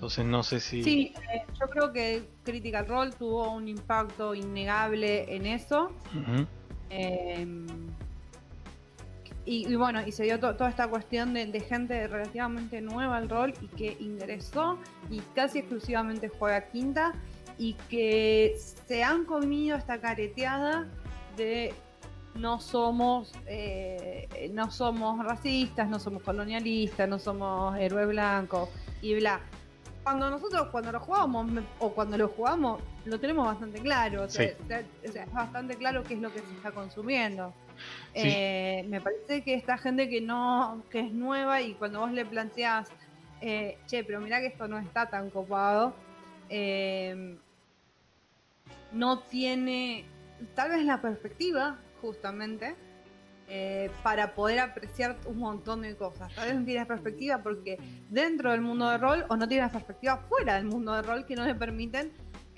Entonces 0.00 0.24
no 0.24 0.42
sé 0.42 0.60
si... 0.60 0.82
Sí, 0.82 1.14
eh, 1.32 1.42
yo 1.60 1.68
creo 1.68 1.92
que 1.92 2.22
Critical 2.42 2.86
Role 2.86 3.10
tuvo 3.12 3.52
un 3.52 3.68
impacto 3.68 4.34
innegable 4.34 5.34
en 5.34 5.44
eso. 5.44 5.90
Em, 6.88 7.66
y, 9.44 9.74
bueno, 9.74 10.00
y 10.06 10.12
se 10.12 10.24
dio 10.24 10.38
toda 10.38 10.70
esta 10.70 10.88
cuestión 10.88 11.34
de, 11.34 11.60
gente 11.60 12.06
relativamente 12.06 12.80
nueva 12.80 13.16
al 13.16 13.28
rol 13.28 13.52
y 13.60 13.66
que 13.68 13.96
ingresó 14.00 14.78
y 15.10 15.20
casi 15.34 15.58
exclusivamente 15.58 16.28
juega 16.28 16.68
quinta 16.68 17.12
y 17.58 17.74
que 17.90 18.56
se 18.86 19.02
han 19.02 19.24
comido 19.24 19.76
esta 19.76 20.00
careteada 20.00 20.88
de 21.36 21.74
no 22.34 22.60
somos, 22.60 23.32
eh, 23.46 24.50
no 24.52 24.70
somos 24.70 25.24
racistas, 25.24 25.88
no 25.88 25.98
somos 25.98 26.22
colonialistas, 26.22 27.08
no 27.08 27.18
somos 27.18 27.76
héroe 27.78 28.06
blanco 28.06 28.70
y 29.02 29.14
bla. 29.14 29.40
Cuando 30.02 30.30
nosotros, 30.30 30.68
cuando 30.70 30.92
lo 30.92 31.00
jugamos, 31.00 31.46
o 31.78 31.90
cuando 31.92 32.16
lo 32.16 32.28
jugamos, 32.28 32.80
lo 33.04 33.20
tenemos 33.20 33.46
bastante 33.46 33.80
claro. 33.80 34.24
O 34.24 34.28
sea, 34.28 34.54
es 35.02 35.32
bastante 35.32 35.76
claro 35.76 36.02
qué 36.02 36.14
es 36.14 36.20
lo 36.20 36.32
que 36.32 36.40
se 36.40 36.50
está 36.52 36.72
consumiendo. 36.72 37.52
Eh, 38.14 38.84
me 38.88 39.00
parece 39.00 39.42
que 39.42 39.54
esta 39.54 39.76
gente 39.78 40.08
que 40.08 40.20
no, 40.20 40.82
que 40.90 41.00
es 41.00 41.12
nueva 41.12 41.60
y 41.60 41.74
cuando 41.74 42.00
vos 42.00 42.12
le 42.12 42.24
planteás, 42.24 42.88
eh, 43.40 43.78
che, 43.86 44.04
pero 44.04 44.20
mira 44.20 44.40
que 44.40 44.46
esto 44.46 44.68
no 44.68 44.78
está 44.78 45.08
tan 45.10 45.30
copado, 45.30 45.94
no 48.92 49.18
tiene 49.20 50.04
tal 50.54 50.70
vez 50.70 50.84
la 50.84 51.00
perspectiva 51.00 51.78
justamente, 52.00 52.76
eh, 53.52 53.90
para 54.04 54.32
poder 54.36 54.60
apreciar 54.60 55.18
un 55.26 55.38
montón 55.38 55.82
de 55.82 55.96
cosas. 55.96 56.32
Tal 56.36 56.46
vez 56.46 56.56
no 56.56 56.64
tienes 56.64 56.86
perspectiva 56.86 57.42
porque 57.42 57.78
dentro 58.08 58.52
del 58.52 58.60
mundo 58.60 58.88
de 58.88 58.96
rol 58.96 59.24
o 59.28 59.36
no 59.36 59.48
tienes 59.48 59.72
perspectiva 59.72 60.18
fuera 60.28 60.54
del 60.54 60.66
mundo 60.66 60.92
de 60.92 61.02
rol 61.02 61.26
que 61.26 61.34
no 61.34 61.44
le 61.44 61.56
permiten 61.56 62.12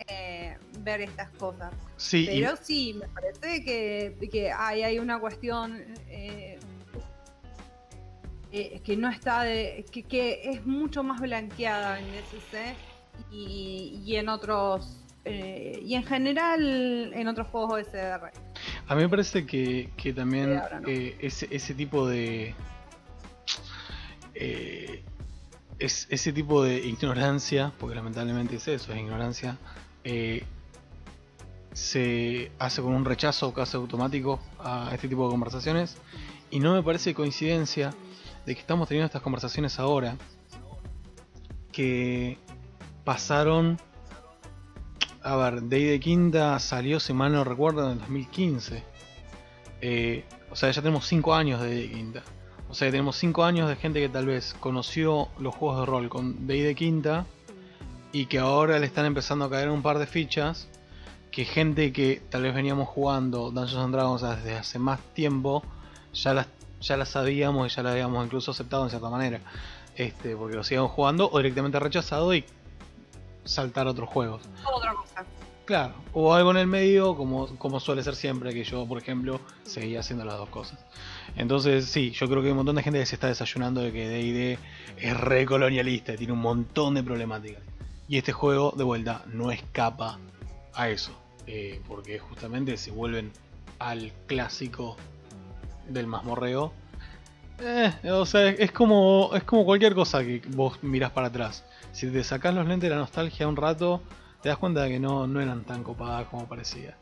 eh, 0.07 0.59
ver 0.81 1.01
estas 1.01 1.31
cosas. 1.31 1.73
Sí, 1.97 2.27
Pero 2.29 2.57
sí, 2.61 2.93
me 3.01 3.09
parece 3.09 3.65
que, 3.65 4.29
que 4.31 4.53
hay, 4.53 4.83
hay 4.83 4.99
una 4.99 5.19
cuestión 5.19 5.83
eh, 6.11 6.59
que 8.51 8.95
no 8.95 9.09
está 9.09 9.45
de. 9.45 9.87
Que, 9.91 10.03
que, 10.03 10.43
es 10.45 10.67
mucho 10.67 11.03
más 11.03 11.23
blanqueada 11.23 12.01
en 12.01 12.05
SC 12.17 12.77
y, 13.31 14.03
y 14.05 14.17
en 14.17 14.29
otros. 14.29 14.99
y 15.25 15.95
en 15.95 16.05
general 16.05 17.15
en 17.15 17.29
otros 17.29 17.47
juegos 17.49 17.81
OSR. 17.81 18.52
A 18.87 18.95
mí 18.95 19.03
me 19.03 19.09
parece 19.09 19.47
que, 19.47 20.13
también 20.15 20.61
eh, 20.87 21.17
ese, 21.21 21.75
tipo 21.75 22.07
de. 22.07 22.55
Eh, 24.35 25.03
es, 25.79 26.07
ese 26.11 26.33
tipo 26.33 26.63
de 26.63 26.79
ignorancia, 26.79 27.73
porque 27.79 27.95
lamentablemente 27.95 28.57
es 28.57 28.69
eso, 28.69 28.93
es 28.93 28.99
ignorancia, 28.99 29.59
eh, 30.05 30.45
se 31.73 32.53
hace 32.59 32.83
con 32.83 32.95
un 32.95 33.05
rechazo 33.05 33.53
casi 33.55 33.77
automático 33.77 34.41
a 34.59 34.91
este 34.95 35.09
tipo 35.09 35.25
de 35.25 35.31
conversaciones. 35.31 35.97
Y 36.51 36.61
no 36.61 36.75
me 36.75 36.83
parece 36.83 37.15
coincidencia 37.15 37.95
de 38.45 38.55
que 38.55 38.61
estamos 38.61 38.89
teniendo 38.89 39.07
estas 39.07 39.23
conversaciones 39.23 39.79
ahora 39.79 40.17
que 41.73 42.39
pasaron. 43.05 43.79
A 45.25 45.37
ver, 45.37 45.69
Day 45.69 45.85
de 45.85 46.01
Quinta 46.01 46.59
salió, 46.59 46.99
si 46.99 47.13
mal 47.13 47.33
no 47.33 47.45
recuerdo, 47.45 47.85
en 47.87 47.93
el 47.93 47.99
2015. 47.99 48.83
Eh, 49.81 50.25
o 50.51 50.57
sea, 50.57 50.71
ya 50.73 50.83
tenemos 50.83 51.07
5 51.07 51.35
años 51.35 51.61
de 51.61 51.69
Day 51.69 51.89
de 51.89 51.95
Quinta. 51.95 52.23
O 52.69 52.75
sea, 52.75 52.91
tenemos 52.91 53.17
5 53.17 53.45
años 53.45 53.69
de 53.69 53.77
gente 53.77 54.01
que 54.01 54.09
tal 54.09 54.27
vez 54.27 54.57
conoció 54.59 55.29
los 55.39 55.55
juegos 55.55 55.81
de 55.81 55.87
rol 55.87 56.09
con 56.09 56.49
Day 56.49 56.63
de 56.63 56.75
Quinta 56.75 57.27
y 58.11 58.27
que 58.27 58.41
ahora 58.41 58.81
le 58.81 58.87
están 58.87 59.07
empezando 59.07 59.45
a 59.45 59.51
caer 59.51 59.71
un 59.71 59.83
par 59.83 59.99
de 59.99 60.07
fichas. 60.07 60.69
Que 61.31 61.45
gente 61.45 61.93
que 61.93 62.21
tal 62.29 62.43
vez 62.43 62.55
veníamos 62.55 62.89
jugando 62.89 63.53
Dungeons 63.53 63.85
and 63.85 63.95
Dragons 63.95 64.23
desde 64.23 64.57
hace 64.57 64.79
más 64.79 65.01
tiempo 65.15 65.63
ya 66.13 66.35
las, 66.35 66.47
ya 66.81 66.97
las 66.97 67.11
sabíamos 67.11 67.73
y 67.73 67.75
ya 67.75 67.83
las 67.83 67.93
habíamos 67.93 68.25
incluso 68.25 68.51
aceptado 68.51 68.85
en 68.85 68.91
cierta 68.91 69.09
manera. 69.09 69.41
Este, 69.95 70.37
porque 70.37 70.57
lo 70.57 70.65
sigamos 70.65 70.91
jugando 70.91 71.31
o 71.31 71.39
directamente 71.39 71.79
rechazado 71.79 72.35
y 72.35 72.45
saltar 73.45 73.87
a 73.87 73.91
otros 73.91 74.09
juegos. 74.09 74.43
Otra 74.65 74.95
cosa. 74.95 75.25
Claro, 75.65 75.95
o 76.13 76.35
algo 76.35 76.51
en 76.51 76.57
el 76.57 76.67
medio, 76.67 77.17
como, 77.17 77.47
como 77.57 77.79
suele 77.79 78.03
ser 78.03 78.17
siempre, 78.17 78.53
que 78.53 78.65
yo, 78.65 78.85
por 78.87 78.99
ejemplo, 78.99 79.41
seguía 79.63 80.01
haciendo 80.01 80.25
las 80.25 80.37
dos 80.37 80.49
cosas. 80.49 80.85
Entonces, 81.37 81.87
sí, 81.87 82.11
yo 82.11 82.29
creo 82.29 82.41
que 82.41 82.49
hay 82.49 82.51
un 82.51 82.59
montón 82.59 82.77
de 82.77 82.83
gente 82.83 82.99
que 82.99 83.07
se 83.07 83.15
está 83.15 83.29
desayunando 83.29 83.81
de 83.81 83.93
que 83.93 84.09
DD 84.09 84.59
es 85.01 85.17
re 85.17 85.47
colonialista, 85.47 86.17
tiene 86.17 86.33
un 86.33 86.41
montón 86.41 86.95
de 86.95 87.05
problemáticas. 87.05 87.63
Y 88.09 88.19
este 88.19 88.33
juego, 88.33 88.75
de 88.77 88.83
vuelta, 88.83 89.23
no 89.27 89.53
escapa 89.53 90.19
a 90.75 90.89
eso, 90.89 91.13
eh, 91.47 91.81
porque 91.87 92.19
justamente 92.19 92.77
se 92.77 92.91
vuelven 92.91 93.33
al 93.79 94.13
clásico 94.27 94.97
del 95.89 96.09
mazmorreo. 96.09 96.73
Eh, 97.61 97.93
o 98.11 98.27
sea, 98.27 98.49
es 98.49 98.73
como, 98.73 99.31
es 99.35 99.45
como 99.45 99.65
cualquier 99.65 99.95
cosa 99.95 100.25
que 100.25 100.43
vos 100.49 100.83
mirás 100.83 101.13
para 101.13 101.29
atrás. 101.29 101.65
Si 101.93 102.11
te 102.11 102.25
sacás 102.25 102.55
los 102.55 102.67
lentes 102.67 102.89
de 102.89 102.97
la 102.97 103.01
nostalgia 103.01 103.47
un 103.47 103.57
rato, 103.57 104.03
te 104.43 104.49
das 104.49 104.59
cuenta 104.59 104.83
de 104.83 104.91
que 104.91 105.01
no, 105.01 105.27
no 105.27 105.41
eran 105.41 105.65
tan 105.65 105.85
copadas 105.85 106.27
como 106.29 106.49
parecía. 106.49 106.97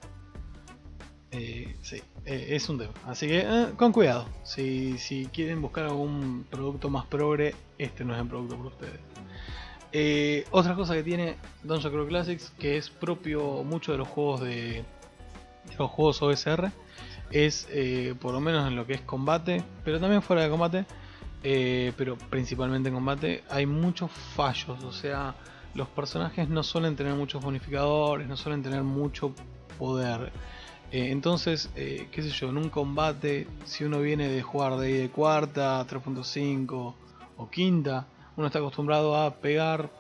Eh, 1.32 1.76
sí, 1.80 2.03
eh, 2.24 2.49
es 2.51 2.68
un 2.68 2.78
tema. 2.78 2.93
Así 3.07 3.28
que 3.28 3.41
eh, 3.41 3.66
con 3.76 3.93
cuidado. 3.93 4.26
Si, 4.43 4.99
si 4.99 5.26
quieren 5.26 5.62
buscar 5.62 5.84
algún 5.84 6.45
producto 6.51 6.91
más 6.91 7.07
progre, 7.07 7.55
este 7.78 8.05
no 8.05 8.14
es 8.14 8.20
el 8.20 8.26
producto 8.26 8.57
para 8.57 8.68
ustedes. 8.68 10.47
Otra 10.51 10.74
cosa 10.74 10.95
que 10.95 11.03
tiene 11.03 11.36
Dungeon 11.62 11.93
Crawl 11.93 12.09
Classics, 12.09 12.53
que 12.59 12.76
es 12.76 12.91
propio 12.91 13.62
mucho 13.64 13.93
de 13.93 13.99
los 13.99 14.09
juegos 14.09 14.41
de, 14.41 14.84
de 15.66 15.76
los 15.78 15.91
juegos 15.91 16.22
OSR, 16.22 16.70
es 17.30 17.68
por 18.20 18.32
lo 18.32 18.41
menos 18.41 18.68
en 18.68 18.76
lo 18.76 18.86
que 18.86 18.95
es 18.95 19.01
combate, 19.01 19.64
pero 19.84 19.99
también 19.99 20.22
fuera 20.22 20.43
de 20.43 20.51
combate, 20.51 20.86
eh, 21.43 21.93
pero 21.97 22.16
principalmente 22.16 22.88
en 22.88 22.95
combate, 22.95 23.45
hay 23.51 23.66
muchos 23.66 24.11
fallos. 24.11 24.82
O 24.84 24.93
sea, 24.93 25.34
los 25.74 25.88
personajes 25.88 26.49
no 26.49 26.62
suelen 26.62 26.97
tener 26.97 27.14
muchos 27.14 27.43
bonificadores, 27.43 28.26
no 28.26 28.36
suelen 28.36 28.62
tener 28.62 28.82
mucho 28.82 29.34
poder. 29.78 30.32
Eh, 30.93 31.11
entonces, 31.11 31.70
eh, 31.76 32.09
qué 32.11 32.22
sé 32.22 32.30
yo, 32.30 32.51
en 32.51 32.57
un 32.59 32.68
combate, 32.68 33.47
si 33.64 33.84
uno 33.84 34.01
viene 34.01 34.28
de 34.28 34.43
jugar 34.43 34.76
de 34.76 35.03
de 35.03 35.11
cuarta, 35.11 35.86
3.5 35.86 36.95
o 37.36 37.51
quinta, 37.51 38.07
uno 38.36 38.47
está 38.47 38.59
acostumbrado 38.59 39.16
a 39.16 39.36
pegar 39.36 39.91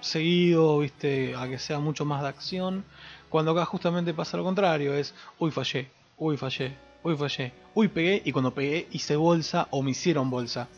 seguido, 0.00 0.80
viste, 0.80 1.34
a 1.36 1.48
que 1.48 1.58
sea 1.58 1.78
mucho 1.78 2.04
más 2.04 2.22
de 2.22 2.28
acción. 2.28 2.84
Cuando 3.28 3.52
acá 3.52 3.64
justamente 3.64 4.12
pasa 4.14 4.36
lo 4.36 4.44
contrario, 4.44 4.94
es, 4.94 5.14
uy, 5.38 5.50
fallé, 5.50 5.90
uy, 6.18 6.36
fallé, 6.36 6.76
uy, 7.02 7.16
fallé, 7.16 7.52
uy, 7.74 7.88
pegué, 7.88 8.22
y 8.24 8.32
cuando 8.32 8.54
pegué 8.54 8.88
hice 8.92 9.16
bolsa 9.16 9.68
o 9.70 9.82
me 9.82 9.90
hicieron 9.90 10.30
bolsa. 10.30 10.68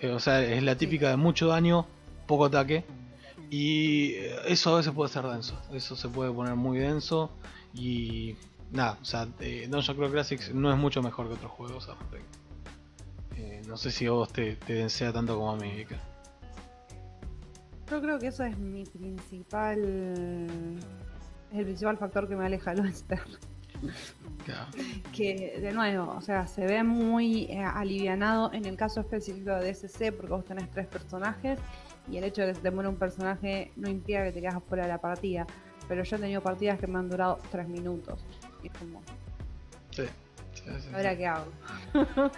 Eh, 0.00 0.10
o 0.10 0.20
sea, 0.20 0.42
es 0.42 0.62
la 0.62 0.76
típica 0.76 1.10
de 1.10 1.16
mucho 1.16 1.48
daño, 1.48 1.86
poco 2.26 2.46
ataque. 2.46 2.84
Y 3.50 4.12
eh, 4.14 4.36
eso 4.46 4.74
a 4.74 4.78
veces 4.78 4.92
puede 4.92 5.10
ser 5.10 5.24
denso, 5.24 5.60
eso 5.72 5.96
se 5.96 6.08
puede 6.08 6.32
poner 6.32 6.54
muy 6.54 6.78
denso. 6.78 7.30
Y 7.72 8.36
nada, 8.72 8.98
o 9.00 9.04
sea, 9.04 9.28
eh, 9.40 9.68
Dungeon 9.70 9.96
Crawl 9.96 10.12
Classics 10.12 10.54
no 10.54 10.72
es 10.72 10.78
mucho 10.78 11.02
mejor 11.02 11.28
que 11.28 11.34
otros 11.34 11.52
juegos 11.52 11.88
al 11.88 11.98
respecto. 11.98 12.38
Eh, 13.36 13.62
no 13.66 13.76
sé 13.76 13.90
si 13.90 14.06
a 14.06 14.12
vos 14.12 14.32
te, 14.32 14.56
te 14.56 14.74
densea 14.74 15.12
tanto 15.12 15.36
como 15.36 15.52
a 15.52 15.56
mí, 15.56 15.70
Vika. 15.72 16.00
Yo 17.90 18.00
creo 18.00 18.18
que 18.18 18.28
eso 18.28 18.44
es 18.44 18.58
mi 18.58 18.84
principal. 18.84 19.78
Es 21.52 21.58
el 21.58 21.64
principal 21.64 21.98
factor 21.98 22.28
que 22.28 22.34
me 22.36 22.46
aleja 22.46 22.74
de 22.74 22.82
lo 22.82 22.88
externo. 22.88 23.36
Claro. 24.44 24.66
Que, 25.12 25.58
de 25.60 25.72
nuevo, 25.72 26.14
o 26.16 26.20
sea, 26.20 26.46
se 26.46 26.66
ve 26.66 26.82
muy 26.82 27.44
eh, 27.44 27.62
alivianado 27.62 28.52
en 28.52 28.66
el 28.66 28.76
caso 28.76 29.00
específico 29.00 29.50
de 29.52 29.72
DSC 29.72 30.12
porque 30.12 30.32
vos 30.32 30.44
tenés 30.44 30.70
tres 30.70 30.86
personajes 30.86 31.58
y 32.10 32.18
el 32.18 32.24
hecho 32.24 32.42
de 32.42 32.48
que 32.48 32.54
se 32.56 32.60
te 32.60 32.70
muera 32.70 32.90
un 32.90 32.96
personaje 32.96 33.72
no 33.76 33.88
impide 33.88 34.24
que 34.24 34.32
te 34.32 34.40
quedas 34.42 34.62
fuera 34.68 34.84
de 34.84 34.90
la 34.90 34.98
partida. 34.98 35.46
Pero 35.88 36.02
yo 36.02 36.16
he 36.16 36.18
tenido 36.18 36.42
partidas 36.42 36.78
que 36.78 36.86
me 36.86 36.98
han 36.98 37.08
durado 37.08 37.38
tres 37.50 37.68
minutos. 37.68 38.24
Y 38.62 38.68
es 38.68 38.72
como, 38.74 39.02
sí, 39.90 40.04
¿ahora 40.94 41.16
qué 41.16 41.26
hago? 41.26 41.46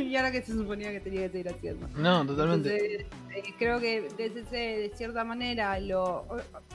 y 0.00 0.16
ahora 0.16 0.30
que 0.32 0.42
se 0.42 0.52
suponía 0.52 0.90
que 0.92 1.00
tenía 1.00 1.22
que 1.22 1.28
seguir 1.30 1.48
haciendo. 1.50 1.88
No, 1.96 2.24
totalmente. 2.26 2.74
Entonces, 2.74 3.06
eh, 3.48 3.54
creo 3.58 3.80
que 3.80 4.02
DCC 4.02 4.50
de 4.52 4.92
cierta 4.96 5.24
manera 5.24 5.78
lo 5.80 6.26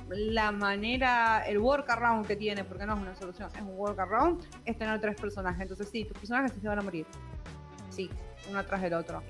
la 0.10 0.51
manera, 0.51 1.43
el 1.47 1.60
workaround 1.60 2.26
que 2.26 2.36
tiene, 2.36 2.64
porque 2.64 2.86
no 2.86 2.93
es 2.95 2.99
una 3.01 3.16
solución, 3.16 3.49
es 3.55 3.62
un 3.62 3.78
workaround, 3.78 4.41
es 4.66 4.78
tener 4.78 4.99
tres 4.99 5.16
personajes. 5.20 5.62
Entonces 5.62 5.89
sí, 5.91 6.05
tus 6.05 6.18
personajes 6.18 6.51
se 6.60 6.68
van 6.68 6.80
a 6.80 6.82
morir. 6.82 7.05
Sí, 7.89 8.10
uno 8.49 8.60
atrás 8.60 8.82
del 8.82 8.93
otro. 8.93 9.22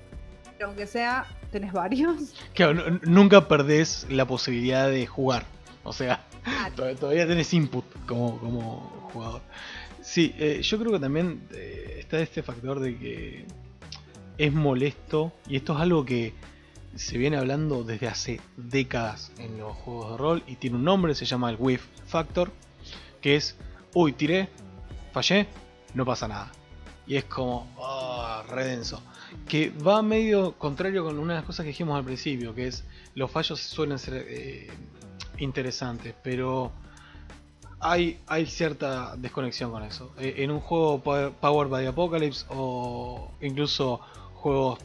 Pero 0.56 0.68
aunque 0.68 0.86
sea, 0.86 1.24
tenés 1.50 1.72
varios. 1.72 2.34
Claro, 2.54 2.74
nu- 2.74 3.00
nunca 3.04 3.48
perdés 3.48 4.06
la 4.10 4.26
posibilidad 4.26 4.88
de 4.90 5.06
jugar. 5.06 5.44
O 5.84 5.92
sea, 5.92 6.24
Ah, 6.44 6.70
to- 6.76 6.94
todavía 6.96 7.26
tenés 7.26 7.52
input 7.52 7.84
como, 8.06 8.38
como 8.38 9.08
jugador. 9.12 9.40
Sí, 10.02 10.34
eh, 10.38 10.60
yo 10.62 10.78
creo 10.78 10.92
que 10.92 10.98
también 10.98 11.46
eh, 11.52 11.96
está 12.00 12.20
este 12.20 12.42
factor 12.42 12.80
de 12.80 12.96
que 12.96 13.44
es 14.38 14.52
molesto, 14.52 15.32
y 15.46 15.56
esto 15.56 15.74
es 15.74 15.80
algo 15.80 16.04
que 16.04 16.32
se 16.96 17.18
viene 17.18 17.36
hablando 17.36 17.84
desde 17.84 18.08
hace 18.08 18.40
décadas 18.56 19.32
en 19.38 19.58
los 19.58 19.76
juegos 19.76 20.12
de 20.12 20.16
rol, 20.16 20.42
y 20.46 20.56
tiene 20.56 20.76
un 20.76 20.84
nombre, 20.84 21.14
se 21.14 21.26
llama 21.26 21.50
el 21.50 21.56
Whiff 21.58 21.84
Factor, 22.06 22.50
que 23.20 23.36
es, 23.36 23.56
uy, 23.94 24.12
tiré, 24.12 24.48
fallé, 25.12 25.46
no 25.94 26.04
pasa 26.04 26.26
nada. 26.26 26.50
Y 27.06 27.16
es 27.16 27.24
como, 27.24 27.68
ah, 27.78 28.44
re 28.48 28.64
denso. 28.64 29.02
Que 29.48 29.70
va 29.70 30.00
medio 30.00 30.52
contrario 30.56 31.04
con 31.04 31.18
una 31.18 31.34
de 31.34 31.40
las 31.40 31.46
cosas 31.46 31.64
que 31.64 31.68
dijimos 31.68 31.96
al 31.96 32.04
principio, 32.04 32.54
que 32.54 32.68
es, 32.68 32.84
los 33.14 33.30
fallos 33.30 33.60
suelen 33.60 33.98
ser 33.98 34.24
eh, 34.26 34.68
interesantes, 35.38 36.14
pero 36.22 36.72
hay, 37.80 38.18
cierta 38.46 39.16
desconexión 39.16 39.70
con 39.70 39.82
eso. 39.82 40.12
Eh, 40.18 40.34
en 40.38 40.50
un 40.50 40.60
juego 40.60 41.00
Power 41.00 41.68
by 41.68 41.86
Apocalypse 41.86 42.46
o 42.50 43.30
incluso 43.40 44.00
juegos 44.34 44.78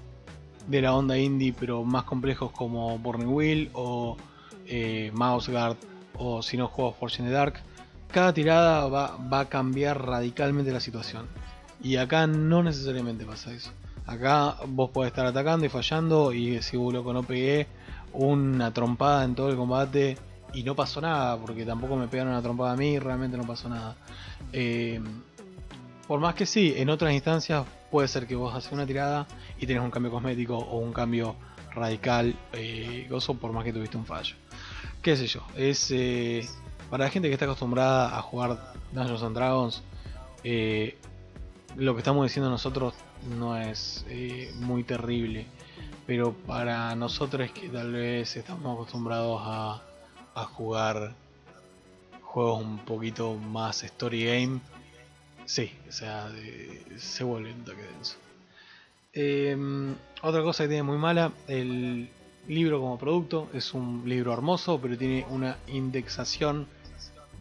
de 0.67 0.81
la 0.81 0.95
onda 0.95 1.17
indie 1.17 1.53
pero 1.57 1.83
más 1.83 2.05
complejos 2.05 2.51
como 2.51 2.97
Burning 2.97 3.27
Wheel 3.27 3.69
o 3.73 4.17
eh, 4.65 5.11
Mouse 5.13 5.49
Guard 5.49 5.77
o 6.17 6.41
si 6.41 6.57
no 6.57 6.67
juegos 6.67 6.95
Fortune 6.97 7.27
in 7.27 7.31
the 7.31 7.37
Dark, 7.37 7.55
cada 8.11 8.33
tirada 8.33 8.87
va, 8.87 9.17
va 9.17 9.41
a 9.41 9.49
cambiar 9.49 10.05
radicalmente 10.05 10.71
la 10.71 10.79
situación. 10.79 11.27
Y 11.83 11.97
acá 11.97 12.25
no 12.25 12.63
necesariamente 12.63 13.25
pasa 13.25 13.51
eso. 13.51 13.71
Acá 14.07 14.55
vos 14.67 14.91
podés 14.91 15.09
estar 15.11 15.25
atacando 15.25 15.65
y 15.65 15.69
fallando 15.69 16.31
y 16.31 16.51
decir, 16.51 16.79
"Uh, 16.79 16.91
loco, 16.91 17.11
no 17.11 17.23
pegué 17.23 17.67
una 18.13 18.71
trompada 18.71 19.25
en 19.25 19.35
todo 19.35 19.49
el 19.49 19.57
combate 19.57 20.17
y 20.55 20.63
no 20.63 20.75
pasó 20.75 21.01
nada, 21.01 21.37
porque 21.37 21.65
tampoco 21.65 21.95
me 21.95 22.07
pegaron 22.07 22.33
una 22.33 22.41
trompada 22.41 22.71
a 22.71 22.75
mí, 22.75 22.97
realmente 22.97 23.37
no 23.37 23.43
pasó 23.43 23.69
nada. 23.69 23.95
Eh, 24.53 24.99
por 26.07 26.19
más 26.19 26.35
que 26.35 26.45
sí, 26.45 26.73
en 26.77 26.89
otras 26.89 27.13
instancias 27.13 27.65
puede 27.91 28.07
ser 28.07 28.27
que 28.27 28.35
vos 28.35 28.53
haces 28.53 28.71
una 28.71 28.85
tirada 28.85 29.27
y 29.57 29.65
tenés 29.65 29.81
un 29.81 29.91
cambio 29.91 30.11
cosmético 30.11 30.57
o 30.57 30.77
un 30.77 30.93
cambio 30.93 31.35
radical, 31.73 32.35
eh, 32.53 33.09
por 33.39 33.51
más 33.51 33.63
que 33.63 33.73
tuviste 33.73 33.97
un 33.97 34.05
fallo. 34.05 34.35
Qué 35.01 35.15
sé 35.15 35.27
yo, 35.27 35.41
es 35.55 35.91
eh, 35.91 36.47
para 36.89 37.05
la 37.05 37.09
gente 37.09 37.27
que 37.27 37.33
está 37.33 37.45
acostumbrada 37.45 38.17
a 38.17 38.21
jugar 38.21 38.73
Dungeons 38.91 39.23
and 39.23 39.35
Dragons, 39.35 39.83
eh, 40.43 40.97
lo 41.75 41.93
que 41.93 41.99
estamos 41.99 42.25
diciendo 42.25 42.49
nosotros 42.49 42.93
no 43.37 43.57
es 43.57 44.05
muy 44.59 44.83
terrible, 44.83 45.47
pero 46.05 46.33
para 46.33 46.95
nosotros 46.95 47.51
que 47.51 47.67
tal 47.69 47.91
vez 47.91 48.35
estamos 48.37 48.75
acostumbrados 48.75 49.41
a, 49.43 49.81
a 50.35 50.43
jugar 50.45 51.13
juegos 52.21 52.61
un 52.63 52.79
poquito 52.79 53.33
más 53.35 53.83
story 53.83 54.25
game, 54.25 54.59
sí, 55.45 55.71
o 55.87 55.91
sea, 55.91 56.29
se 56.97 57.23
vuelve 57.23 57.53
un 57.53 57.63
toque 57.63 57.81
denso. 57.81 58.17
Em, 59.13 59.95
otra 60.21 60.41
cosa 60.43 60.63
que 60.63 60.69
tiene 60.69 60.83
muy 60.83 60.97
mala, 60.97 61.31
el 61.47 62.09
libro 62.47 62.79
como 62.81 62.97
producto 62.99 63.49
es 63.53 63.73
un 63.73 64.03
libro 64.05 64.33
hermoso, 64.33 64.79
pero 64.81 64.97
tiene 64.97 65.25
una 65.29 65.57
indexación 65.67 66.67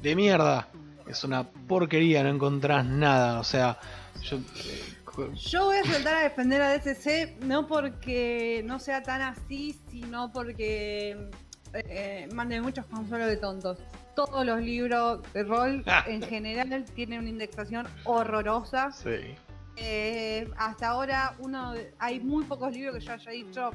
de 0.01 0.15
mierda. 0.15 0.69
es 1.09 1.23
una 1.25 1.45
porquería, 1.47 2.23
no 2.23 2.31
encontrás 2.31 2.85
nada. 2.87 3.41
O 3.41 3.45
sea, 3.45 3.79
yo. 4.23 4.39
eh, 4.39 4.95
Yo 5.35 5.67
voy 5.67 5.77
a 5.79 5.85
saltar 5.85 6.15
a 6.15 6.21
defender 6.23 6.63
a 6.63 6.71
DCC, 6.79 7.41
no 7.41 7.67
porque 7.67 8.63
no 8.65 8.79
sea 8.79 9.03
tan 9.03 9.21
así, 9.21 9.79
sino 9.91 10.33
porque 10.33 11.31
eh, 11.75 12.29
mande 12.33 12.61
muchos 12.61 12.87
consuelos 12.87 13.29
de 13.29 13.37
tontos. 13.37 13.79
Todos 14.15 14.47
los 14.47 14.61
libros 14.61 15.21
de 15.33 15.43
rol 15.43 15.85
en 16.07 16.23
general 16.23 16.85
tienen 16.95 17.21
una 17.21 17.29
indexación 17.29 17.87
horrorosa. 18.05 18.93
sí. 18.93 19.35
Eh, 19.77 20.49
hasta 20.57 20.87
ahora 20.87 21.35
uno 21.41 21.75
hay 21.99 22.21
muy 22.21 22.45
pocos 22.45 22.73
libros 22.73 22.95
que 22.95 23.01
yo 23.01 23.13
haya 23.13 23.31
dicho 23.33 23.73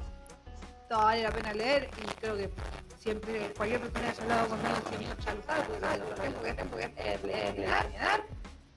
todo 0.89 1.03
vale 1.03 1.23
la 1.23 1.31
pena 1.31 1.53
leer 1.53 1.89
y 2.01 2.05
creo 2.19 2.35
que 2.35 2.49
siempre 2.97 3.53
cualquier 3.55 3.81
persona 3.81 4.01
que 4.01 4.09
haya 4.09 4.23
hablado 4.23 4.47
conmigo 4.47 4.75
siempre 4.87 5.23
ya 5.23 5.33
lo 5.33 5.43
sabe 5.43 5.61
porque 5.63 5.79
sabe 5.81 5.97
lo 5.97 6.41
que 6.41 6.65
porque 6.65 6.93
es 6.97 7.23
leer, 7.23 7.55
leer, 7.55 7.55
leer, 7.55 8.23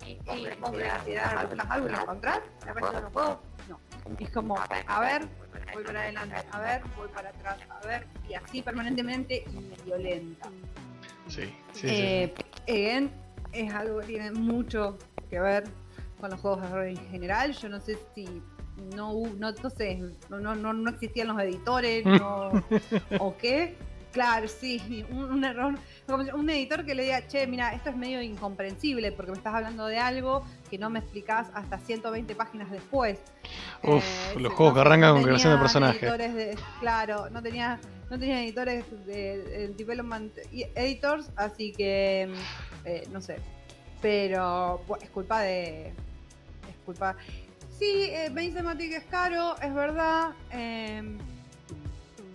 y, 0.04 0.14
vos 0.24 0.40
lo 0.40 0.48
encontrás 0.48 2.40
la 2.66 2.72
verdad 2.74 3.02
no 3.02 3.10
puedo 3.10 3.40
es 4.18 4.30
como 4.30 4.56
a 4.58 5.00
ver 5.00 5.22
voy 5.74 5.84
para 5.84 6.00
adelante 6.02 6.36
a 6.50 6.60
ver 6.60 6.82
voy 6.96 7.08
para 7.08 7.28
atrás 7.30 7.58
a 7.68 7.86
ver 7.86 8.06
y 8.28 8.34
así 8.34 8.62
permanentemente 8.62 9.44
y 9.46 9.56
medio 9.56 9.96
lenta 9.98 10.48
Sí, 11.28 11.44
sí, 11.72 11.80
sí. 11.80 11.86
eh, 11.88 12.34
again, 12.68 13.10
es 13.52 13.72
algo 13.72 14.00
que 14.00 14.06
tiene 14.06 14.32
mucho 14.32 14.98
que 15.30 15.38
ver 15.40 15.64
con 16.20 16.30
los 16.30 16.40
juegos 16.40 16.62
de 16.62 16.68
rol 16.68 16.86
en 16.88 17.08
general. 17.10 17.52
Yo 17.52 17.68
no 17.68 17.80
sé 17.80 17.96
si 18.14 18.42
no, 18.94 19.14
no, 19.38 19.52
sé, 19.70 20.02
no, 20.28 20.40
no, 20.40 20.54
no, 20.54 20.72
no 20.72 20.90
existían 20.90 21.28
los 21.28 21.40
editores 21.40 22.04
no, 22.06 22.50
o 23.18 23.36
qué. 23.38 23.76
Claro, 24.12 24.46
sí, 24.46 25.06
un, 25.10 25.24
un 25.24 25.44
error. 25.44 25.74
un 26.34 26.50
editor 26.50 26.84
que 26.84 26.94
le 26.94 27.04
diga, 27.04 27.26
che, 27.28 27.46
mira, 27.46 27.72
esto 27.72 27.88
es 27.90 27.96
medio 27.96 28.20
incomprensible 28.20 29.12
porque 29.12 29.30
me 29.30 29.38
estás 29.38 29.54
hablando 29.54 29.86
de 29.86 29.98
algo 29.98 30.44
que 30.72 30.78
no 30.78 30.88
me 30.88 31.00
explicás 31.00 31.48
hasta 31.52 31.76
120 31.76 32.34
páginas 32.34 32.70
después. 32.70 33.18
Uf, 33.82 34.02
Eh, 34.34 34.40
los 34.40 34.54
juegos 34.54 34.72
que 34.72 34.76
no- 34.76 34.80
arrancan 34.80 35.08
no 35.10 35.14
con 35.16 35.22
creación 35.24 35.52
de 35.52 35.56
tenían 35.58 35.60
personaje. 35.60 35.98
editores 36.06 36.34
de- 36.34 36.58
claro, 36.80 37.28
no 37.28 37.42
tenía, 37.42 37.78
no 38.08 38.18
tenía 38.18 38.42
editores 38.42 38.84
de, 39.04 39.42
de 39.42 39.68
development 39.76 40.32
editors, 40.74 41.28
así 41.36 41.72
que 41.72 42.26
mm, 42.30 42.86
eh, 42.86 43.06
no 43.12 43.20
sé. 43.20 43.36
Pero 44.00 44.80
es 45.02 45.10
culpa 45.10 45.42
de. 45.42 45.88
Es 45.88 46.76
culpa. 46.86 47.16
Sí, 47.78 48.04
eh, 48.08 48.30
Base 48.30 48.52
Thematic 48.52 48.92
es 48.94 49.04
caro, 49.04 49.54
es 49.60 49.74
verdad. 49.74 50.30
em, 50.52 51.18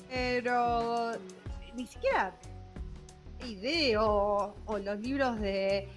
pero 0.10 1.14
ni 1.76 1.88
siquiera 1.88 2.34
ID 3.46 3.98
o, 4.00 4.54
o 4.68 4.78
los 4.78 5.00
libros 5.00 5.40
de, 5.40 5.88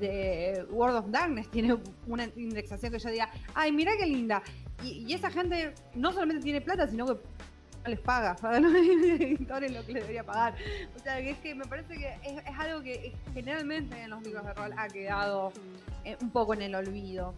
de 0.00 0.66
World 0.70 0.96
of 0.96 1.10
Darkness 1.10 1.50
tiene 1.50 1.76
una 2.06 2.28
indexación 2.36 2.92
que 2.92 2.98
yo 2.98 3.10
diga, 3.10 3.30
ay, 3.54 3.72
mira 3.72 3.92
qué 3.98 4.06
linda. 4.06 4.42
Y, 4.82 5.12
esa 5.12 5.30
gente 5.30 5.74
no 5.94 6.12
solamente 6.12 6.42
tiene 6.42 6.60
plata, 6.60 6.86
sino 6.88 7.06
que 7.06 7.12
no 7.12 7.88
les 7.90 8.00
paga, 8.00 8.34
paga 8.40 8.60
los 8.60 8.74
editores 8.74 9.72
lo 9.72 9.84
que 9.84 9.92
les 9.92 10.02
debería 10.02 10.24
pagar. 10.24 10.54
O 10.96 10.98
sea, 10.98 11.20
que 11.20 11.30
es 11.30 11.38
que 11.38 11.54
me 11.54 11.64
parece 11.64 11.94
que 11.94 12.08
es, 12.22 12.38
es 12.38 12.58
algo 12.58 12.82
que 12.82 13.12
generalmente 13.34 14.00
en 14.02 14.10
los 14.10 14.22
libros 14.22 14.44
de 14.44 14.54
rol 14.54 14.72
ha 14.76 14.88
quedado 14.88 15.52
eh, 16.04 16.16
un 16.20 16.30
poco 16.30 16.54
en 16.54 16.62
el 16.62 16.74
olvido. 16.74 17.34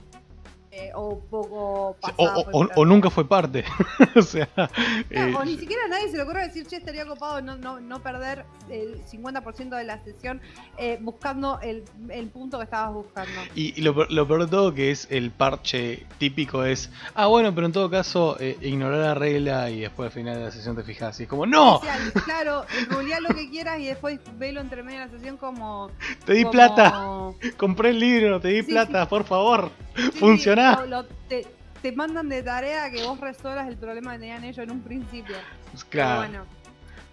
Eh, 0.77 0.91
o 0.95 1.21
poco 1.31 1.97
pasado 2.01 2.45
o- 2.75 2.85
nunca 2.85 3.09
fue 3.09 3.29
parte. 3.29 3.65
o 4.17 4.23
sea, 4.23 4.49
No, 4.57 4.69
eh, 5.11 5.35
o 5.39 5.45
ni 5.45 5.57
siquiera 5.57 5.85
a 5.85 5.89
nadie 5.89 6.09
se 6.11 6.17
le 6.17 6.25
ocurre 6.25 6.43
decir, 6.49 6.67
che, 6.67 6.77
estaría 6.77 7.07
copado 7.07 7.41
no, 7.41 7.57
no, 7.57 7.79
no 7.81 8.01
perder 8.03 8.45
el 8.69 9.05
50% 9.07 9.77
de 9.77 9.85
la 9.85 10.03
sesión 10.03 10.41
eh, 10.77 10.99
buscando 11.01 11.61
el, 11.61 11.85
el 12.11 12.27
punto 12.29 12.59
que 12.59 12.65
estabas 12.65 12.93
buscando. 12.93 13.31
y, 13.55 13.79
y 13.79 13.83
lo, 13.83 13.93
lo 14.09 14.27
peor 14.27 14.47
de 14.47 14.51
todo 14.51 14.75
que 14.75 14.91
es 14.91 15.07
el 15.11 15.31
parche 15.31 16.05
típico 16.19 16.65
es, 16.65 16.91
ah 17.15 17.27
bueno, 17.27 17.55
pero 17.55 17.67
en 17.69 17.73
todo 17.73 17.89
caso, 17.89 18.37
eh, 18.41 18.59
ignorar 18.61 18.99
la 18.99 19.15
regla 19.15 19.71
y 19.71 19.81
después 19.81 20.07
al 20.09 20.13
final 20.13 20.35
de 20.39 20.45
la 20.45 20.51
sesión 20.51 20.75
te 20.75 20.83
fijas 20.83 21.21
y 21.21 21.25
es 21.25 21.29
como, 21.29 21.47
no, 21.47 21.77
Especial, 21.77 22.13
claro, 22.25 22.65
ruleá 22.89 23.21
lo 23.21 23.29
que 23.29 23.49
quieras 23.49 23.79
y 23.79 23.85
después 23.87 24.19
velo 24.39 24.61
entre 24.61 24.83
medio 24.83 24.99
de 25.01 25.07
la 25.07 25.11
sesión 25.13 25.37
como... 25.37 25.91
te 26.25 26.33
di 26.33 26.43
como- 26.43 26.51
plata, 26.53 26.95
compré 27.57 27.91
el 27.91 28.01
libro, 28.01 28.41
te 28.41 28.49
di 28.49 28.63
Sí, 28.63 28.73
plata, 28.73 29.09
por 29.09 29.23
favor, 29.25 29.71
Sí, 29.95 30.51
lo- 30.55 30.87
lo- 30.87 31.05
te, 31.29 31.47
te 31.83 31.93
mandan 31.93 32.29
de 32.29 32.43
tarea 32.43 32.91
que 32.91 33.05
vos 33.05 33.21
resuelvas 33.21 33.69
el 33.69 33.77
problema 33.77 34.13
que 34.15 34.19
tenían 34.21 34.45
ellos 34.45 34.59
en 34.59 34.71
un 34.71 34.81
principio. 34.81 35.37
Pero 35.73 35.85
Claro. 35.91 36.19
bueno, 36.21 36.47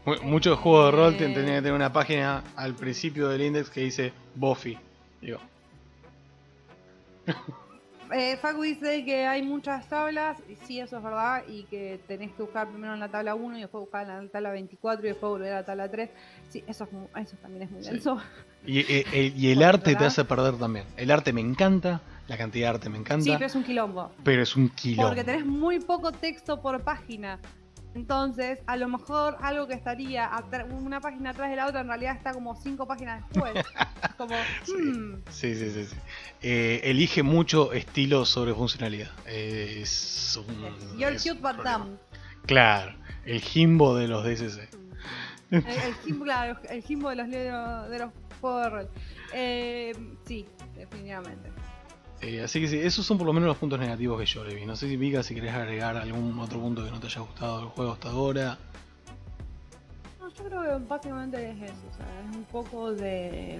Mu- 0.03 0.29
Muchos 0.31 0.57
juegos 0.57 0.85
de 0.85 0.91
rol 0.97 1.13
Eh. 1.13 1.17
tenían 1.17 1.35
que 1.35 1.61
tener 1.61 1.73
una 1.73 1.93
página 1.93 2.43
al 2.55 2.73
principio 2.73 3.29
del 3.29 3.41
index 3.43 3.69
que 3.69 3.81
dice 3.81 4.13
Buffy. 4.35 4.77
Digo, 5.21 5.39
Eh, 8.13 8.35
Facu 8.41 8.63
dice 8.63 9.05
que 9.05 9.25
hay 9.25 9.41
muchas 9.41 9.87
tablas, 9.87 10.37
y 10.49 10.57
sí, 10.65 10.81
eso 10.81 10.97
es 10.97 11.03
verdad, 11.03 11.43
y 11.47 11.63
que 11.63 11.97
tenés 12.09 12.33
que 12.33 12.41
buscar 12.41 12.67
primero 12.67 12.93
en 12.93 12.99
la 12.99 13.07
tabla 13.07 13.35
1 13.35 13.57
y 13.57 13.61
después 13.61 13.79
buscar 13.79 14.01
en 14.09 14.25
la 14.25 14.29
tabla 14.29 14.51
24 14.51 15.05
y 15.05 15.09
después 15.11 15.29
volver 15.29 15.53
a 15.53 15.55
la 15.57 15.65
tabla 15.65 15.89
3. 15.89 16.09
Sí, 16.49 16.61
eso, 16.67 16.89
es 17.15 17.27
eso 17.27 17.37
también 17.41 17.63
es 17.63 17.71
muy 17.71 17.83
Sí. 17.83 17.91
denso. 17.91 18.19
y, 18.65 18.79
eh, 18.79 19.05
eh, 19.13 19.33
y 19.33 19.51
el 19.53 19.63
arte 19.63 19.95
te 19.95 20.03
hace 20.03 20.25
perder 20.25 20.55
también. 20.57 20.85
El 20.97 21.09
arte 21.09 21.31
me 21.31 21.39
encanta, 21.39 22.01
la 22.27 22.37
cantidad 22.37 22.67
de 22.67 22.75
arte 22.75 22.89
me 22.89 22.97
encanta, 22.97 23.23
Sí, 23.25 23.31
pero 23.33 23.45
es 23.45 23.55
un 23.55 23.63
quilombo. 23.63 24.11
pero 24.23 24.41
es 24.43 24.55
un 24.55 24.69
kilo. 24.69 25.03
Porque 25.03 25.23
tenés 25.23 25.45
muy 25.45 25.79
poco 25.79 26.11
texto 26.11 26.61
por 26.61 26.81
página. 26.83 27.39
Entonces, 27.93 28.59
a 28.67 28.77
lo 28.77 28.87
mejor 28.87 29.35
algo 29.41 29.67
que 29.67 29.73
estaría 29.73 30.31
una 30.71 31.01
página 31.01 31.31
atrás 31.31 31.49
de 31.49 31.57
la 31.57 31.67
otra 31.67 31.81
en 31.81 31.87
realidad 31.87 32.15
está 32.15 32.31
como 32.31 32.55
cinco 32.55 32.87
páginas 32.87 33.21
después. 33.29 33.53
Es 33.55 33.65
como, 34.17 34.33
Sí. 34.63 34.71
hmm, 34.73 35.23
Sí, 35.29 35.55
sí, 35.55 35.69
sí. 35.71 35.83
sí. 35.85 35.95
Eh, 36.41 36.79
elige 36.85 37.21
mucho 37.21 37.73
estilo 37.73 38.25
sobre 38.25 38.53
funcionalidad. 38.53 39.11
Eh, 39.27 39.79
es 39.81 40.37
un. 40.37 40.97
you're 40.97 41.15
es 41.15 41.23
cute 41.23 41.41
but 41.41 41.57
dumb. 41.65 41.97
Claro, 42.45 42.93
el 43.25 43.41
Jimbo 43.41 43.93
de 43.95 44.07
los 44.07 44.23
DSC. 44.23 44.69
El, 45.51 45.65
el, 45.67 45.93
jimbo, 46.05 46.23
claro, 46.23 46.57
el 46.69 46.81
jimbo 46.81 47.09
de 47.09 47.15
los 47.17 47.29
de 47.29 47.99
los 47.99 48.11
juegos 48.39 48.63
de 48.63 48.69
rol. 48.69 48.89
Eh, 49.33 49.93
sí, 50.25 50.45
definitivamente. 50.77 51.51
Eh, 52.21 52.41
así 52.43 52.61
que 52.61 52.67
sí, 52.67 52.77
esos 52.77 53.05
son 53.05 53.17
por 53.17 53.25
lo 53.25 53.33
menos 53.33 53.47
los 53.47 53.57
puntos 53.57 53.79
negativos 53.79 54.19
que 54.19 54.25
yo 54.25 54.43
le 54.43 54.53
vi. 54.53 54.65
No 54.65 54.75
sé 54.75 54.87
si 54.87 54.95
Vika, 54.95 55.23
si 55.23 55.33
querés 55.33 55.53
agregar 55.53 55.97
algún 55.97 56.37
otro 56.39 56.59
punto 56.59 56.85
que 56.85 56.91
no 56.91 56.99
te 56.99 57.07
haya 57.07 57.21
gustado 57.21 57.59
del 57.59 57.69
juego 57.69 57.91
hasta 57.93 58.09
ahora. 58.09 58.57
No, 60.19 60.29
yo 60.29 60.43
creo 60.43 60.61
que 60.61 60.85
básicamente 60.85 61.49
es 61.49 61.61
eso. 61.63 61.81
O 61.91 61.97
sea, 61.97 62.29
es 62.29 62.35
un 62.35 62.43
poco 62.45 62.93
de. 62.93 63.59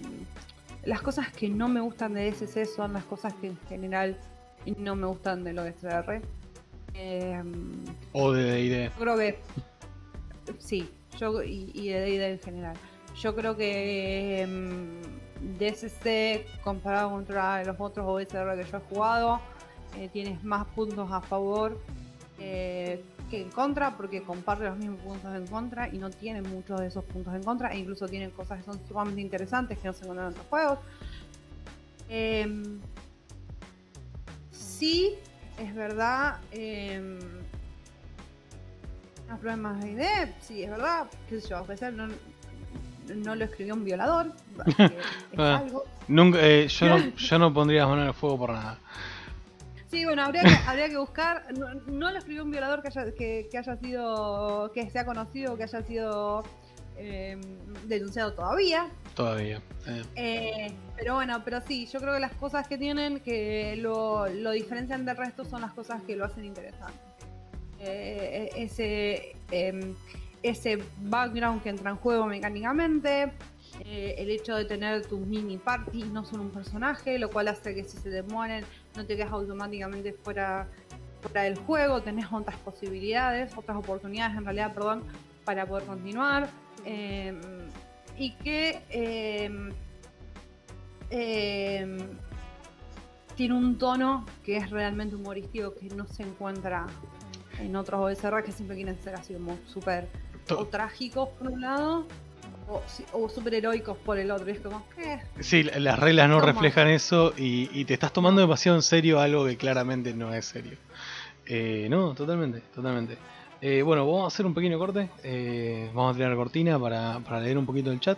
Las 0.86 1.02
cosas 1.02 1.32
que 1.32 1.50
no 1.50 1.68
me 1.68 1.80
gustan 1.82 2.14
de 2.14 2.32
DSC 2.32 2.66
son 2.66 2.94
las 2.94 3.04
cosas 3.06 3.34
que 3.34 3.48
en 3.48 3.58
general 3.68 4.18
no 4.78 4.96
me 4.96 5.08
gustan 5.08 5.44
de 5.44 5.54
lo 5.54 5.64
de 5.64 5.74
STR. 5.74 6.22
Eh, 6.94 7.42
O 8.14 8.32
de 8.32 8.44
D&D. 8.44 8.90
Yo 8.90 9.00
creo 9.00 9.18
que 9.18 9.40
sí, 10.60 10.90
yo 11.20 11.42
y, 11.44 11.72
y 11.74 11.90
de 11.90 12.00
D&D 12.00 12.32
en 12.34 12.40
general. 12.40 12.78
Yo 13.20 13.36
creo 13.36 13.58
que 13.58 14.46
mm, 14.48 15.21
DSC 15.60 16.62
comparado 16.64 17.10
contra 17.10 17.64
los 17.64 17.76
otros 17.80 18.06
OSR 18.08 18.56
que 18.56 18.70
yo 18.70 18.78
he 18.78 18.82
jugado, 18.94 19.42
eh, 19.98 20.10
tienes 20.12 20.44
más 20.44 20.66
puntos 20.68 21.12
a 21.12 21.22
favor 21.22 21.80
eh, 22.40 23.04
que 23.30 23.42
en 23.42 23.50
contra, 23.50 23.96
porque 23.96 24.24
comparte 24.24 24.66
los 24.66 24.78
mismos 24.78 25.00
puntos 25.02 25.36
en 25.36 25.48
contra 25.48 25.88
y 25.88 25.98
no 25.98 26.10
tienen 26.10 26.44
muchos 26.50 26.80
de 26.80 26.88
esos 26.88 27.04
puntos 27.06 27.34
en 27.34 27.44
contra, 27.44 27.70
e 27.70 27.80
incluso 27.80 28.08
tienen 28.08 28.32
cosas 28.32 28.60
que 28.60 28.66
son 28.66 28.80
sumamente 28.88 29.22
interesantes 29.22 29.78
que 29.78 29.88
no 29.88 29.94
se 29.94 30.04
encuentran 30.04 30.28
en 30.28 30.34
otros 30.34 30.48
juegos. 30.48 30.80
Em, 32.10 32.80
sí, 34.52 35.16
es 35.58 35.74
verdad. 35.74 36.40
em, 36.52 37.20
los 39.30 39.40
problemas 39.40 39.82
de 39.82 39.92
ID, 39.92 40.34
sí, 40.42 40.64
es 40.64 40.70
verdad, 40.70 41.08
qué 41.30 41.40
sé 41.40 41.48
yo, 41.48 41.58
a 41.58 41.92
no, 41.92 42.08
no 43.16 43.36
lo 43.36 43.46
escribió 43.46 43.74
un 43.74 43.84
violador, 43.84 44.32
es 44.78 44.92
Ah. 45.40 45.58
algo. 45.58 45.84
Nunca, 46.08 46.40
eh, 46.42 46.68
yo, 46.68 46.88
no, 46.90 46.98
yo 47.18 47.40
no 47.40 47.54
pondría 47.54 47.82
las 47.82 47.90
manos 47.90 48.04
en 48.04 48.08
el 48.10 48.14
fuego 48.14 48.38
por 48.40 48.52
nada. 48.54 48.78
Sí, 49.90 50.06
bueno, 50.06 50.24
habría 50.24 50.44
que, 50.44 50.56
habría 50.68 50.88
que 50.90 50.98
buscar, 50.98 51.44
no, 51.58 51.74
no 51.88 52.12
lo 52.12 52.18
escribió 52.18 52.44
un 52.44 52.52
violador 52.52 52.82
que 52.82 52.88
haya, 52.88 53.12
que, 53.14 53.50
que 53.52 53.58
haya 53.58 53.76
sido, 53.76 54.72
que 54.74 54.90
sea 54.90 55.06
conocido, 55.06 55.58
que 55.58 55.64
haya 55.64 55.82
sido 55.82 56.44
eh, 56.98 57.38
denunciado 57.88 58.34
todavía, 58.34 58.88
Todavía. 59.16 59.62
Eh, 59.88 60.04
Eh, 60.16 60.72
pero 60.96 61.16
bueno, 61.16 61.42
pero 61.44 61.60
sí, 61.60 61.86
yo 61.92 62.00
creo 62.00 62.14
que 62.14 62.22
las 62.22 62.32
cosas 62.36 62.66
que 62.70 62.78
tienen 62.78 63.20
que 63.20 63.76
lo, 63.78 64.28
lo 64.30 64.52
diferencian 64.52 65.04
del 65.06 65.18
resto 65.18 65.44
son 65.44 65.60
las 65.62 65.74
cosas 65.74 66.02
que 66.04 66.16
lo 66.16 66.24
hacen 66.24 66.46
interesante. 66.46 66.98
Eh, 67.82 68.50
ese, 68.56 69.36
em, 69.52 69.94
ese 70.44 70.80
background 71.02 71.62
que 71.62 71.70
entra 71.70 71.92
en 71.92 71.98
juego 71.98 72.26
mecánicamente, 72.26 73.32
eh, 73.86 74.16
el 74.18 74.30
hecho 74.30 74.56
de 74.56 74.66
tener 74.66 75.06
tus 75.06 75.20
mini 75.20 75.58
party 75.58 76.04
no 76.04 76.26
son 76.26 76.42
un 76.42 76.50
personaje, 76.50 77.18
lo 77.18 77.30
cual 77.30 77.48
hace 77.48 77.74
que 77.74 77.84
si 77.84 77.98
se 77.98 78.12
te 78.12 78.24
mueren 78.24 78.66
no 78.96 79.06
te 79.06 79.16
quedas 79.16 79.32
automáticamente 79.32 80.14
fuera, 80.14 80.68
del 81.34 81.58
juego, 81.60 82.02
tenés 82.02 82.26
otras 82.32 82.58
posibilidades, 82.58 83.56
otras 83.56 83.78
oportunidades 83.78 84.36
en 84.36 84.44
realidad, 84.44 84.74
perdón, 84.74 85.04
para 85.46 85.68
poder 85.68 85.86
continuar. 85.86 86.50
Em, 86.84 87.40
y 88.18 88.32
que 88.38 88.82
em, 88.90 89.70
eh, 91.12 91.98
tiene 93.36 93.54
un 93.54 93.78
tono 93.78 94.26
que 94.44 94.58
es 94.58 94.70
realmente 94.72 95.16
humorístico 95.16 95.76
que 95.76 95.90
no 95.90 96.08
se 96.08 96.24
encuentra 96.24 96.88
en 97.60 97.76
otros 97.76 98.02
OSR 98.02 98.44
que 98.44 98.52
siempre 98.52 98.76
quieren 98.76 98.98
ser 99.02 99.16
así 99.16 99.34
como 99.34 99.58
súper 99.68 100.08
o 100.50 100.66
trágicos 100.66 101.30
por 101.30 101.48
un 101.52 101.62
lado 101.62 102.06
o, 102.68 102.82
o 103.14 103.30
súper 103.30 103.54
heroicos 103.56 103.98
por 103.98 104.18
el 104.18 104.32
otro. 104.32 104.48
Y 104.50 104.54
es 104.54 104.60
como, 104.60 104.84
¿qué? 104.96 105.20
Sí, 105.42 105.64
la- 105.64 105.80
las 105.80 106.00
reglas 106.00 106.30
no 106.30 106.40
Toma. 106.40 106.52
reflejan 106.52 106.88
eso 106.90 107.34
y, 107.38 107.70
y 107.74 107.86
te 107.86 107.94
estás 107.94 108.12
tomando 108.14 108.42
demasiado 108.42 108.78
en 108.78 108.82
serio 108.82 109.20
algo 109.20 109.46
que 109.46 109.58
claramente 109.58 110.14
no 110.14 110.34
es 110.34 110.46
serio. 110.46 110.78
Eh, 111.46 111.88
no, 111.90 112.14
totalmente, 112.14 112.62
totalmente. 112.74 113.18
Eh, 113.62 113.82
bueno, 113.84 114.06
vamos 114.06 114.24
a 114.24 114.28
hacer 114.28 114.46
un 114.46 114.54
pequeño 114.54 114.78
corte. 114.80 115.10
eh, 115.24 115.90
vamos 115.94 116.14
a 116.14 116.18
tirar 116.18 116.36
cortina 116.36 116.80
para, 116.80 117.20
para 117.20 117.40
leer 117.40 117.58
un 117.58 117.66
poquito 117.66 117.92
el 117.92 118.00
chat 118.00 118.18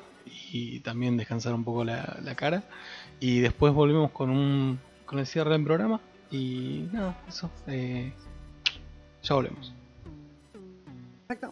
y 0.51 0.79
también 0.79 1.17
descansar 1.17 1.53
un 1.53 1.63
poco 1.63 1.83
la, 1.83 2.17
la 2.23 2.35
cara. 2.35 2.63
Y 3.19 3.39
después 3.39 3.73
volvemos 3.73 4.11
con 4.11 4.29
un 4.29 4.79
con 5.05 5.19
el 5.19 5.25
cierre 5.27 5.51
del 5.51 5.63
programa. 5.63 5.99
Y 6.31 6.87
nada, 6.91 7.15
eso. 7.27 7.49
ya 9.21 9.35
volvemos. 9.35 9.73
Exacto. 11.29 11.51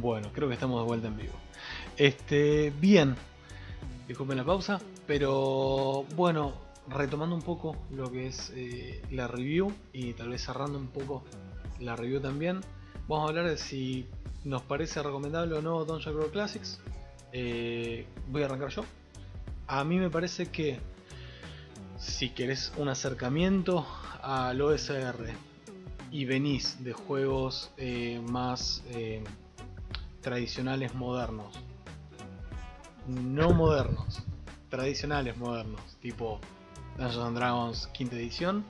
Bueno, 0.00 0.30
creo 0.32 0.48
que 0.48 0.54
estamos 0.54 0.80
de 0.80 0.86
vuelta 0.86 1.08
en 1.08 1.16
vivo. 1.18 1.34
Este, 1.96 2.72
bien. 2.80 3.16
Disculpen 4.08 4.38
la 4.38 4.44
pausa, 4.44 4.80
pero 5.06 6.04
bueno, 6.16 6.54
retomando 6.88 7.36
un 7.36 7.42
poco 7.42 7.76
lo 7.90 8.10
que 8.10 8.28
es 8.28 8.50
eh, 8.56 9.02
la 9.10 9.28
review 9.28 9.72
y 9.92 10.14
tal 10.14 10.30
vez 10.30 10.42
cerrando 10.42 10.78
un 10.78 10.88
poco 10.88 11.22
la 11.80 11.96
review 11.96 12.18
también, 12.20 12.60
vamos 13.08 13.26
a 13.26 13.28
hablar 13.28 13.48
de 13.48 13.58
si 13.58 14.06
nos 14.44 14.62
parece 14.62 15.02
recomendable 15.02 15.54
o 15.56 15.62
no 15.62 15.84
Dungeon 15.84 16.14
Crawl 16.14 16.32
Classics. 16.32 16.80
Eh, 17.32 18.06
voy 18.28 18.42
a 18.42 18.46
arrancar 18.46 18.70
yo. 18.70 18.84
A 19.66 19.84
mí 19.84 19.98
me 19.98 20.08
parece 20.08 20.46
que 20.46 20.80
si 21.98 22.30
querés 22.30 22.72
un 22.78 22.88
acercamiento 22.88 23.86
al 24.22 24.60
OSR 24.62 25.28
y 26.10 26.24
venís 26.24 26.82
de 26.82 26.94
juegos 26.94 27.70
eh, 27.76 28.20
más 28.26 28.82
tradicionales 30.20 30.94
modernos, 30.94 31.58
no 33.06 33.50
modernos, 33.50 34.22
tradicionales 34.68 35.36
modernos, 35.36 35.80
tipo 36.00 36.40
Dungeons 36.96 37.26
and 37.26 37.36
Dragons 37.36 37.86
quinta 37.88 38.16
edición, 38.16 38.64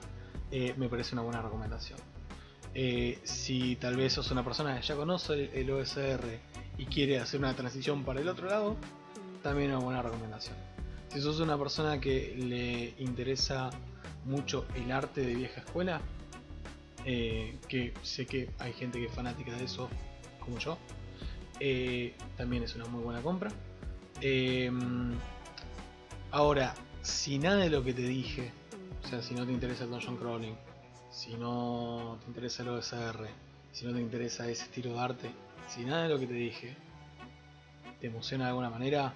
eh, 0.51 0.73
me 0.77 0.89
parece 0.89 1.15
una 1.15 1.21
buena 1.23 1.41
recomendación. 1.41 1.99
Eh, 2.73 3.19
si 3.23 3.75
tal 3.75 3.97
vez 3.97 4.13
sos 4.13 4.31
una 4.31 4.43
persona 4.43 4.79
que 4.79 4.85
ya 4.85 4.95
conoce 4.95 5.51
el, 5.59 5.69
OSR 5.71 6.39
y 6.77 6.85
quiere 6.85 7.19
hacer 7.19 7.39
una 7.39 7.53
transición 7.53 8.03
para 8.03 8.21
el 8.21 8.29
otro 8.29 8.47
lado, 8.47 8.77
también 9.43 9.71
una 9.71 9.79
buena 9.79 10.01
recomendación. 10.01 10.55
Si 11.09 11.19
sos 11.19 11.41
una 11.41 11.57
persona 11.57 11.99
que 11.99 12.35
le 12.37 12.93
interesa 13.03 13.69
mucho 14.25 14.65
el 14.75 14.91
arte 14.91 15.21
de 15.21 15.35
vieja 15.35 15.61
escuela, 15.61 15.99
eh, 17.05 17.57
que 17.67 17.93
sé 18.01 18.25
que 18.25 18.49
hay 18.59 18.71
gente 18.73 18.99
que 18.99 19.07
es 19.07 19.13
fanática 19.13 19.53
de 19.53 19.65
eso, 19.65 19.89
como 20.39 20.57
yo, 20.59 20.77
eh, 21.63 22.15
también 22.37 22.63
es 22.63 22.75
una 22.75 22.85
muy 22.85 23.03
buena 23.03 23.21
compra. 23.21 23.51
Eh, 24.19 24.71
ahora, 26.31 26.73
si 27.03 27.37
nada 27.37 27.57
de 27.57 27.69
lo 27.69 27.83
que 27.83 27.93
te 27.93 28.01
dije, 28.01 28.51
o 29.03 29.07
sea, 29.07 29.21
si 29.21 29.35
no 29.35 29.45
te 29.45 29.51
interesa 29.51 29.83
el 29.83 29.91
dungeon 29.91 30.17
crawling, 30.17 30.55
si 31.11 31.35
no 31.35 32.17
te 32.21 32.27
interesa 32.27 32.63
el 32.63 32.69
OSR, 32.69 33.27
si 33.71 33.85
no 33.85 33.93
te 33.93 34.01
interesa 34.01 34.49
ese 34.49 34.63
estilo 34.63 34.93
de 34.93 34.99
arte, 34.99 35.31
si 35.67 35.85
nada 35.85 36.03
de 36.03 36.09
lo 36.09 36.19
que 36.19 36.25
te 36.25 36.33
dije 36.33 36.75
te 37.99 38.07
emociona 38.07 38.45
de 38.45 38.49
alguna 38.49 38.71
manera, 38.71 39.13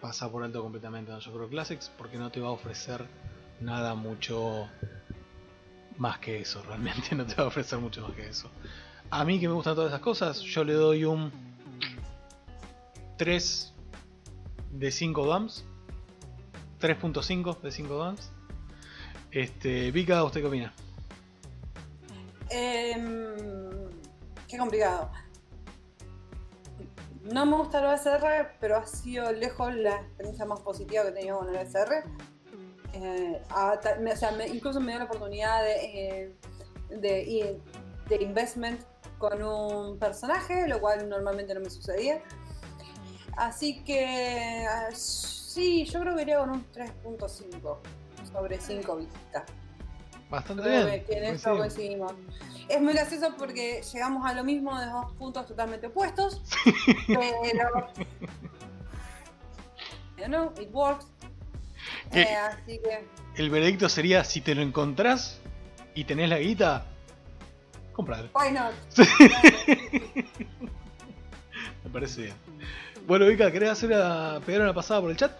pasa 0.00 0.30
por 0.30 0.44
alto 0.44 0.62
completamente 0.62 1.10
Dungeon 1.10 1.34
Crawl 1.34 1.50
Classics 1.50 1.90
porque 1.98 2.16
no 2.16 2.30
te 2.30 2.40
va 2.40 2.48
a 2.48 2.52
ofrecer 2.52 3.04
nada 3.60 3.96
mucho 3.96 4.68
más 5.98 6.18
que 6.18 6.42
eso, 6.42 6.62
realmente 6.62 7.14
no 7.16 7.26
te 7.26 7.34
va 7.34 7.42
a 7.42 7.46
ofrecer 7.48 7.80
mucho 7.80 8.02
más 8.02 8.12
que 8.12 8.28
eso. 8.28 8.48
A 9.10 9.24
mí 9.24 9.38
que 9.38 9.48
me 9.48 9.54
gustan 9.54 9.74
todas 9.74 9.90
esas 9.90 10.00
cosas, 10.00 10.40
yo 10.40 10.64
le 10.64 10.72
doy 10.72 11.04
un 11.04 11.32
3 13.16 13.72
de 14.72 14.90
5 14.90 15.26
DAMs. 15.26 15.64
3.5 16.80 17.60
de 17.60 17.70
5 17.72 17.98
DAMs. 17.98 18.30
Este, 19.30 19.90
Vika, 19.90 20.22
¿usted 20.24 20.40
qué 20.40 20.46
opina? 20.46 20.74
Em, 22.50 23.90
qué 24.48 24.58
complicado. 24.58 25.10
No 27.22 27.44
me 27.46 27.56
gusta 27.56 27.80
el 27.80 27.86
OSR, 27.86 28.56
pero 28.60 28.76
ha 28.76 28.86
sido 28.86 29.32
lejos 29.32 29.74
la 29.74 29.96
experiencia 29.96 30.44
más 30.44 30.60
positiva 30.60 31.02
que 31.02 31.08
he 31.08 31.12
tenido 31.12 31.38
con 31.38 31.48
el 31.48 31.56
OSR. 31.56 32.04
Eh, 32.92 33.42
o 33.50 34.16
sea, 34.16 34.46
incluso 34.46 34.80
me 34.80 34.92
dio 34.92 34.98
la 35.00 35.04
oportunidad 35.04 35.62
de, 35.62 36.34
eh, 36.90 37.60
de 38.08 38.22
investment 38.22 38.80
con 39.18 39.42
un 39.42 39.98
personaje, 39.98 40.68
lo 40.68 40.80
cual 40.80 41.08
normalmente 41.08 41.54
no 41.54 41.60
me 41.60 41.70
sucedía. 41.70 42.22
Así 43.36 43.82
que 43.84 44.66
ah, 44.68 44.88
sí, 44.94 45.84
yo 45.84 46.00
creo 46.00 46.16
que 46.16 46.22
iría 46.22 46.38
con 46.38 46.50
un 46.50 46.66
3.5 46.72 47.78
sobre 48.32 48.60
5 48.60 48.96
vistas. 48.96 49.44
Bastante 50.28 50.62
Creo 50.64 50.86
bien. 50.86 51.04
que 51.04 51.18
en 51.18 51.24
eso 51.24 51.56
coincidimos. 51.56 52.12
Es 52.68 52.80
muy 52.80 52.94
gracioso 52.94 53.34
porque 53.38 53.82
llegamos 53.92 54.28
a 54.28 54.34
lo 54.34 54.42
mismo 54.42 54.78
de 54.78 54.86
dos 54.86 55.12
puntos 55.12 55.46
totalmente 55.46 55.86
opuestos. 55.86 56.42
pero. 57.06 57.92
You 60.18 60.24
know, 60.26 60.52
it 60.60 60.70
works. 60.72 61.06
¿Qué? 62.10 62.22
Eh, 62.22 62.36
así 62.36 62.78
que. 62.78 63.06
El 63.36 63.50
veredicto 63.50 63.88
sería 63.88 64.24
si 64.24 64.40
te 64.40 64.54
lo 64.54 64.62
encontrás 64.62 65.38
y 65.94 66.04
tenés 66.04 66.28
la 66.28 66.38
guita, 66.38 66.86
compralo. 67.96 68.28
Why 68.34 68.52
not? 68.52 68.74
Me 71.84 71.90
parece 71.90 72.22
bien. 72.22 72.34
Bueno, 73.06 73.26
Vika, 73.26 73.50
¿querés 73.50 73.70
hacer 73.70 73.94
a 73.94 74.40
pegar 74.44 74.60
una 74.62 74.74
pasada 74.74 75.00
por 75.00 75.10
el 75.10 75.16
chat? 75.16 75.32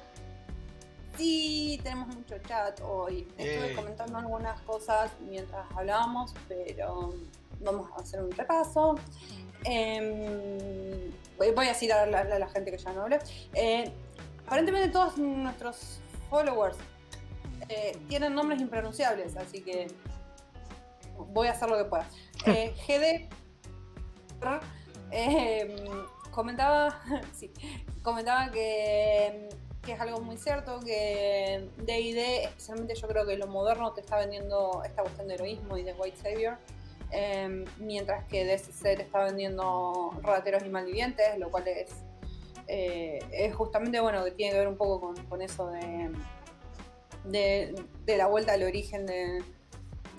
Sí, 1.19 1.79
tenemos 1.83 2.09
mucho 2.15 2.39
chat 2.49 2.81
hoy. 2.83 3.29
Estuve 3.37 3.75
comentando 3.75 4.19
algunas 4.19 4.61
cosas 4.63 5.11
mientras 5.29 5.67
hablábamos, 5.77 6.35
pero 6.49 7.15
vamos 7.61 7.91
a 7.97 8.01
hacer 8.01 8.23
un 8.23 8.31
repaso. 8.31 8.95
Em, 9.65 11.11
voy, 11.37 11.49
a 11.49 12.07
la, 12.07 12.21
a 12.21 12.39
la 12.39 12.49
gente 12.49 12.71
que 12.71 12.79
ya 12.79 12.93
no 12.93 13.03
hablé. 13.03 13.19
Eh, 13.55 13.91
aparentemente 14.47 14.89
todos 14.89 15.19
nuestros 15.19 15.99
followers 16.31 16.77
eh, 17.69 17.99
tienen 18.09 18.35
nombres 18.35 18.61
impronunciables, 18.61 19.37
así 19.37 19.61
que 19.61 19.89
voy 21.19 21.49
a 21.49 21.53
hacer 21.53 21.69
lo 21.69 21.79
que 21.79 21.85
pueda. 21.85 22.07
Eh, 22.45 22.75
GD 22.87 23.29
eh, 25.11 25.89
comentaba, 26.31 27.01
sí, 27.33 27.51
comentaba 28.03 28.51
que, 28.51 29.49
que 29.83 29.93
es 29.93 30.01
algo 30.01 30.21
muy 30.21 30.37
cierto, 30.37 30.81
que 30.81 31.69
D&D, 31.79 32.45
especialmente 32.45 32.95
yo 32.95 33.09
creo 33.09 33.27
que 33.27 33.37
lo 33.37 33.47
moderno 33.47 33.93
te 33.93 34.01
está 34.01 34.19
vendiendo 34.19 34.83
esta 34.85 35.03
cuestión 35.03 35.29
de 35.29 35.35
heroísmo 35.35 35.77
y 35.79 35.83
de 35.83 35.93
White 35.95 36.17
Savior, 36.17 36.57
eh, 37.13 37.65
mientras 37.79 38.25
que 38.25 38.45
DCC 38.45 38.97
te 38.97 39.03
está 39.03 39.25
vendiendo 39.25 40.13
rateros 40.23 40.65
y 40.65 40.69
malvivientes, 40.69 41.39
lo 41.39 41.51
cual 41.51 41.69
es, 41.69 41.91
eh, 42.67 43.21
es 43.33 43.55
justamente 43.55 44.01
bueno 44.01 44.25
que 44.25 44.33
tiene 44.33 44.53
que 44.53 44.59
ver 44.59 44.69
un 44.69 44.77
poco 44.77 45.15
con, 45.29 45.41
eso 45.41 45.69
de, 45.69 46.11
de, 48.05 48.17
la 48.17 48.27
vuelta 48.27 48.53
al 48.55 48.65
origen 48.65 49.07
de 49.07 49.43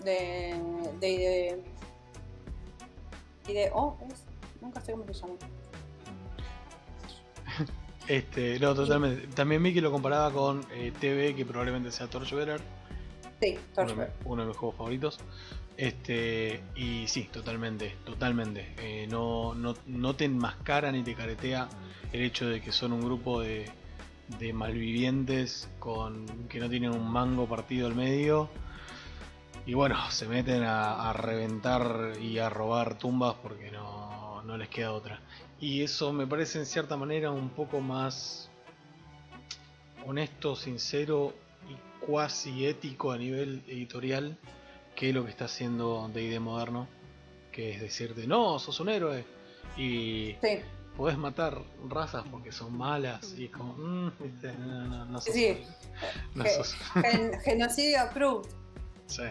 de, 0.04 0.56
de, 1.00 1.62
y 3.48 3.54
de 3.54 3.72
oh 3.74 3.98
es 4.10 4.24
nunca 4.62 4.82
sé 4.82 4.92
cómo 4.94 5.06
se 5.08 5.14
llama 5.14 5.34
Este, 8.08 8.60
no, 8.60 8.74
totalmente. 8.74 9.28
También 9.36 9.62
que 9.74 9.82
lo 9.82 9.92
comparaba 9.92 10.32
con 10.32 10.66
eh, 10.74 10.94
TV, 11.00 11.36
que 11.36 11.46
probablemente 11.46 11.92
sea 11.92 12.08
Torchbearer, 12.08 12.62
sí 13.42 13.54
uno, 13.56 13.62
Torchbearer. 13.76 14.14
mi- 14.24 14.32
uno 14.32 14.42
de 14.44 14.48
mis 14.50 14.58
juegos 14.58 14.78
favoritos. 14.78 15.20
Este, 15.76 16.62
y 16.76 17.06
sí, 17.08 17.24
totalmente, 17.32 17.96
totalmente. 18.06 18.74
Eh, 18.80 19.08
no, 19.10 19.54
no, 19.54 19.76
no 19.88 20.16
te 20.16 20.26
enmascara 20.26 20.92
ni 20.92 21.04
te 21.04 21.14
caretea 21.16 21.68
el 22.14 22.22
hecho 22.22 22.48
de 22.48 22.62
que 22.62 22.72
son 22.72 22.94
un 22.94 23.02
grupo 23.02 23.42
de, 23.42 23.70
de 24.40 24.54
malvivientes 24.54 25.70
con 25.80 26.26
que 26.48 26.60
no 26.60 26.70
tienen 26.70 26.92
un 26.92 27.12
mango 27.12 27.46
partido 27.46 27.88
al 27.88 27.96
medio. 27.96 28.50
Y 29.68 29.74
bueno, 29.76 29.98
se 30.10 30.28
meten 30.28 30.64
a, 30.64 31.10
a 31.10 31.14
reventar 31.14 32.14
y 32.20 32.40
a 32.40 32.50
robar 32.50 32.98
tumbas 32.98 33.36
porque 33.44 33.70
no, 33.70 34.42
no 34.44 34.58
les 34.58 34.70
queda 34.70 34.94
otra. 34.94 35.20
Y 35.60 35.84
eso 35.84 36.12
me 36.14 36.26
parece 36.26 36.58
en 36.60 36.66
cierta 36.66 36.98
manera 36.98 37.30
un 37.32 37.50
poco 37.50 37.80
más 37.82 38.50
honesto, 40.06 40.56
sincero 40.56 41.34
y 41.70 42.06
cuasi 42.06 42.66
ético 42.66 43.12
a 43.12 43.18
nivel 43.18 43.64
editorial 43.68 44.38
que 44.96 45.12
lo 45.14 45.26
que 45.26 45.32
está 45.32 45.46
haciendo 45.46 46.10
D&D 46.14 46.40
moderno, 46.40 46.88
que 47.52 47.72
es 47.76 47.82
decirte, 47.82 48.26
no, 48.28 48.58
sos 48.60 48.80
un 48.80 48.90
héroe 48.90 49.26
y 49.76 50.36
Sí, 50.42 50.60
podés 50.96 51.18
matar 51.18 51.62
razas 51.90 52.24
porque 52.32 52.52
son 52.52 52.78
malas 52.78 53.34
y 53.38 53.46
es 53.46 53.52
como, 53.52 53.74
mm, 53.74 54.12
no, 54.60 54.86
no, 54.88 55.06
no 55.06 55.22
sos, 55.22 55.34
Sí. 55.34 55.58
no 56.36 56.44
Ge- 56.44 56.50
sos- 56.52 56.76
gen- 57.02 57.40
genocidio 57.42 58.02
approved. 58.02 58.50
Sí. 59.08 59.24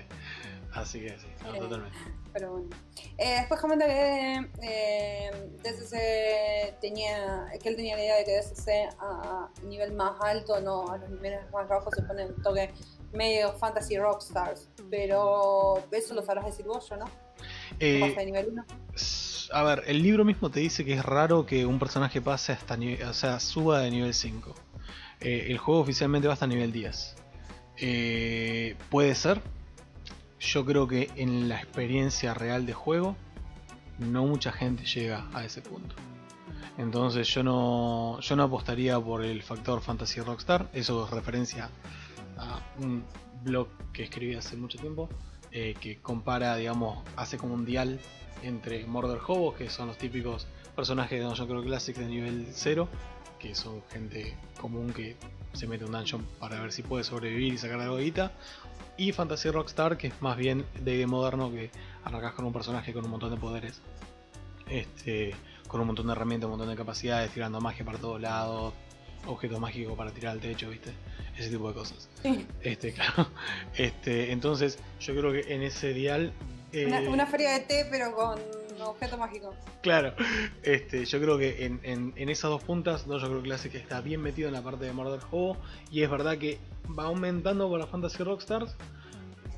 Así 0.75 1.01
que 1.01 1.11
sí, 1.19 1.27
no, 1.43 1.55
Eh, 1.55 1.59
totalmente. 1.59 1.97
Pero 2.35 2.51
bueno. 2.53 2.69
Eh, 3.17 3.37
después 3.39 3.59
comenta 3.61 3.87
que 3.87 4.47
eh, 4.63 5.31
DCC 5.63 6.79
tenía, 6.81 7.47
que 7.63 7.69
él 7.71 7.77
tenía 7.77 7.97
la 7.97 8.03
idea 8.03 8.17
de 8.17 8.25
que 8.25 8.37
DCC 8.37 8.89
a 9.01 9.49
nivel 9.65 9.93
más 9.95 10.21
alto, 10.21 10.61
no 10.61 10.91
a 10.91 10.99
los 10.99 11.09
niveles 11.09 11.41
más 11.51 11.67
bajos, 11.67 11.95
se 11.97 12.03
pone 12.03 12.27
un 12.27 12.43
toque 12.43 12.71
medio 13.15 13.55
fantasy 13.55 13.97
rockstars. 13.97 14.69
Pero 14.91 15.83
eso 15.91 16.13
lo 16.15 16.23
sabrás 16.23 16.45
decir 16.45 16.67
vos, 16.67 16.87
yo, 16.91 16.97
¿no? 16.99 17.07
¿Qué 17.79 17.97
Eh, 17.97 18.01
pasa 18.01 18.21
de 18.21 18.27
nivel 18.27 18.49
1? 18.53 18.65
S- 18.95 19.49
A 19.53 19.63
ver, 19.63 19.85
el 19.87 20.03
libro 20.03 20.25
mismo 20.27 20.51
te 20.51 20.61
dice 20.61 20.85
que 20.85 20.93
es 20.93 21.05
raro 21.05 21.47
que 21.47 21.65
un 21.65 21.79
personaje 21.79 22.21
pase 22.21 22.53
hasta 22.53 22.77
nivel, 22.77 23.03
o 23.09 23.15
sea, 23.15 23.41
suba 23.41 23.81
de 23.81 23.91
nivel 23.91 24.13
5. 24.13 24.55
Eh, 25.21 25.47
el 25.49 25.57
juego 25.57 25.81
oficialmente 25.81 26.29
va 26.29 26.35
hasta 26.35 26.47
nivel 26.47 26.71
10. 26.73 27.15
Eh, 27.79 28.77
Puede 28.91 29.15
ser. 29.15 29.41
Yo 30.39 30.65
creo 30.65 30.87
que 30.87 31.11
en 31.17 31.49
la 31.49 31.57
experiencia 31.57 32.35
real 32.35 32.67
de 32.67 32.75
juego, 32.75 33.17
no 33.99 34.27
mucha 34.27 34.53
gente 34.53 34.85
llega 34.85 35.27
a 35.33 35.45
ese 35.45 35.63
punto. 35.63 35.95
Entonces 36.79 37.27
yo 37.33 37.43
no, 37.43 38.21
yo 38.21 38.37
no 38.37 38.43
apostaría 38.43 39.01
por 39.01 39.25
el 39.25 39.43
factor 39.43 39.81
Fantasy 39.81 40.21
Rockstar. 40.21 40.69
Eso 40.75 41.05
es 41.07 41.11
referencia 41.11 41.71
a 42.37 42.61
un 42.79 43.03
blog 43.43 43.69
que 43.93 44.03
escribí 44.05 44.35
hace 44.35 44.57
mucho 44.57 44.79
tiempo. 44.79 45.09
eh, 45.53 45.75
que 45.81 45.97
compara, 46.03 46.57
digamos, 46.57 47.03
hace 47.17 47.39
como 47.39 47.55
un 47.55 47.65
dial 47.65 47.99
entre 48.43 48.85
Murder 48.87 49.19
Hobos, 49.27 49.55
que 49.57 49.71
son 49.71 49.87
los 49.89 49.97
típicos 49.97 50.47
personajes 50.75 51.19
de 51.19 51.25
Dungeon 51.25 51.49
Crawl 51.49 51.65
Classic 51.65 51.97
de 51.97 52.05
nivel 52.07 52.47
0, 52.53 52.89
que 53.39 53.55
son 53.55 53.83
gente 53.91 54.37
común 54.61 54.93
que 54.93 55.17
se 55.55 55.67
mete 55.67 55.87
un 55.87 55.93
dungeon 55.93 56.27
para 56.39 56.61
ver 56.61 56.73
si 56.73 56.83
puede 56.83 57.05
sobrevivir 57.05 57.55
y 57.55 57.59
sacar 57.59 57.81
algo 57.81 57.97
de 57.97 58.05
guita, 58.05 58.33
y 58.97 59.13
Fantasy 59.13 59.51
Rockstar, 59.51 59.97
que 59.97 60.09
es 60.09 60.23
más 60.23 60.37
bien 60.37 60.65
de 60.81 61.07
moderno, 61.07 61.51
que 61.51 61.71
arrancas 62.05 62.35
con 62.35 62.45
un 62.45 62.53
personaje 62.53 62.93
con 62.93 63.05
un 63.05 63.11
montón 63.11 63.31
de 63.31 63.37
poderes, 63.37 63.81
este, 64.69 65.35
con 65.69 65.81
un 65.81 65.87
montón 65.89 66.07
de 66.07 66.13
herramientas, 66.13 66.47
un 66.47 66.53
montón 66.53 66.69
de 66.69 66.77
capacidades, 66.77 67.31
tirando 67.31 67.61
magia 67.61 67.85
para 67.85 67.99
todos 67.99 68.21
lados, 68.21 68.75
objetos 69.27 69.61
mágicos 69.61 69.97
para 69.97 70.11
tirar 70.13 70.33
al 70.33 70.41
techo, 70.41 70.71
¿viste? 70.71 70.93
Ese 71.37 71.51
tipo 71.51 71.69
de 71.69 71.75
cosas. 71.75 72.09
Sí. 72.23 72.47
Este, 72.63 72.93
claro. 72.95 73.29
Este, 73.77 74.33
entonces, 74.33 74.79
yo 75.01 75.15
creo 75.15 75.33
que 75.33 75.53
en 75.55 75.63
ese 75.63 75.93
dial. 75.93 76.33
eh, 76.73 76.87
Una, 76.87 77.01
una 77.01 77.27
feria 77.27 77.53
de 77.53 77.61
té, 77.61 77.87
pero 77.91 78.15
con 78.15 78.39
objeto 78.83 79.17
mágico. 79.19 79.55
Claro. 79.83 80.15
Este, 80.63 81.05
yo 81.05 81.21
creo 81.21 81.39
que 81.39 81.65
en, 81.67 81.81
en- 81.83 82.13
en 82.17 82.29
esas 82.29 82.51
dos 82.51 82.63
puntas, 82.63 83.07
no, 83.07 83.19
yo 83.19 83.27
creo 83.29 83.39
que 83.43 83.49
Classic 83.49 83.75
está 83.75 84.01
bien 84.01 84.21
metido 84.23 84.49
en 84.49 84.55
la 84.55 84.63
parte 84.63 84.85
de 84.85 84.93
Murder 84.93 85.21
Hobo. 85.31 85.57
Y 85.91 86.03
es 86.03 86.11
verdad 86.11 86.39
que 86.39 86.59
va 86.99 87.05
aumentando 87.05 87.71
para 87.71 87.87
Fantasy 87.87 88.23
Rockstars. 88.23 88.75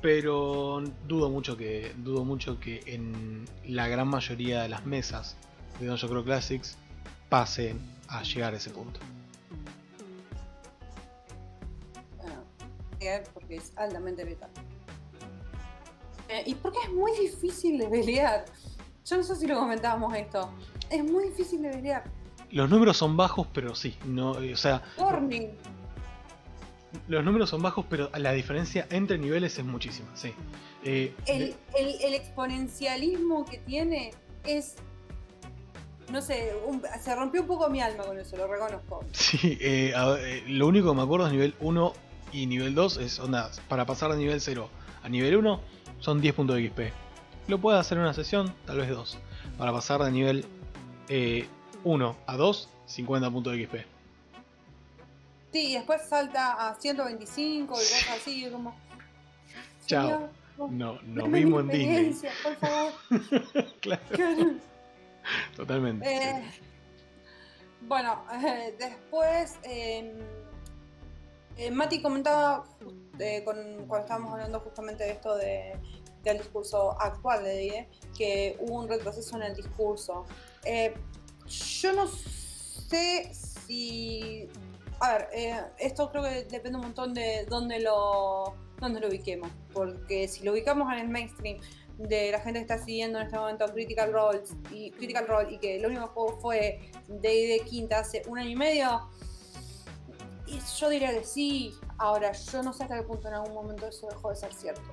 Pero 0.01 0.81
dudo 1.07 1.29
mucho 1.29 1.57
que. 1.57 1.93
Dudo 1.97 2.23
mucho 2.23 2.59
que 2.59 2.81
en 2.85 3.45
la 3.65 3.87
gran 3.89 4.07
mayoría 4.07 4.61
de 4.61 4.69
las 4.69 4.85
mesas 4.85 5.35
de 5.79 5.87
Dungeon 5.87 6.09
Crawl 6.09 6.23
Classics 6.25 6.77
pasen 7.27 7.79
a 8.07 8.23
llegar 8.23 8.53
a 8.53 8.57
ese 8.57 8.69
punto. 8.69 8.99
Bueno, 12.17 12.35
eh, 13.01 13.23
porque 13.33 13.57
es 13.57 13.73
altamente 13.77 14.23
letal. 14.23 14.49
Eh, 16.29 16.43
¿Y 16.45 16.55
por 16.55 16.71
qué 16.71 16.79
es 16.83 16.91
muy 16.93 17.11
difícil 17.19 17.77
de 17.79 17.87
pelear? 17.87 18.45
Yo 19.05 19.17
no 19.17 19.23
sé 19.23 19.35
si 19.35 19.47
lo 19.47 19.55
comentábamos 19.57 20.13
esto. 20.15 20.51
Es 20.89 21.03
muy 21.03 21.25
difícil 21.29 21.61
de 21.61 21.69
pelear. 21.69 22.03
Los 22.51 22.69
números 22.69 22.97
son 22.97 23.15
bajos, 23.17 23.47
pero 23.53 23.75
sí. 23.75 23.95
No, 24.05 24.31
o 24.31 24.55
sea, 24.57 24.81
Warning. 24.97 25.49
Los 27.07 27.23
números 27.23 27.49
son 27.51 27.61
bajos, 27.61 27.85
pero 27.89 28.09
la 28.17 28.31
diferencia 28.31 28.87
entre 28.89 29.17
niveles 29.19 29.57
es 29.59 29.65
muchísima, 29.65 30.09
sí. 30.15 30.33
Eh, 30.83 31.13
El, 31.27 31.55
el- 31.77 32.01
el 32.01 32.13
exponencialismo 32.15 33.45
que 33.45 33.59
tiene 33.59 34.11
es. 34.43 34.75
No 36.11 36.21
sé, 36.23 36.53
un- 36.65 36.81
se 36.99 37.15
rompió 37.15 37.41
un 37.41 37.47
poco 37.47 37.69
mi 37.69 37.81
alma 37.81 38.03
con 38.03 38.17
eso, 38.17 38.35
lo 38.35 38.47
reconozco. 38.47 39.01
sí, 39.11 39.57
eh, 39.61 39.93
a 39.95 40.15
eh, 40.19 40.43
lo 40.47 40.65
único 40.67 40.89
que 40.89 40.95
me 40.97 41.03
acuerdo 41.03 41.27
es 41.27 41.31
nivel 41.33 41.53
1 41.59 41.93
y 42.33 42.47
nivel 42.47 42.73
2 42.73 42.97
es, 42.97 43.19
onda, 43.19 43.51
para 43.67 43.85
pasar 43.85 44.11
de 44.11 44.17
nivel 44.17 44.41
0 44.41 44.69
a 45.03 45.09
nivel 45.09 45.35
1 45.37 45.61
son 45.99 46.19
10 46.21 46.33
puntos 46.33 46.55
de 46.55 46.67
XP. 46.69 46.79
Lo 47.49 47.57
puedes 47.59 47.81
hacer 47.81 47.97
en 47.97 48.03
una 48.03 48.13
sesión, 48.13 48.53
tal 48.65 48.77
vez 48.77 48.89
dos. 48.89 49.17
Para 49.57 49.71
pasar 49.73 50.01
de 50.03 50.11
nivel 50.11 50.45
eh, 51.09 51.47
1 51.83 52.15
a 52.27 52.37
2, 52.37 52.69
50 52.85 53.31
puntos 53.31 53.53
de 53.53 53.65
XP. 53.65 53.75
Sí, 55.51 55.71
y 55.71 55.73
después 55.73 56.01
salta 56.07 56.69
a 56.69 56.75
125 56.79 57.63
y 57.63 57.67
cosas 57.67 58.09
así, 58.15 58.45
y 58.45 58.49
como. 58.51 58.75
Chao. 59.87 60.03
"Señor, 60.07 60.29
oh, 60.59 60.67
No, 60.71 60.93
nos 61.01 61.15
dame 61.23 61.29
mi 61.29 61.45
vimos 61.45 61.61
en 61.61 61.69
Disney. 61.69 62.31
Por 62.43 62.55
favor. 62.57 62.91
Claro, 63.81 64.01
totalmente. 65.55 66.05
Eh, 66.07 66.43
bueno, 67.81 68.23
eh, 68.33 68.75
después 68.77 69.57
eh, 69.63 70.13
eh, 71.57 71.71
Mati 71.71 72.01
comentaba 72.01 72.65
eh, 73.17 73.41
con- 73.43 73.87
cuando 73.87 73.99
estábamos 73.99 74.33
hablando 74.33 74.59
justamente 74.59 75.03
de 75.05 75.11
esto 75.11 75.35
de, 75.35 75.73
del 76.23 76.37
discurso 76.39 76.99
actual 76.99 77.43
de 77.43 77.57
DIE, 77.57 77.89
que 78.17 78.57
hubo 78.59 78.75
un 78.75 78.87
retroceso 78.87 79.35
en 79.37 79.43
el 79.43 79.55
discurso. 79.55 80.25
Eh, 80.63 80.93
yo 81.81 81.93
no 81.93 82.07
sé 82.07 83.31
si... 83.33 84.47
A 84.99 85.13
ver, 85.13 85.29
eh, 85.33 85.63
esto 85.77 86.11
creo 86.11 86.23
que 86.23 86.43
depende 86.43 86.77
un 86.77 86.83
montón 86.83 87.13
de 87.13 87.45
dónde 87.45 87.79
lo, 87.79 88.53
dónde 88.79 88.99
lo 88.99 89.07
ubiquemos, 89.07 89.49
porque 89.73 90.27
si 90.27 90.43
lo 90.43 90.51
ubicamos 90.51 90.91
en 90.91 90.99
el 90.99 91.09
mainstream, 91.09 91.59
de 91.99 92.31
la 92.31 92.39
gente 92.39 92.59
que 92.59 92.61
está 92.61 92.77
siguiendo 92.77 93.19
en 93.19 93.25
este 93.25 93.37
momento 93.37 93.65
Critical 93.73 94.13
Role 94.13 94.41
y 94.71 94.91
Critical 94.91 95.27
Role 95.27 95.51
y 95.51 95.57
que 95.57 95.75
el 95.75 95.85
único 95.85 96.07
juego 96.07 96.39
fue 96.39 96.79
D&D 97.09 97.61
quinta 97.65 97.99
hace 97.99 98.21
un 98.27 98.39
año 98.39 98.51
y 98.51 98.55
medio 98.55 99.09
yo 100.79 100.89
diría 100.89 101.11
que 101.11 101.23
sí 101.23 101.73
ahora 101.97 102.31
yo 102.31 102.63
no 102.63 102.73
sé 102.73 102.83
hasta 102.83 102.95
qué 102.95 103.03
punto 103.03 103.27
en 103.27 103.35
algún 103.35 103.53
momento 103.53 103.87
eso 103.87 104.07
dejó 104.07 104.29
de 104.29 104.35
ser 104.37 104.53
cierto 104.53 104.89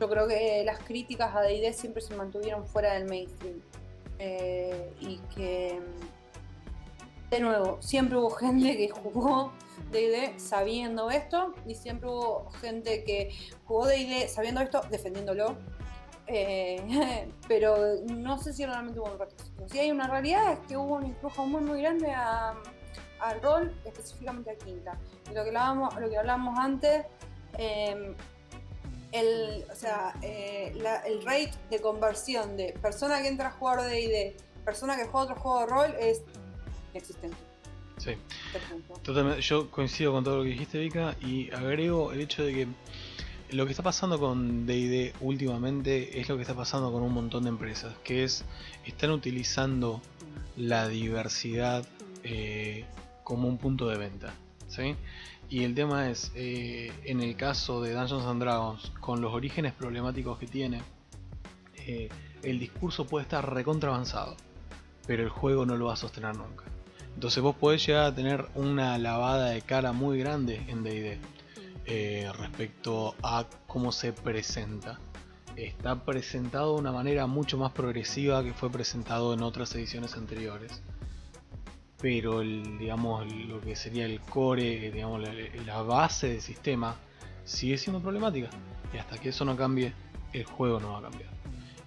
yo 0.00 0.08
creo 0.08 0.26
que 0.26 0.62
las 0.64 0.78
críticas 0.80 1.34
a 1.36 1.42
D&D 1.42 1.72
siempre 1.74 2.00
se 2.02 2.14
mantuvieron 2.14 2.66
fuera 2.66 2.94
del 2.94 3.04
mainstream 3.06 3.60
Eh, 4.18 4.92
y 5.00 5.16
que 5.34 5.80
de 7.30 7.40
nuevo 7.40 7.78
siempre 7.80 8.18
hubo 8.18 8.30
gente 8.30 8.76
que 8.76 8.88
jugó 8.90 9.52
D&D 9.92 10.38
sabiendo 10.38 11.10
esto 11.10 11.54
y 11.66 11.74
siempre 11.74 12.08
hubo 12.10 12.50
gente 12.60 13.02
que 13.04 13.30
jugó 13.66 13.86
D&D 13.86 14.28
sabiendo 14.28 14.60
esto 14.60 14.82
defendiéndolo 14.90 15.56
eh, 16.26 17.28
pero 17.48 17.76
no 18.06 18.38
sé 18.38 18.52
si 18.52 18.64
realmente 18.66 19.00
hubo 19.00 19.10
un 19.10 19.18
retroceso. 19.18 19.68
Si 19.68 19.78
hay 19.78 19.90
una 19.90 20.06
realidad 20.06 20.52
es 20.52 20.58
que 20.68 20.76
hubo 20.76 20.94
un 20.96 21.06
influjo 21.06 21.44
muy 21.46 21.60
muy 21.62 21.82
grande 21.82 22.10
a- 22.12 22.54
al 23.20 23.40
rol, 23.42 23.74
específicamente 23.84 24.50
a 24.50 24.54
Quinta. 24.56 24.98
Lo 25.34 25.42
que 25.42 25.48
hablábamos, 25.50 25.94
lo 26.00 26.08
que 26.08 26.16
hablábamos 26.18 26.58
antes, 26.58 27.04
eh, 27.58 28.14
el, 29.12 29.64
o 29.70 29.74
sea, 29.74 30.14
eh, 30.22 30.72
la- 30.76 31.00
el 31.00 31.22
rate 31.24 31.52
de 31.70 31.80
conversión 31.80 32.56
de 32.56 32.72
persona 32.80 33.20
que 33.22 33.28
entra 33.28 33.48
a 33.48 33.52
jugar 33.52 33.82
D&D, 33.82 34.36
persona 34.64 34.96
que 34.96 35.04
juega 35.04 35.22
otro 35.32 35.36
juego 35.36 35.60
de 35.60 35.66
rol 35.66 35.94
es 35.98 36.22
inexistente. 36.92 37.36
Sí. 37.98 38.10
Este. 38.54 39.00
Totalmente, 39.02 39.42
yo 39.42 39.70
coincido 39.70 40.12
con 40.12 40.24
todo 40.24 40.38
lo 40.38 40.42
que 40.44 40.50
dijiste, 40.50 40.78
Vika, 40.78 41.16
y 41.20 41.50
agrego 41.52 42.12
el 42.12 42.20
hecho 42.20 42.42
de 42.44 42.52
que 42.54 42.66
lo 43.50 43.66
que 43.66 43.72
está 43.72 43.82
pasando 43.82 44.18
con 44.18 44.64
DD 44.66 45.12
últimamente 45.20 46.20
es 46.20 46.28
lo 46.28 46.36
que 46.36 46.42
está 46.42 46.54
pasando 46.54 46.92
con 46.92 47.02
un 47.02 47.12
montón 47.12 47.42
de 47.42 47.48
empresas, 47.50 47.92
que 48.04 48.24
es, 48.24 48.44
están 48.86 49.10
utilizando 49.10 50.00
la 50.56 50.88
diversidad 50.88 51.84
eh, 52.22 52.84
como 53.24 53.48
un 53.48 53.58
punto 53.58 53.88
de 53.88 53.98
venta. 53.98 54.34
¿sí? 54.68 54.94
Y 55.50 55.64
el 55.64 55.74
tema 55.74 56.08
es, 56.08 56.30
eh, 56.36 56.92
en 57.04 57.20
el 57.20 57.34
caso 57.34 57.82
de 57.82 57.92
Dungeons 57.92 58.24
and 58.24 58.40
Dragons, 58.40 58.92
con 59.00 59.20
los 59.20 59.34
orígenes 59.34 59.72
problemáticos 59.72 60.38
que 60.38 60.46
tiene, 60.46 60.80
eh, 61.74 62.08
el 62.44 62.60
discurso 62.60 63.04
puede 63.04 63.24
estar 63.24 63.52
recontra 63.52 63.90
avanzado, 63.90 64.36
pero 65.08 65.24
el 65.24 65.28
juego 65.28 65.66
no 65.66 65.76
lo 65.76 65.86
va 65.86 65.94
a 65.94 65.96
sostener 65.96 66.36
nunca. 66.36 66.64
Entonces 67.14 67.42
vos 67.42 67.56
podés 67.56 67.84
llegar 67.84 68.04
a 68.04 68.14
tener 68.14 68.46
una 68.54 68.96
lavada 68.96 69.50
de 69.50 69.60
cara 69.62 69.90
muy 69.90 70.20
grande 70.20 70.64
en 70.68 70.84
DD 70.84 71.18
eh, 71.86 72.30
respecto 72.38 73.16
a 73.20 73.44
cómo 73.66 73.90
se 73.90 74.12
presenta. 74.12 75.00
Está 75.56 76.04
presentado 76.04 76.74
de 76.74 76.80
una 76.80 76.92
manera 76.92 77.26
mucho 77.26 77.58
más 77.58 77.72
progresiva 77.72 78.44
que 78.44 78.52
fue 78.52 78.70
presentado 78.70 79.34
en 79.34 79.42
otras 79.42 79.74
ediciones 79.74 80.14
anteriores. 80.14 80.80
Pero 82.00 82.40
digamos 82.40 83.30
lo 83.32 83.60
que 83.60 83.76
sería 83.76 84.06
el 84.06 84.20
core, 84.20 84.90
digamos 84.90 85.22
la, 85.66 85.82
base 85.82 86.28
del 86.28 86.40
sistema 86.40 86.96
sigue 87.44 87.76
siendo 87.76 88.00
problemática 88.00 88.48
y 88.92 88.98
hasta 88.98 89.18
que 89.18 89.30
eso 89.30 89.44
no 89.44 89.56
cambie 89.56 89.92
el 90.32 90.44
juego 90.44 90.80
no 90.80 90.92
va 90.92 90.98
a 90.98 91.02
cambiar. 91.02 91.30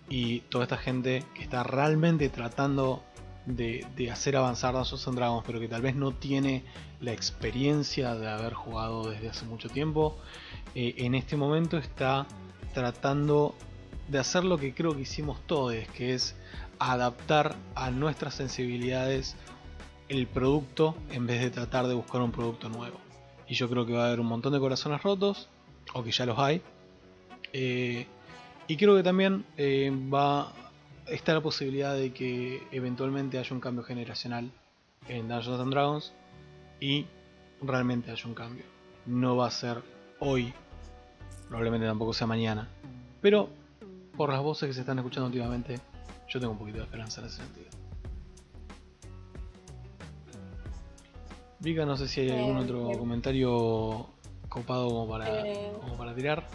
Y 0.09 0.41
toda 0.41 0.65
esta 0.65 0.77
gente 0.77 1.23
que 1.33 1.43
está 1.43 1.63
realmente 1.63 2.29
tratando 2.29 3.03
de, 3.45 3.85
hacer 4.11 4.35
avanzar 4.35 4.73
Dungeons 4.73 5.15
Dragons, 5.15 5.43
pero 5.45 5.59
que 5.59 5.67
tal 5.67 5.81
vez 5.81 5.95
no 5.95 6.11
tiene 6.13 6.63
la 6.99 7.11
experiencia 7.11 8.15
de 8.15 8.29
haber 8.29 8.53
jugado 8.53 9.09
desde 9.09 9.29
hace 9.29 9.45
mucho 9.45 9.69
tiempo, 9.69 10.17
eh, 10.75 10.95
en 10.97 11.15
este 11.15 11.35
momento 11.35 11.77
está 11.77 12.27
tratando 12.73 13.55
de 14.07 14.19
hacer 14.19 14.43
lo 14.43 14.57
que 14.57 14.73
creo 14.73 14.95
que 14.95 15.01
hicimos 15.01 15.39
todos, 15.47 15.73
que 15.95 16.13
es 16.13 16.35
adaptar 16.79 17.55
a 17.75 17.91
nuestras 17.91 18.35
sensibilidades 18.35 19.35
el 20.09 20.27
producto 20.27 20.95
en 21.11 21.27
vez 21.27 21.41
de 21.41 21.49
tratar 21.49 21.87
de 21.87 21.93
buscar 21.93 22.21
un 22.21 22.31
producto 22.31 22.69
nuevo. 22.69 22.97
Y 23.47 23.55
yo 23.55 23.69
creo 23.69 23.85
que 23.85 23.93
va 23.93 24.03
a 24.03 24.07
haber 24.07 24.19
un 24.19 24.27
montón 24.27 24.53
de 24.53 24.59
corazones 24.59 25.01
rotos, 25.01 25.49
o 25.93 26.03
que 26.03 26.11
ya 26.11 26.25
los 26.25 26.39
hay. 26.39 26.61
Eh, 27.51 28.07
y 28.67 28.77
creo 28.77 28.95
que 28.95 29.03
también 29.03 29.45
eh, 29.57 29.91
va 30.11 30.53
está 31.07 31.33
la 31.33 31.41
posibilidad 31.41 31.95
de 31.95 32.13
que 32.13 32.65
eventualmente 32.71 33.37
haya 33.37 33.53
un 33.53 33.59
cambio 33.59 33.83
generacional 33.83 34.51
en 35.07 35.27
Dungeons 35.27 35.59
and 35.59 35.71
Dragons 35.71 36.13
y 36.79 37.05
realmente 37.61 38.11
haya 38.11 38.25
un 38.25 38.33
cambio. 38.33 38.63
No 39.05 39.35
va 39.35 39.47
a 39.47 39.51
ser 39.51 39.81
hoy, 40.19 40.53
probablemente 41.47 41.85
tampoco 41.85 42.13
sea 42.13 42.27
mañana, 42.27 42.69
pero 43.21 43.49
por 44.15 44.29
las 44.31 44.41
voces 44.41 44.67
que 44.67 44.73
se 44.73 44.81
están 44.81 44.99
escuchando 44.99 45.27
últimamente, 45.27 45.79
yo 46.29 46.39
tengo 46.39 46.53
un 46.53 46.59
poquito 46.59 46.77
de 46.77 46.83
esperanza 46.85 47.21
en 47.21 47.27
ese 47.27 47.37
sentido. 47.37 47.67
Vika, 51.63 51.85
no 51.85 51.95
sé 51.95 52.09
si 52.09 52.19
hay 52.19 52.31
algún 52.31 52.57
eh, 52.57 52.61
otro 52.61 52.99
comentario 52.99 54.07
copado 54.49 54.89
como 54.89 55.07
para, 55.07 55.47
eh, 55.47 55.71
como 55.79 55.95
para 55.95 56.13
tirar. 56.13 56.45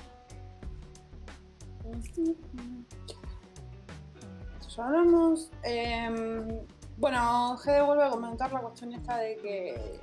Ya 4.77 4.87
hablamos. 4.87 5.51
Em, 5.63 6.61
bueno, 6.99 7.57
Gede 7.57 7.81
vuelve 7.81 8.05
a 8.05 8.11
comentar 8.11 8.53
la 8.53 8.61
cuestión 8.61 8.93
esta 8.93 9.17
de 9.17 9.37
que, 9.39 10.01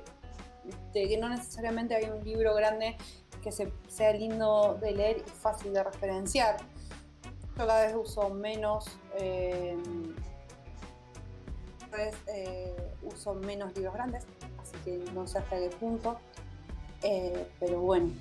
de 0.92 1.08
que 1.08 1.16
no 1.18 1.28
necesariamente 1.28 1.94
hay 1.94 2.10
un 2.10 2.24
libro 2.24 2.52
grande 2.56 2.96
que 3.44 3.52
sea 3.52 4.12
lindo 4.12 4.76
de 4.80 4.90
leer 4.90 5.18
y 5.24 5.30
fácil 5.30 5.72
de 5.72 5.84
referenciar. 5.84 6.56
Yo 7.22 7.54
cada 7.54 7.86
vez 7.86 7.94
uso 7.94 8.28
menos. 8.30 8.86
Eh, 9.20 9.76
vez 11.96 12.14
eh, 12.26 12.74
uso 13.02 13.34
menos 13.34 13.74
libros 13.74 13.94
grandes, 13.94 14.26
que 14.86 15.04
no 15.12 15.26
sé 15.26 15.38
hasta 15.38 15.58
qué 15.58 15.68
punto. 15.68 16.18
Eh, 17.02 17.46
pero 17.60 17.80
bueno, 17.80 18.12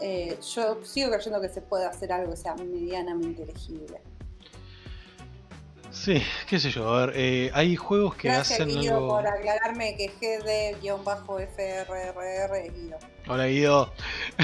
eh, 0.00 0.38
yo 0.54 0.82
sigo 0.82 1.10
creyendo 1.10 1.40
que 1.40 1.48
se 1.48 1.60
puede 1.60 1.84
hacer 1.86 2.12
algo 2.12 2.32
que 2.32 2.36
sea 2.36 2.56
medianamente 2.56 3.42
elegible. 3.42 4.00
Sí, 5.90 6.22
qué 6.48 6.58
sé 6.58 6.70
yo, 6.70 6.88
a 6.88 7.06
ver, 7.06 7.14
eh, 7.16 7.50
hay 7.52 7.76
juegos 7.76 8.14
que 8.14 8.28
Gracias, 8.28 8.60
hacen 8.60 8.80
Guido, 8.80 9.08
por 9.08 9.26
aclararme 9.26 9.96
que 9.96 10.08
GD-FRRR 10.08 10.82
Guido. 12.72 12.98
Hola 13.28 13.46
Guido. 13.46 13.92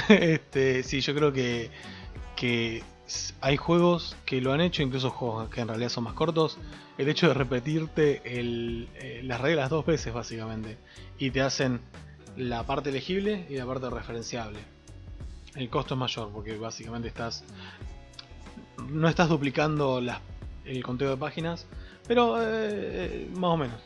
este, 0.08 0.82
sí, 0.82 1.00
yo 1.00 1.14
creo 1.14 1.32
que, 1.32 1.70
que 2.34 2.82
hay 3.40 3.56
juegos 3.56 4.16
que 4.24 4.40
lo 4.40 4.52
han 4.52 4.60
hecho, 4.60 4.82
incluso 4.82 5.10
juegos 5.10 5.48
que 5.48 5.60
en 5.60 5.68
realidad 5.68 5.90
son 5.90 6.04
más 6.04 6.14
cortos. 6.14 6.58
El 6.98 7.08
hecho 7.08 7.28
de 7.28 7.34
repetirte 7.34 8.22
el, 8.24 8.88
las 9.22 9.40
reglas 9.40 9.70
dos 9.70 9.86
veces 9.86 10.12
básicamente 10.12 10.78
y 11.18 11.30
te 11.30 11.40
hacen 11.40 11.80
la 12.36 12.64
parte 12.64 12.90
elegible 12.90 13.46
y 13.48 13.56
la 13.56 13.66
parte 13.66 13.88
referenciable. 13.90 14.58
El 15.54 15.70
costo 15.70 15.94
es 15.94 16.00
mayor 16.00 16.30
porque 16.32 16.56
básicamente 16.58 17.08
estás 17.08 17.44
no 18.90 19.08
estás 19.08 19.28
duplicando 19.28 20.02
el 20.64 20.82
conteo 20.82 21.10
de 21.10 21.16
páginas, 21.16 21.66
pero 22.06 22.36
eh, 22.40 23.28
más 23.34 23.50
o 23.50 23.56
menos. 23.56 23.80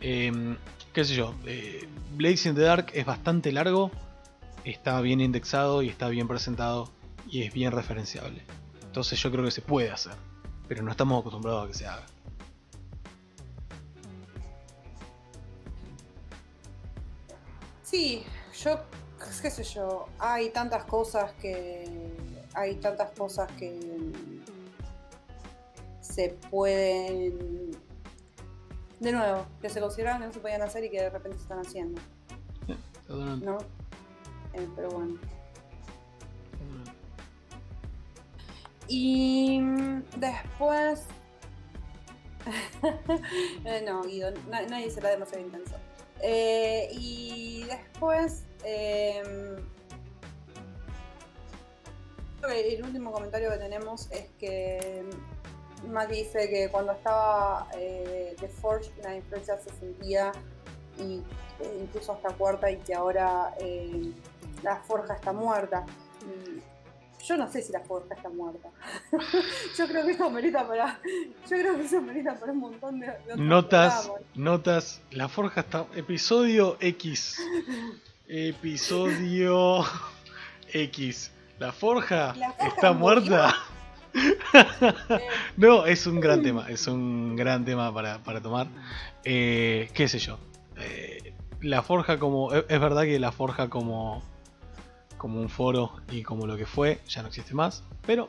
Em, 0.00 0.56
qué 0.92 1.04
sé 1.04 1.14
yo, 1.14 1.34
eh, 1.46 1.88
Blaze 2.14 2.50
in 2.50 2.54
the 2.54 2.60
Dark 2.60 2.90
es 2.92 3.06
bastante 3.06 3.52
largo, 3.52 3.90
está 4.64 5.00
bien 5.00 5.20
indexado 5.20 5.82
y 5.82 5.88
está 5.88 6.08
bien 6.08 6.28
presentado 6.28 6.90
y 7.26 7.42
es 7.42 7.52
bien 7.52 7.72
referenciable. 7.72 8.42
Entonces 8.94 9.20
yo 9.20 9.28
creo 9.32 9.44
que 9.44 9.50
se 9.50 9.60
puede 9.60 9.90
hacer, 9.90 10.12
pero 10.68 10.80
no 10.84 10.92
estamos 10.92 11.18
acostumbrados 11.20 11.64
a 11.64 11.66
que 11.66 11.74
se 11.74 11.84
haga. 11.84 12.06
Sí, 17.82 18.22
yo, 18.62 18.78
qué 19.42 19.50
sé 19.50 19.64
yo, 19.64 20.06
hay 20.20 20.50
tantas 20.50 20.84
cosas 20.84 21.32
que. 21.42 21.90
Hay 22.54 22.76
tantas 22.76 23.10
cosas 23.18 23.50
que 23.58 24.12
se 26.00 26.28
pueden. 26.48 27.72
De 29.00 29.10
nuevo, 29.10 29.44
que 29.60 29.70
se 29.70 29.80
consideraban 29.80 30.20
que 30.20 30.28
no 30.28 30.32
se 30.32 30.38
podían 30.38 30.62
hacer 30.62 30.84
y 30.84 30.90
que 30.90 31.00
de 31.00 31.10
repente 31.10 31.38
se 31.38 31.42
están 31.42 31.58
haciendo. 31.66 32.00
¿No? 33.08 33.58
Eh, 34.52 34.68
pero 34.76 34.88
bueno. 34.90 35.18
Y 38.88 39.60
después. 40.16 41.04
Eh, 43.64 43.82
no, 43.86 44.02
Guido, 44.02 44.32
nadie 44.50 44.90
será 44.90 45.08
demasiado 45.08 45.42
intenso. 45.42 45.76
Eh, 46.20 46.90
y 46.92 47.64
después, 47.64 48.44
el 48.64 49.64
último 52.84 53.12
comentario 53.12 53.50
que 53.50 53.58
tenemos 53.58 54.10
es 54.10 54.28
que 54.38 55.04
Matt 55.88 56.10
dice 56.10 56.48
que 56.48 56.68
cuando 56.70 56.92
estaba 56.92 57.68
eh, 57.76 58.34
The 58.38 58.48
Forge 58.48 58.90
la 59.02 59.16
influencia 59.16 59.58
se 59.58 59.70
sentía 59.70 60.32
y, 60.98 61.22
eh, 61.60 61.80
incluso 61.82 62.12
hasta 62.12 62.30
cuarta 62.30 62.70
y 62.70 62.76
que 62.78 62.94
ahora 62.94 63.54
la 64.62 64.76
forja 64.76 65.14
está 65.14 65.32
muerta. 65.32 65.84
Yo 67.26 67.38
no 67.38 67.50
sé 67.50 67.62
si 67.62 67.72
la 67.72 67.80
forja 67.80 68.14
está 68.14 68.28
muerta. 68.28 68.68
yo 69.78 69.88
creo 69.88 70.04
que 70.04 70.12
eso 70.12 70.28
merita 70.30 70.66
para. 70.68 71.00
Yo 71.48 71.56
creo 71.56 71.76
que 71.76 71.84
eso 71.84 72.02
merita 72.02 72.38
para 72.38 72.52
un 72.52 72.58
montón 72.58 73.00
de, 73.00 73.12
notas. 73.36 74.10
Notas. 74.34 75.00
La 75.10 75.28
forja 75.28 75.62
está. 75.62 75.86
Episodio 75.94 76.76
X. 76.80 77.38
Episodio 78.28 79.84
X. 80.70 81.32
La 81.58 81.72
forja, 81.72 82.34
está 82.60 82.92
muerta. 82.92 83.54
no, 85.56 85.86
es 85.86 86.06
un 86.06 86.20
gran 86.20 86.42
tema. 86.42 86.66
Es 86.68 86.86
un 86.86 87.36
gran 87.36 87.64
tema 87.64 87.92
para, 87.94 88.40
tomar. 88.42 88.66
Eh, 89.24 89.88
¿Qué 89.94 90.08
sé 90.08 90.18
yo? 90.18 90.38
Eh, 90.76 91.32
la 91.62 91.82
forja 91.82 92.18
como. 92.18 92.52
Es 92.52 92.80
verdad 92.80 93.04
que 93.04 93.18
la 93.18 93.32
forja 93.32 93.70
como 93.70 94.22
como 95.24 95.40
un 95.40 95.48
foro 95.48 95.90
y 96.12 96.22
como 96.22 96.46
lo 96.46 96.54
que 96.54 96.66
fue, 96.66 97.00
ya 97.08 97.22
no 97.22 97.28
existe 97.28 97.54
más, 97.54 97.82
pero 98.06 98.28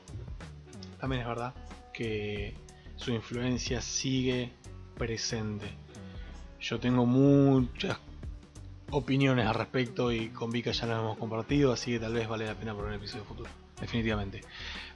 también 0.97 1.23
es 1.23 1.27
verdad 1.27 1.53
que 1.93 2.55
su 2.95 3.11
influencia 3.11 3.81
sigue 3.81 4.53
presente. 4.97 5.65
Yo 6.61 6.79
tengo 6.79 7.05
muchas 7.05 7.97
opiniones 8.91 9.45
al 9.45 9.55
respecto 9.55 10.09
y 10.13 10.29
con 10.29 10.51
Vika 10.51 10.71
ya 10.71 10.85
las 10.85 10.99
hemos 10.99 11.17
compartido, 11.17 11.73
así 11.73 11.91
que 11.91 11.99
tal 11.99 12.13
vez 12.13 12.29
vale 12.29 12.45
la 12.45 12.55
pena 12.55 12.73
por 12.73 12.85
un 12.85 12.93
episodio 12.93 13.25
futuro, 13.25 13.49
definitivamente. 13.81 14.39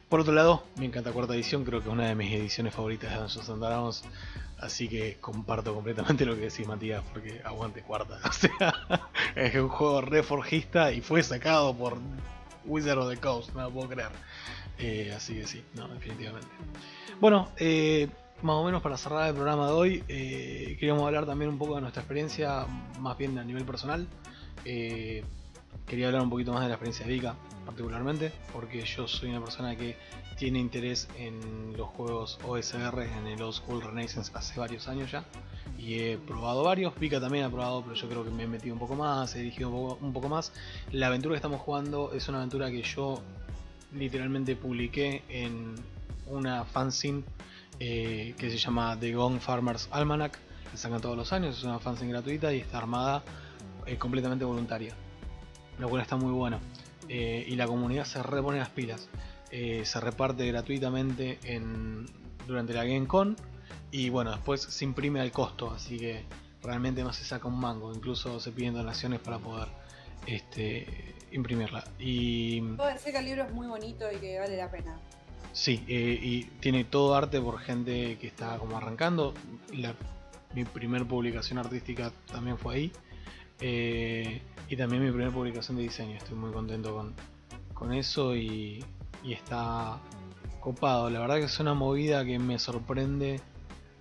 Por 0.07 0.21
otro 0.21 0.31
lado, 0.31 0.63
me 0.77 0.85
encanta 0.85 1.11
cuarta 1.11 1.35
edición, 1.35 1.65
creo 1.65 1.81
que 1.81 1.89
es 1.89 1.93
una 1.93 2.07
de 2.07 2.15
mis 2.15 2.31
ediciones 2.31 2.73
favoritas 2.73 3.11
de 3.11 3.17
Dungeons 3.17 3.49
and 3.49 3.61
Dragons. 3.61 4.03
Así 4.61 4.89
que 4.89 5.17
comparto 5.21 5.73
completamente 5.73 6.25
lo 6.25 6.35
que 6.35 6.41
decís 6.41 6.67
Matías, 6.67 7.03
porque 7.13 7.41
aguante 7.43 7.81
cuarta. 7.81 8.19
O 8.29 8.33
sea, 8.33 8.73
es 9.35 9.55
un 9.55 9.69
juego 9.69 10.01
reforgista 10.01 10.91
y 10.91 11.01
fue 11.01 11.23
sacado 11.23 11.75
por 11.75 11.97
Wizard 12.65 12.97
of 12.97 13.09
the 13.09 13.17
Coast, 13.17 13.53
no 13.53 13.63
lo 13.63 13.71
puedo 13.71 13.89
creer. 13.89 14.11
Eh, 14.77 15.13
así 15.15 15.35
que 15.35 15.47
sí, 15.47 15.63
no, 15.75 15.87
definitivamente. 15.87 16.47
Bueno, 17.19 17.49
eh, 17.57 18.09
más 18.41 18.55
o 18.55 18.63
menos 18.63 18.81
para 18.81 18.97
cerrar 18.97 19.27
el 19.27 19.35
programa 19.35 19.67
de 19.67 19.73
hoy, 19.73 20.03
eh, 20.07 20.77
queríamos 20.79 21.05
hablar 21.05 21.25
también 21.25 21.51
un 21.51 21.57
poco 21.57 21.75
de 21.75 21.81
nuestra 21.81 22.01
experiencia, 22.01 22.65
más 22.99 23.17
bien 23.17 23.37
a 23.37 23.43
nivel 23.43 23.65
personal. 23.65 24.07
quería 24.63 26.07
hablar 26.07 26.21
un 26.21 26.29
poquito 26.29 26.53
más 26.53 26.61
de 26.61 26.67
la 26.67 26.75
experiencia 26.75 27.05
de 27.05 27.13
Vika, 27.13 27.35
particularmente, 27.69 28.31
porque 28.51 28.81
yo 28.81 29.07
soy 29.07 29.29
una 29.29 29.41
persona 29.41 29.75
que 29.75 29.95
tiene 30.39 30.57
interés 30.57 31.07
en 31.19 31.77
los 31.77 31.87
juegos 31.89 32.39
OSR, 32.43 33.03
en 33.03 33.27
el 33.27 33.39
Old 33.43 33.53
School 33.53 33.83
Renaissance 33.83 34.31
hace 34.33 34.59
varios 34.59 34.87
años 34.87 35.11
ya, 35.11 35.23
y 35.77 35.99
he 35.99 36.17
probado 36.17 36.63
varios. 36.63 36.97
Vika 36.99 37.21
también 37.21 37.45
ha 37.45 37.49
probado, 37.51 37.83
pero 37.83 37.93
yo 37.93 38.09
creo 38.09 38.23
que 38.23 38.31
me 38.31 38.43
he 38.43 38.47
metido 38.47 38.73
un 38.73 38.79
poco 38.79 38.95
más, 38.95 39.35
he 39.35 39.39
dirigido 39.39 39.69
un 39.69 40.13
poco, 40.13 40.29
más. 40.29 40.51
La 40.91 41.07
aventura 41.07 41.33
que 41.33 41.37
estamos 41.37 41.61
jugando 41.61 42.11
es 42.11 42.27
una 42.27 42.39
aventura 42.39 42.71
que 42.71 42.81
yo 42.81 43.21
literalmente 43.93 44.55
publiqué 44.55 45.21
en 45.29 45.75
una 46.25 46.65
fanzine 46.65 47.23
eh, 47.79 48.33
que 48.35 48.49
se 48.49 48.57
llama 48.57 48.97
The 48.99 49.13
Gone 49.13 49.39
Farmers 49.39 49.89
Almanac. 49.91 50.39
la 50.71 50.77
sacan 50.77 51.01
todos 51.01 51.15
los 51.15 51.31
años, 51.33 51.55
es 51.55 51.63
una 51.63 51.77
fanzine 51.77 52.13
gratuita 52.13 52.51
y 52.51 52.61
está 52.61 52.79
armada 52.79 53.23
eh, 53.85 53.95
completamente 53.97 54.43
voluntaria, 54.43 54.95
lo 55.77 55.87
cual 55.87 56.01
está 56.01 56.15
muy 56.15 56.31
bueno. 56.31 56.59
Eh, 57.09 57.43
y 57.47 57.55
la 57.55 57.65
comunidad 57.67 58.05
se 58.05 58.21
repone 58.23 58.59
las 58.59 58.69
pilas. 58.69 59.09
Eh, 59.51 59.81
se 59.83 59.99
reparte 59.99 60.45
gratuitamente 60.47 61.39
en, 61.43 62.05
durante 62.47 62.73
la 62.73 62.83
GameCon 62.85 63.35
y 63.91 64.09
bueno, 64.09 64.29
después 64.31 64.61
se 64.61 64.85
imprime 64.85 65.19
al 65.19 65.31
costo, 65.31 65.71
así 65.71 65.97
que 65.97 66.23
realmente 66.61 67.03
no 67.03 67.11
se 67.13 67.23
saca 67.23 67.47
un 67.47 67.59
mango, 67.59 67.91
incluso 67.93 68.39
se 68.39 68.51
piden 68.51 68.75
donaciones 68.75 69.19
para 69.19 69.39
poder 69.39 69.67
este, 70.27 71.15
imprimirla. 71.31 71.83
Y 71.97 72.61
Puedo 72.61 72.89
decir 72.93 73.11
que 73.11 73.19
el 73.19 73.25
libro 73.25 73.43
es 73.43 73.51
muy 73.51 73.67
bonito 73.67 74.05
y 74.11 74.17
que 74.17 74.39
vale 74.39 74.57
la 74.57 74.69
pena. 74.69 74.99
sí, 75.51 75.83
eh, 75.87 76.19
y 76.21 76.43
tiene 76.59 76.83
todo 76.83 77.15
arte 77.15 77.41
por 77.41 77.59
gente 77.59 78.17
que 78.19 78.27
está 78.27 78.57
como 78.59 78.77
arrancando. 78.77 79.33
La- 79.73 79.95
mi 80.53 80.63
primer 80.65 81.05
publicación 81.05 81.59
artística 81.59 82.11
también 82.31 82.57
fue 82.57 82.75
ahí. 82.75 82.91
Eh, 83.61 84.41
y 84.69 84.75
también 84.75 85.03
mi 85.03 85.09
primera 85.09 85.31
publicación 85.31 85.77
de 85.77 85.83
diseño. 85.83 86.15
Estoy 86.15 86.37
muy 86.37 86.51
contento 86.51 86.93
con, 86.93 87.13
con 87.73 87.93
eso 87.93 88.35
y, 88.35 88.83
está 89.27 89.99
copado. 90.59 91.09
La 91.09 91.19
verdad 91.19 91.37
que 91.37 91.45
es 91.45 91.59
una 91.59 91.73
movida 91.73 92.23
que 92.25 92.39
me 92.39 92.59
sorprende 92.59 93.41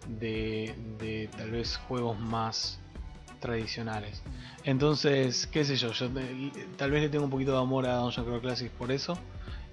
de, 0.07 0.75
de 0.99 1.29
tal 1.37 1.51
vez 1.51 1.77
juegos 1.89 2.19
más 2.19 2.81
tradicionales. 3.41 4.23
Entonces, 4.65 5.47
qué 5.47 5.65
sé 5.65 5.77
yo, 5.77 5.93
yo 5.93 6.09
tal 6.77 6.91
vez 6.91 7.03
le 7.03 7.09
tengo 7.09 7.25
un 7.25 7.31
poquito 7.31 7.53
de 7.53 7.59
amor 7.59 7.87
a 7.87 7.97
Dungeon 7.97 8.27
Crawl 8.27 8.41
Classics 8.41 8.73
por 8.73 8.93
eso. 8.93 9.19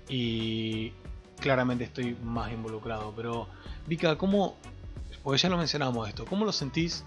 Y 0.08 0.94
claramente 1.40 1.84
estoy 1.84 2.16
más 2.24 2.52
involucrado. 2.52 3.14
Pero, 3.16 3.48
Vika, 3.88 4.18
¿cómo? 4.18 4.56
Porque 5.24 5.40
ya 5.40 5.50
lo 5.50 5.58
mencionamos 5.58 6.08
esto. 6.08 6.26
¿Cómo 6.26 6.46
lo 6.46 6.52
sentís 6.52 7.04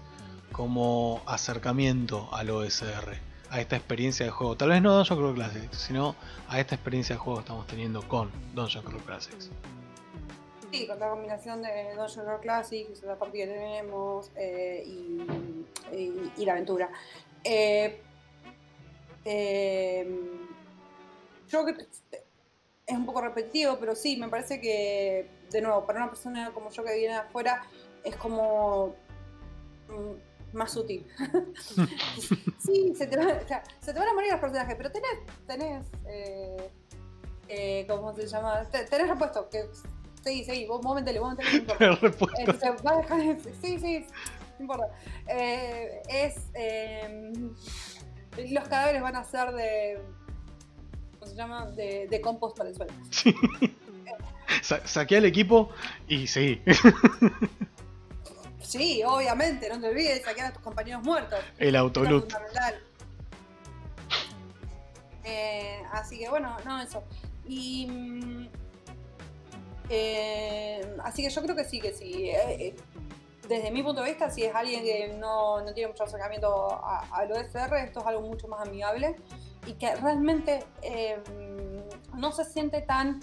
como 0.51 1.21
acercamiento 1.25 2.29
al 2.33 2.49
OSR? 2.49 3.17
A 3.51 3.59
esta 3.61 3.75
experiencia 3.75 4.25
de 4.25 4.31
juego. 4.31 4.55
Tal 4.55 4.69
vez 4.69 4.81
no 4.81 4.95
Dungeon 4.95 5.19
Crawl 5.19 5.35
Classics, 5.35 5.77
sino 5.77 6.15
a 6.47 6.59
esta 6.59 6.75
experiencia 6.75 7.15
de 7.15 7.19
juego 7.19 7.39
que 7.39 7.41
estamos 7.41 7.67
teniendo 7.67 8.07
con 8.07 8.31
Dungeon 8.53 8.83
Crawl 8.83 9.03
Classics. 9.03 9.49
Sí, 10.71 10.85
con 10.85 10.99
la 10.99 11.09
combinación 11.09 11.63
de 11.63 11.95
Dungeon 11.95 12.25
Crawl 12.25 12.41
Classics, 12.41 13.01
la 13.01 13.17
partida 13.17 13.45
que 13.45 13.53
tenemos 13.53 14.31
eh, 14.35 14.83
y, 14.85 16.45
la 16.45 16.51
aventura. 16.51 16.89
Eh, 17.43 18.01
eh, 19.25 20.07
yo 21.47 21.63
creo 21.63 21.75
que 21.75 21.87
es 22.89 22.97
un 22.97 23.05
poco 23.05 23.21
repetitivo, 23.21 23.77
pero 23.79 23.95
sí, 23.95 24.17
me 24.17 24.29
parece 24.29 24.59
que, 24.59 25.27
de 25.51 25.61
nuevo, 25.61 25.85
para 25.85 25.99
una 25.99 26.09
persona 26.09 26.51
como 26.51 26.71
yo 26.71 26.83
que 26.83 26.95
viene 26.95 27.13
de 27.13 27.19
afuera, 27.19 27.63
es 28.03 28.15
como 28.15 28.95
mm, 29.89 30.28
más 30.53 30.71
sutil. 30.71 31.05
sí, 32.59 32.93
se 32.95 33.07
te, 33.07 33.17
va- 33.17 33.39
o 33.43 33.47
sea, 33.47 33.63
se 33.81 33.93
te 33.93 33.99
van 33.99 34.09
a 34.09 34.13
morir 34.13 34.31
los 34.31 34.39
personajes, 34.39 34.75
pero 34.75 34.91
tenés, 34.91 35.11
tenés, 35.47 35.85
eh, 36.07 36.69
eh, 37.47 37.85
¿cómo 37.87 38.13
se 38.13 38.27
llama? 38.27 38.63
Te- 38.69 38.85
Tenés 38.85 39.09
repuesto, 39.09 39.49
que 39.49 39.65
sí, 40.23 40.43
sí, 40.43 40.65
vos, 40.67 40.95
metele, 40.95 41.19
vos 41.19 41.35
no 41.37 41.57
importa. 41.57 41.85
Eh, 42.39 42.53
se 42.59 42.69
va 42.83 42.91
a 42.91 42.97
dejar 42.97 43.17
de- 43.19 43.53
Sí, 43.61 43.79
sí, 43.79 44.05
no 44.57 44.63
importa. 44.63 44.87
Eh, 45.27 46.01
es. 46.09 46.35
eh, 46.53 47.33
los 48.51 48.67
cadáveres 48.67 49.01
van 49.01 49.15
a 49.15 49.23
ser 49.23 49.51
de. 49.53 49.99
¿Cómo 51.19 51.31
se 51.31 51.35
llama? 51.35 51.65
De, 51.71 52.07
de 52.09 52.21
compost 52.21 52.57
para 52.57 52.69
el 52.69 52.75
suelo. 52.75 52.93
Sa- 54.61 54.85
saqué 54.87 55.17
al 55.17 55.25
equipo 55.25 55.69
y 56.07 56.27
sí. 56.27 56.61
Sí, 58.69 59.01
obviamente, 59.03 59.67
no 59.67 59.79
te 59.81 59.87
olvides 59.89 60.19
de 60.19 60.23
saquear 60.23 60.47
a 60.47 60.53
tus 60.53 60.61
compañeros 60.61 61.01
muertos. 61.03 61.39
El 61.57 61.75
autoloot. 61.75 62.31
Eh, 65.23 65.81
así 65.91 66.19
que 66.19 66.29
bueno, 66.29 66.55
no, 66.65 66.79
eso. 66.81 67.03
Y. 67.47 67.87
mm, 67.87 68.47
eh, 69.89 70.95
así 71.03 71.23
que 71.23 71.29
yo 71.31 71.41
creo 71.41 71.55
que 71.55 71.63
sí, 71.63 71.79
que 71.79 71.93
sí. 71.93 72.29
Eh, 72.29 72.67
eh, 72.67 72.75
desde 73.47 73.71
mi 73.71 73.81
punto 73.81 74.03
de 74.03 74.09
vista, 74.11 74.29
si 74.29 74.43
es 74.43 74.53
alguien 74.53 74.83
que 74.83 75.15
no, 75.19 75.61
no 75.61 75.73
tiene 75.73 75.89
mucho 75.89 76.03
acercamiento 76.03 76.71
a- 76.71 77.07
al 77.11 77.31
OSR, 77.31 77.75
esto 77.79 78.01
es 78.01 78.05
algo 78.05 78.21
mucho 78.21 78.47
más 78.47 78.61
amigable 78.67 79.15
y 79.65 79.73
que 79.73 79.95
realmente 79.95 80.63
no 82.13 82.31
se 82.31 82.45
siente 82.45 82.81
tan, 82.83 83.19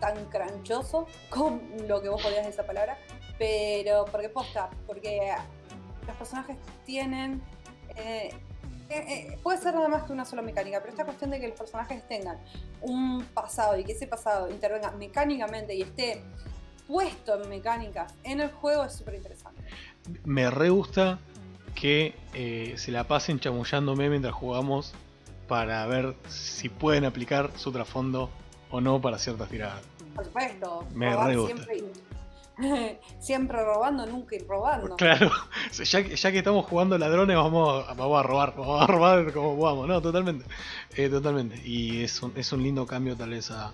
tan 0.00 0.24
cranchoso 0.30 1.06
con 1.28 1.60
lo 1.86 2.00
que 2.00 2.08
vos 2.08 2.22
podías 2.22 2.46
esa 2.46 2.64
palabra, 2.64 2.96
pero 3.40 4.04
porque 4.04 4.28
posta, 4.28 4.68
porque 4.86 5.32
los 6.06 6.16
personajes 6.16 6.58
tienen. 6.84 7.42
eh, 7.96 8.30
eh, 8.90 9.04
eh, 9.32 9.38
puede 9.42 9.56
ser 9.58 9.72
nada 9.74 9.88
más 9.88 10.02
que 10.02 10.12
una 10.12 10.24
sola 10.24 10.42
mecánica, 10.42 10.78
pero 10.80 10.90
esta 10.90 11.04
cuestión 11.04 11.30
de 11.30 11.40
que 11.40 11.48
los 11.48 11.56
personajes 11.56 12.06
tengan 12.08 12.38
un 12.82 13.24
pasado 13.32 13.78
y 13.78 13.84
que 13.84 13.92
ese 13.92 14.06
pasado 14.08 14.50
intervenga 14.50 14.90
mecánicamente 14.90 15.74
y 15.74 15.82
esté 15.82 16.22
puesto 16.88 17.40
en 17.40 17.48
mecánicas 17.48 18.12
en 18.24 18.40
el 18.40 18.50
juego 18.50 18.84
es 18.84 18.92
súper 18.94 19.14
interesante. 19.14 19.62
Me 20.24 20.50
re 20.50 20.70
gusta 20.70 21.18
que 21.76 22.14
eh, 22.34 22.74
se 22.76 22.90
la 22.90 23.04
pasen 23.04 23.38
chamullándome 23.38 24.10
mientras 24.10 24.34
jugamos 24.34 24.92
para 25.46 25.86
ver 25.86 26.16
si 26.28 26.68
pueden 26.68 27.04
aplicar 27.04 27.52
su 27.56 27.70
trasfondo 27.72 28.28
o 28.72 28.80
no 28.80 29.00
para 29.00 29.18
ciertas 29.18 29.48
tiradas. 29.48 29.82
Por 30.16 30.24
supuesto, 30.24 30.84
Me 30.94 31.14
re 31.16 31.36
gusta. 31.36 31.64
siempre, 31.64 31.84
siempre 33.18 33.62
robando, 33.64 34.06
nunca 34.06 34.36
ir 34.36 34.46
robando. 34.48 34.96
Claro, 34.96 35.30
ya 35.72 36.00
ya 36.00 36.32
que 36.32 36.38
estamos 36.38 36.66
jugando 36.66 36.96
ladrones, 36.98 37.36
vamos 37.36 37.84
a, 37.88 37.94
vamos 37.94 38.18
a 38.18 38.22
robar, 38.22 38.54
vamos 38.56 38.82
a 38.82 38.86
robar 38.86 39.32
como 39.32 39.54
jugamos, 39.56 39.88
no, 39.88 40.00
totalmente, 40.00 40.44
eh, 40.96 41.08
totalmente. 41.08 41.60
Y 41.66 42.02
es 42.02 42.22
un, 42.22 42.32
es 42.36 42.52
un 42.52 42.62
lindo 42.62 42.86
cambio 42.86 43.16
tal 43.16 43.30
vez 43.30 43.50
a, 43.50 43.72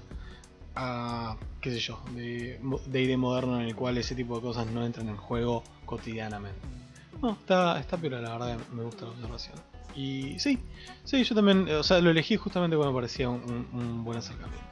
a 0.74 1.36
qué 1.60 1.70
sé 1.70 1.78
yo, 1.80 1.98
de, 2.14 2.60
de 2.86 3.02
ID 3.02 3.16
moderno 3.16 3.60
en 3.60 3.66
el 3.66 3.74
cual 3.74 3.98
ese 3.98 4.14
tipo 4.14 4.36
de 4.36 4.42
cosas 4.42 4.66
no 4.66 4.84
entran 4.84 5.08
en 5.08 5.16
juego 5.16 5.62
cotidianamente. 5.84 6.58
No, 7.22 7.32
está, 7.32 7.78
está 7.80 7.96
piola, 7.96 8.20
la 8.20 8.32
verdad 8.32 8.58
me 8.72 8.82
gusta 8.82 9.06
la 9.06 9.10
observación. 9.12 9.54
Y 9.94 10.38
sí, 10.38 10.58
sí, 11.04 11.24
yo 11.24 11.34
también, 11.34 11.66
o 11.70 11.82
sea, 11.82 12.00
lo 12.00 12.10
elegí 12.10 12.36
justamente 12.36 12.76
cuando 12.76 12.92
me 12.92 12.96
parecía 12.98 13.30
un- 13.30 13.66
un 13.72 14.04
buen 14.04 14.18
acercamiento. 14.18 14.65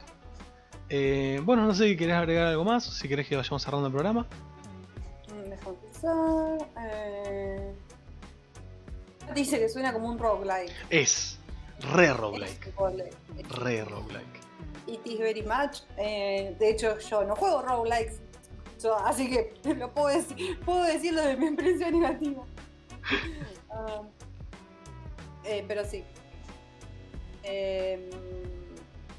Eh, 0.89 1.41
bueno, 1.43 1.65
no 1.65 1.73
sé 1.73 1.87
si 1.87 1.97
querés 1.97 2.15
agregar 2.15 2.47
algo 2.47 2.63
más, 2.63 2.83
si 2.83 3.07
querés 3.07 3.27
que 3.27 3.35
vayamos 3.35 3.61
cerrando 3.63 3.87
el 3.87 3.93
programa. 3.93 4.27
Déjame 5.49 5.75
pensar. 5.77 6.67
eh, 6.79 7.73
Dice 9.33 9.59
que 9.59 9.67
suena 9.69 9.91
como 9.91 10.07
un 10.09 10.19
roguelike. 10.19 10.71
Es 10.91 11.39
re 11.93 12.13
roguelike. 12.13 12.71
Re 13.49 13.83
roguelike. 13.85 14.39
It 14.87 15.01
is 15.05 15.17
very 15.19 15.41
much. 15.41 15.79
eh, 15.97 16.55
de 16.59 16.69
hecho, 16.69 16.99
yo 16.99 17.23
no 17.23 17.35
juego 17.35 17.61
roguelikes. 17.63 18.21
yo- 18.81 18.95
así 18.97 19.27
que 19.29 19.53
lo 19.75 19.91
puedo 19.91 20.07
decir, 20.09 20.59
puedo 20.59 20.83
decirlo 20.83 21.21
de 21.23 21.35
mi 21.37 21.47
experiencia 21.47 21.91
negativa. 21.91 22.43
Ah, 23.77 24.01
eh, 25.43 25.65
pero 25.67 25.83
sí. 25.83 26.01
Eh, 27.43 28.09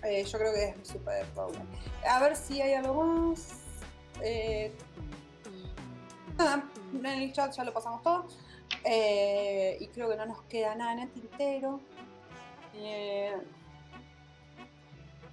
eh, 0.07 0.25
yo 0.25 0.39
creo 0.39 0.53
que 0.53 0.65
es 0.81 0.89
super 0.89 1.27
roguelike. 1.35 1.67
A 2.09 2.21
ver 2.21 2.37
si 2.37 2.61
hay 2.61 2.75
algo 2.75 3.03
más. 3.03 3.61
Eh, 4.23 4.73
nada, 6.39 6.65
en 6.95 7.07
el 7.07 7.33
chat 7.33 7.55
ya 7.55 7.65
lo 7.65 7.73
pasamos 7.73 8.03
todo. 8.03 8.27
Eh, 8.85 9.77
y 9.81 9.89
creo 9.89 10.09
que 10.09 10.17
no 10.17 10.27
nos 10.27 10.43
queda 10.43 10.75
nada 10.75 10.93
en 10.93 10.99
el 11.01 11.11
tintero. 11.11 11.81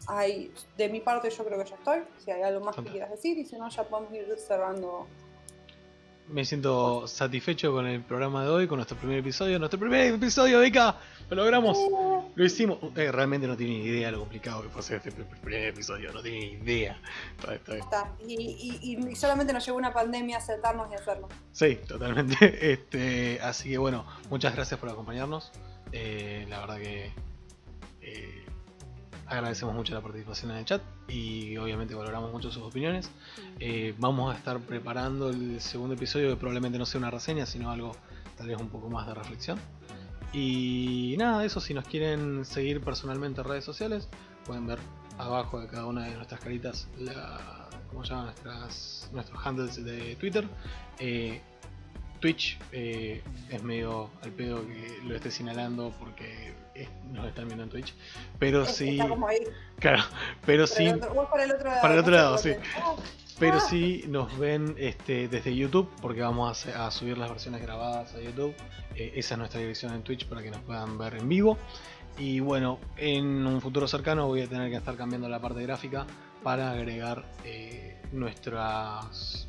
Hay, 0.08 0.52
de 0.78 0.90
mi 0.90 1.00
parte 1.00 1.30
yo 1.30 1.46
creo 1.46 1.64
que 1.64 1.70
ya 1.70 1.76
estoy. 1.76 2.00
Si 2.18 2.32
hay 2.32 2.42
algo 2.42 2.66
más 2.66 2.76
que 2.76 2.84
quieras 2.84 3.12
decir 3.12 3.38
y 3.38 3.46
si 3.46 3.56
no 3.56 3.70
ya 3.70 3.84
podemos 3.84 4.14
ir 4.14 4.36
cerrando. 4.38 5.08
Me 6.28 6.46
siento 6.46 7.06
satisfecho 7.06 7.74
con 7.74 7.86
el 7.86 8.02
programa 8.02 8.44
de 8.44 8.50
hoy, 8.50 8.68
con 8.68 8.78
nuestro 8.78 8.98
primer 8.98 9.20
episodio. 9.20 9.60
Nuestro 9.60 9.80
primer 9.80 10.14
episodio, 10.14 10.62
Vika. 10.62 10.98
Lo 11.30 11.36
logramos. 11.38 11.78
Lo 12.36 12.46
hicimos. 12.46 12.78
Eh, 12.96 13.12
realmente 13.12 13.48
no 13.48 13.56
tiene 13.58 13.74
ni 13.80 13.86
idea 13.86 14.12
lo 14.12 14.20
complicado 14.20 14.62
que 14.62 14.70
fue 14.70 14.82
hacer 14.82 14.98
este 14.98 15.12
pr- 15.12 15.40
primer 15.42 15.66
episodio. 15.70 16.12
No 16.14 16.22
tiene 16.22 16.40
ni 16.40 16.46
idea. 16.64 17.00
Está- 17.40 17.56
está- 17.56 17.76
Está. 17.78 18.12
Y, 18.28 18.80
y- 18.82 18.98
y 19.12 19.16
solamente 19.16 19.54
nos 19.54 19.66
llevó 19.66 19.78
una 19.78 19.94
pandemia 19.94 20.38
a 20.38 20.42
sentarnos 20.42 20.92
y 20.92 20.96
hacerlo. 20.96 21.30
Sí, 21.52 21.80
totalmente. 21.88 22.36
Este, 22.74 23.40
así 23.42 23.70
que 23.70 23.78
bueno, 23.78 24.06
muchas 24.30 24.54
gracias 24.56 24.80
por 24.80 24.90
acompañarnos. 24.90 25.52
Eh, 25.92 26.46
la 26.50 26.60
verdad 26.60 26.78
que 26.78 27.12
eh, 28.02 28.46
agradecemos 29.28 29.74
mucho 29.76 29.94
la 29.94 30.02
participación 30.02 30.52
en 30.52 30.58
el 30.58 30.66
chat 30.66 30.82
y 31.08 31.56
obviamente 31.58 31.96
valoramos 31.96 32.32
mucho 32.32 32.52
sus 32.52 32.64
opiniones. 32.64 33.10
Eh, 33.60 33.94
vamos 33.98 34.34
a 34.34 34.38
estar 34.38 34.60
preparando 34.60 35.30
el 35.30 35.62
segundo 35.62 35.96
episodio 35.96 36.30
que 36.30 36.36
probablemente 36.36 36.78
no 36.78 36.86
sea 36.86 37.00
una 37.00 37.12
reseña, 37.12 37.46
sino 37.46 37.72
algo 37.72 37.96
tal 38.38 38.48
vez 38.48 38.58
un 38.60 38.70
poco 38.70 38.90
más 38.90 39.06
de 39.08 39.14
reflexión. 39.14 39.60
Y 40.34 41.16
nada, 41.18 41.46
eso 41.46 41.62
si 41.62 41.74
nos 41.74 41.86
quieren 41.86 42.44
seguir 42.44 42.82
personalmente 42.82 43.42
en 43.42 43.48
redes 43.48 43.64
sociales, 43.64 44.10
pueden 44.46 44.66
ver 44.66 44.80
abajo 45.18 45.62
de 45.62 45.68
cada 45.68 45.86
una 45.86 46.06
de 46.06 46.16
nuestras 46.16 46.40
caritas 46.40 46.88
la, 46.98 47.70
¿cómo 47.90 48.04
se 48.04 48.12
llaman? 48.12 48.26
Nuestras, 48.26 49.10
nuestros 49.14 49.46
handles 49.46 49.84
de 49.84 50.16
Twitter. 50.16 50.48
Eh, 51.00 51.40
Twitch 52.20 52.58
eh, 52.72 53.22
es 53.50 53.64
medio 53.64 54.10
al 54.24 54.32
pedo 54.32 54.66
que 54.66 55.00
lo 55.06 55.16
esté 55.16 55.30
señalando 55.30 55.94
porque 56.00 56.54
nos 57.12 57.28
están 57.28 57.46
viendo 57.48 57.64
en 57.64 57.70
Twitch. 57.70 57.94
Pero 58.40 58.64
Es- 58.64 58.76
sí, 58.76 59.00
ahí. 59.00 59.40
claro, 59.80 60.04
pero 60.46 60.66
Por 60.66 60.76
sí, 60.76 60.86
el 60.86 60.96
otro- 60.96 61.14
vos 61.14 61.30
por 61.30 61.40
el 61.42 61.52
otro 61.52 61.68
lado. 61.70 61.82
para 61.82 61.94
el 61.94 62.00
otro 62.00 62.14
lado, 62.14 62.38
sí. 62.38 62.52
Ah, 62.78 62.96
pero 63.40 63.58
Ah. 63.58 63.60
sí 63.62 64.06
nos 64.08 64.38
ven 64.38 64.76
este, 64.78 65.28
desde 65.28 65.56
YouTube 65.56 65.90
porque 66.02 66.22
vamos 66.22 66.66
a, 66.68 66.92
subir 66.92 67.18
las 67.18 67.30
versiones 67.30 67.62
grabadas 67.62 68.14
a 68.16 68.22
YouTube. 68.22 68.54
Eh, 68.96 69.14
esa 69.16 69.34
es 69.36 69.38
nuestra 69.40 69.60
dirección 69.60 69.94
en 69.94 70.04
Twitch 70.04 70.26
para 70.28 70.42
que 70.44 70.52
nos 70.52 70.62
puedan 70.62 70.98
ver 70.98 71.16
en 71.16 71.28
vivo. 71.28 71.58
Y 72.18 72.40
bueno, 72.42 72.80
en 72.98 73.46
un 73.48 73.60
futuro 73.60 73.88
cercano 73.88 74.28
voy 74.28 74.42
a 74.42 74.48
tener 74.48 74.70
que 74.70 74.76
estar 74.78 74.96
cambiando 74.96 75.28
la 75.30 75.40
parte 75.40 75.64
gráfica 75.64 76.06
para 76.44 76.72
agregar 76.72 77.26
eh, 77.44 78.00
nuestras 78.12 79.48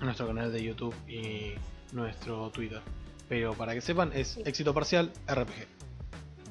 nuestro 0.00 0.26
canal 0.28 0.52
de 0.52 0.62
YouTube 0.62 0.94
y 1.08 1.54
nuestro 1.92 2.50
Twitter. 2.50 2.80
Pero 3.28 3.54
para 3.54 3.74
que 3.74 3.80
sepan, 3.80 4.12
es 4.14 4.36
éxito 4.44 4.72
parcial 4.74 5.10
RPG. 5.26 5.66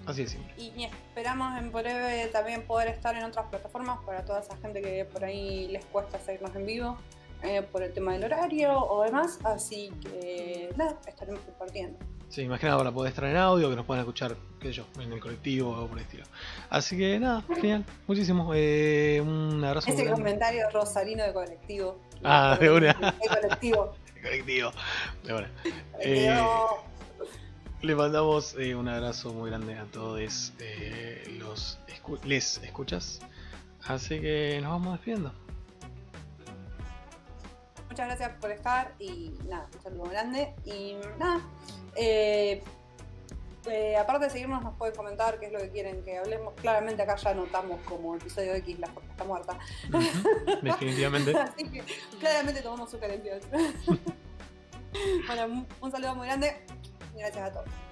Así 0.06 0.24
de 0.24 0.30
simple. 0.30 0.54
Y, 0.58 0.86
esperamos 0.86 1.58
en 1.58 1.72
breve 1.72 2.28
también 2.28 2.64
poder 2.64 2.90
estar 2.90 3.16
en 3.16 3.24
otras 3.24 3.48
plataformas 3.48 4.00
para 4.06 4.24
toda 4.26 4.42
esa 4.42 4.58
gente 4.58 4.82
que 4.82 5.06
por 5.06 5.24
ahí 5.24 5.68
les 5.70 5.86
cuesta 5.86 6.20
seguirnos 6.20 6.56
en 6.56 6.66
vivo 6.66 6.98
eh, 7.44 7.62
por 7.62 7.84
el 7.84 7.94
tema 7.94 8.14
del 8.14 8.26
horario 8.26 8.78
o 8.78 9.04
demás. 9.04 9.40
Así 9.44 9.92
que 10.02 10.70
nada, 10.76 10.98
estaremos 11.08 11.42
compartiendo. 11.42 11.98
Sí, 12.34 12.48
más 12.48 12.60
que 12.60 12.66
nada 12.66 12.80
para 12.80 12.92
poder 12.92 13.12
estar 13.12 13.26
en 13.26 13.36
audio, 13.36 13.70
que 13.70 13.76
nos 13.76 13.86
puedan 13.86 14.02
escuchar, 14.02 14.36
qué 14.60 14.70
sé 14.70 14.74
yo, 14.74 14.86
en 15.00 15.14
el 15.14 15.20
colectivo 15.20 15.70
o 15.70 15.88
por 15.88 16.00
el 16.00 16.04
estilo. 16.04 16.24
Así 16.70 16.98
que 16.98 17.20
nada, 17.20 17.44
genial, 17.54 17.86
muchísimo. 18.08 18.52
Eh, 18.56 19.22
un 19.22 19.64
abrazo. 19.64 19.88
Ese 19.88 20.04
grande. 20.04 20.20
comentario 20.20 20.70
rosarino 20.72 21.24
de 21.24 21.32
colectivo. 21.32 22.00
Ah, 22.24 22.58
de 22.60 22.72
una. 22.72 22.94
De 22.94 23.28
colectivo. 23.28 23.94
colectivo. 24.24 24.72
De 25.24 25.34
una. 25.34 25.52
Eh, 26.00 26.44
Le 27.84 27.96
mandamos 27.96 28.56
eh, 28.58 28.76
un 28.76 28.88
abrazo 28.88 29.34
muy 29.34 29.50
grande 29.50 29.78
a 29.78 29.84
todos 29.86 30.54
eh, 30.60 31.36
los 31.38 31.78
escu- 31.90 32.22
les 32.24 32.58
escuchas. 32.64 33.20
Así 33.86 34.22
que 34.22 34.60
nos 34.62 34.72
vamos 34.72 34.94
despidiendo. 34.94 35.34
Muchas 37.90 38.08
gracias 38.08 38.32
por 38.40 38.52
estar 38.52 38.94
y 39.00 39.34
nada, 39.50 39.68
un 39.76 39.82
saludo 39.84 40.04
grande. 40.06 40.54
Y 40.64 40.96
nada, 41.20 41.42
eh, 41.98 42.64
aparte 44.00 44.26
de 44.26 44.32
seguirnos, 44.32 44.64
nos 44.64 44.78
pueden 44.78 44.96
comentar 44.96 45.38
qué 45.42 45.48
es 45.48 45.52
lo 45.52 45.60
que 45.60 45.70
quieren 45.70 46.06
que 46.06 46.18
hablemos. 46.18 46.54
Claramente 46.62 47.02
acá 47.02 47.18
ya 47.18 47.32
anotamos 47.32 47.82
como 47.82 48.16
episodio 48.16 48.54
X 48.56 48.80
la 48.80 48.88
foto 48.88 49.06
está 49.12 49.26
muerta. 49.26 49.60
Definitivamente. 50.62 51.36
Así 51.38 51.70
que 51.70 51.84
claramente 52.18 52.62
tomamos 52.62 52.90
su 52.90 52.98
calención. 52.98 53.42
bueno, 55.28 55.66
un 55.82 55.92
saludo 55.92 56.16
muy 56.16 56.28
grande 56.28 56.56
y 57.16 57.20
gracias 57.20 57.50
a 57.50 57.54
todos. 57.54 57.83